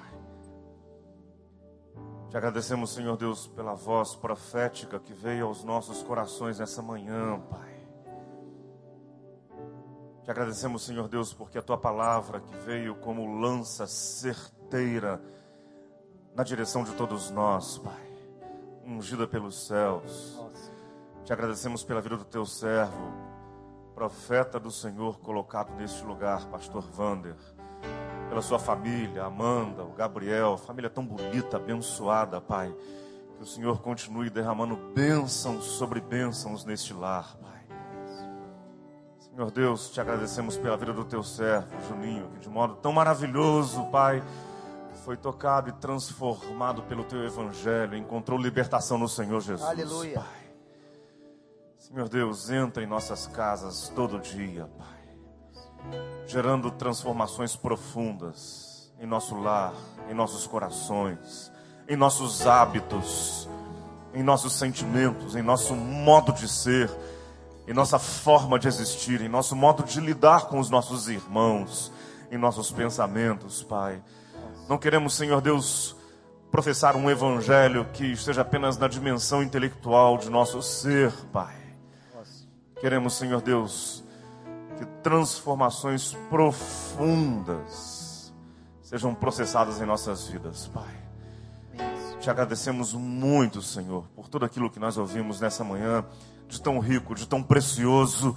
Te 2.30 2.36
agradecemos, 2.36 2.94
Senhor 2.94 3.16
Deus, 3.16 3.48
pela 3.48 3.74
voz 3.74 4.14
profética 4.14 4.98
que 4.98 5.12
veio 5.12 5.46
aos 5.46 5.62
nossos 5.64 6.02
corações 6.02 6.58
nessa 6.58 6.80
manhã, 6.80 7.38
Pai. 7.50 7.69
Te 10.22 10.30
agradecemos, 10.30 10.84
Senhor 10.84 11.08
Deus, 11.08 11.32
porque 11.32 11.58
a 11.58 11.62
tua 11.62 11.78
palavra 11.78 12.40
que 12.40 12.56
veio 12.58 12.94
como 12.96 13.40
lança 13.40 13.86
certeira 13.86 15.20
na 16.34 16.42
direção 16.42 16.84
de 16.84 16.92
todos 16.94 17.30
nós, 17.30 17.78
Pai, 17.78 18.10
ungida 18.84 19.26
pelos 19.26 19.66
céus. 19.66 20.38
Te 21.24 21.32
agradecemos 21.32 21.82
pela 21.82 22.00
vida 22.00 22.16
do 22.16 22.24
teu 22.24 22.44
servo, 22.44 23.12
profeta 23.94 24.60
do 24.60 24.70
Senhor 24.70 25.18
colocado 25.20 25.74
neste 25.74 26.04
lugar, 26.04 26.46
pastor 26.46 26.82
Vander 26.82 27.36
pela 28.30 28.42
sua 28.42 28.60
família, 28.60 29.24
Amanda, 29.24 29.82
o 29.82 29.90
Gabriel, 29.90 30.56
família 30.56 30.88
tão 30.88 31.04
bonita, 31.04 31.56
abençoada, 31.56 32.40
Pai. 32.40 32.72
Que 33.36 33.42
o 33.42 33.46
Senhor 33.46 33.82
continue 33.82 34.30
derramando 34.30 34.76
bênçãos 34.94 35.64
sobre 35.64 36.00
bênçãos 36.00 36.64
neste 36.64 36.94
lar, 36.94 37.36
Pai. 37.38 37.59
Senhor 39.40 39.50
Deus, 39.50 39.88
te 39.88 39.98
agradecemos 39.98 40.58
pela 40.58 40.76
vida 40.76 40.92
do 40.92 41.02
teu 41.02 41.22
servo, 41.22 41.66
Juninho, 41.88 42.28
que 42.34 42.40
de 42.40 42.48
modo 42.50 42.74
tão 42.76 42.92
maravilhoso, 42.92 43.86
Pai, 43.86 44.22
foi 45.02 45.16
tocado 45.16 45.70
e 45.70 45.72
transformado 45.72 46.82
pelo 46.82 47.04
teu 47.04 47.24
evangelho, 47.24 47.96
encontrou 47.96 48.38
libertação 48.38 48.98
no 48.98 49.08
Senhor 49.08 49.40
Jesus. 49.40 49.66
Aleluia. 49.66 50.16
Pai. 50.16 50.52
Senhor 51.78 52.06
Deus, 52.10 52.50
entra 52.50 52.82
em 52.82 52.86
nossas 52.86 53.26
casas 53.28 53.90
todo 53.96 54.18
dia, 54.18 54.68
Pai 54.76 55.00
gerando 56.26 56.70
transformações 56.70 57.56
profundas 57.56 58.92
em 59.00 59.06
nosso 59.06 59.34
lar, 59.34 59.72
em 60.10 60.12
nossos 60.12 60.46
corações, 60.46 61.50
em 61.88 61.96
nossos 61.96 62.46
hábitos, 62.46 63.48
em 64.12 64.22
nossos 64.22 64.52
sentimentos, 64.52 65.34
em 65.34 65.40
nosso 65.40 65.74
modo 65.74 66.30
de 66.30 66.46
ser, 66.46 66.90
em 67.66 67.72
nossa 67.72 67.98
forma 67.98 68.58
de 68.58 68.68
existir, 68.68 69.20
em 69.20 69.28
nosso 69.28 69.54
modo 69.54 69.82
de 69.82 70.00
lidar 70.00 70.46
com 70.48 70.58
os 70.58 70.70
nossos 70.70 71.08
irmãos, 71.08 71.92
em 72.30 72.38
nossos 72.38 72.70
pensamentos, 72.70 73.62
Pai. 73.62 74.02
Não 74.68 74.78
queremos, 74.78 75.14
Senhor 75.14 75.40
Deus, 75.40 75.96
professar 76.50 76.96
um 76.96 77.10
evangelho 77.10 77.86
que 77.92 78.04
esteja 78.04 78.42
apenas 78.42 78.76
na 78.76 78.88
dimensão 78.88 79.42
intelectual 79.42 80.18
de 80.18 80.28
nosso 80.30 80.60
ser, 80.62 81.12
Pai. 81.32 81.56
Queremos, 82.80 83.14
Senhor 83.14 83.40
Deus, 83.40 84.02
que 84.78 84.86
transformações 85.02 86.16
profundas 86.28 88.00
sejam 88.80 89.14
processadas 89.14 89.80
em 89.80 89.86
nossas 89.86 90.26
vidas, 90.26 90.66
Pai. 90.66 91.00
Te 92.20 92.28
agradecemos 92.28 92.92
muito, 92.92 93.62
Senhor, 93.62 94.04
por 94.16 94.28
tudo 94.28 94.44
aquilo 94.44 94.70
que 94.70 94.78
nós 94.78 94.98
ouvimos 94.98 95.40
nessa 95.40 95.62
manhã, 95.62 96.04
de 96.50 96.60
tão 96.60 96.78
rico, 96.78 97.14
de 97.14 97.26
tão 97.26 97.42
precioso, 97.42 98.36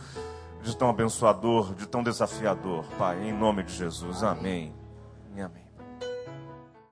de 0.61 0.76
tão 0.78 0.89
abençoador, 0.89 1.74
de 1.74 1.86
tão 1.88 2.01
desafiador, 2.01 2.86
Pai, 2.97 3.28
em 3.28 3.34
nome 3.34 3.64
de 3.64 3.74
Jesus. 3.74 4.24
Amém. 4.24 4.74
Amém. 5.36 5.62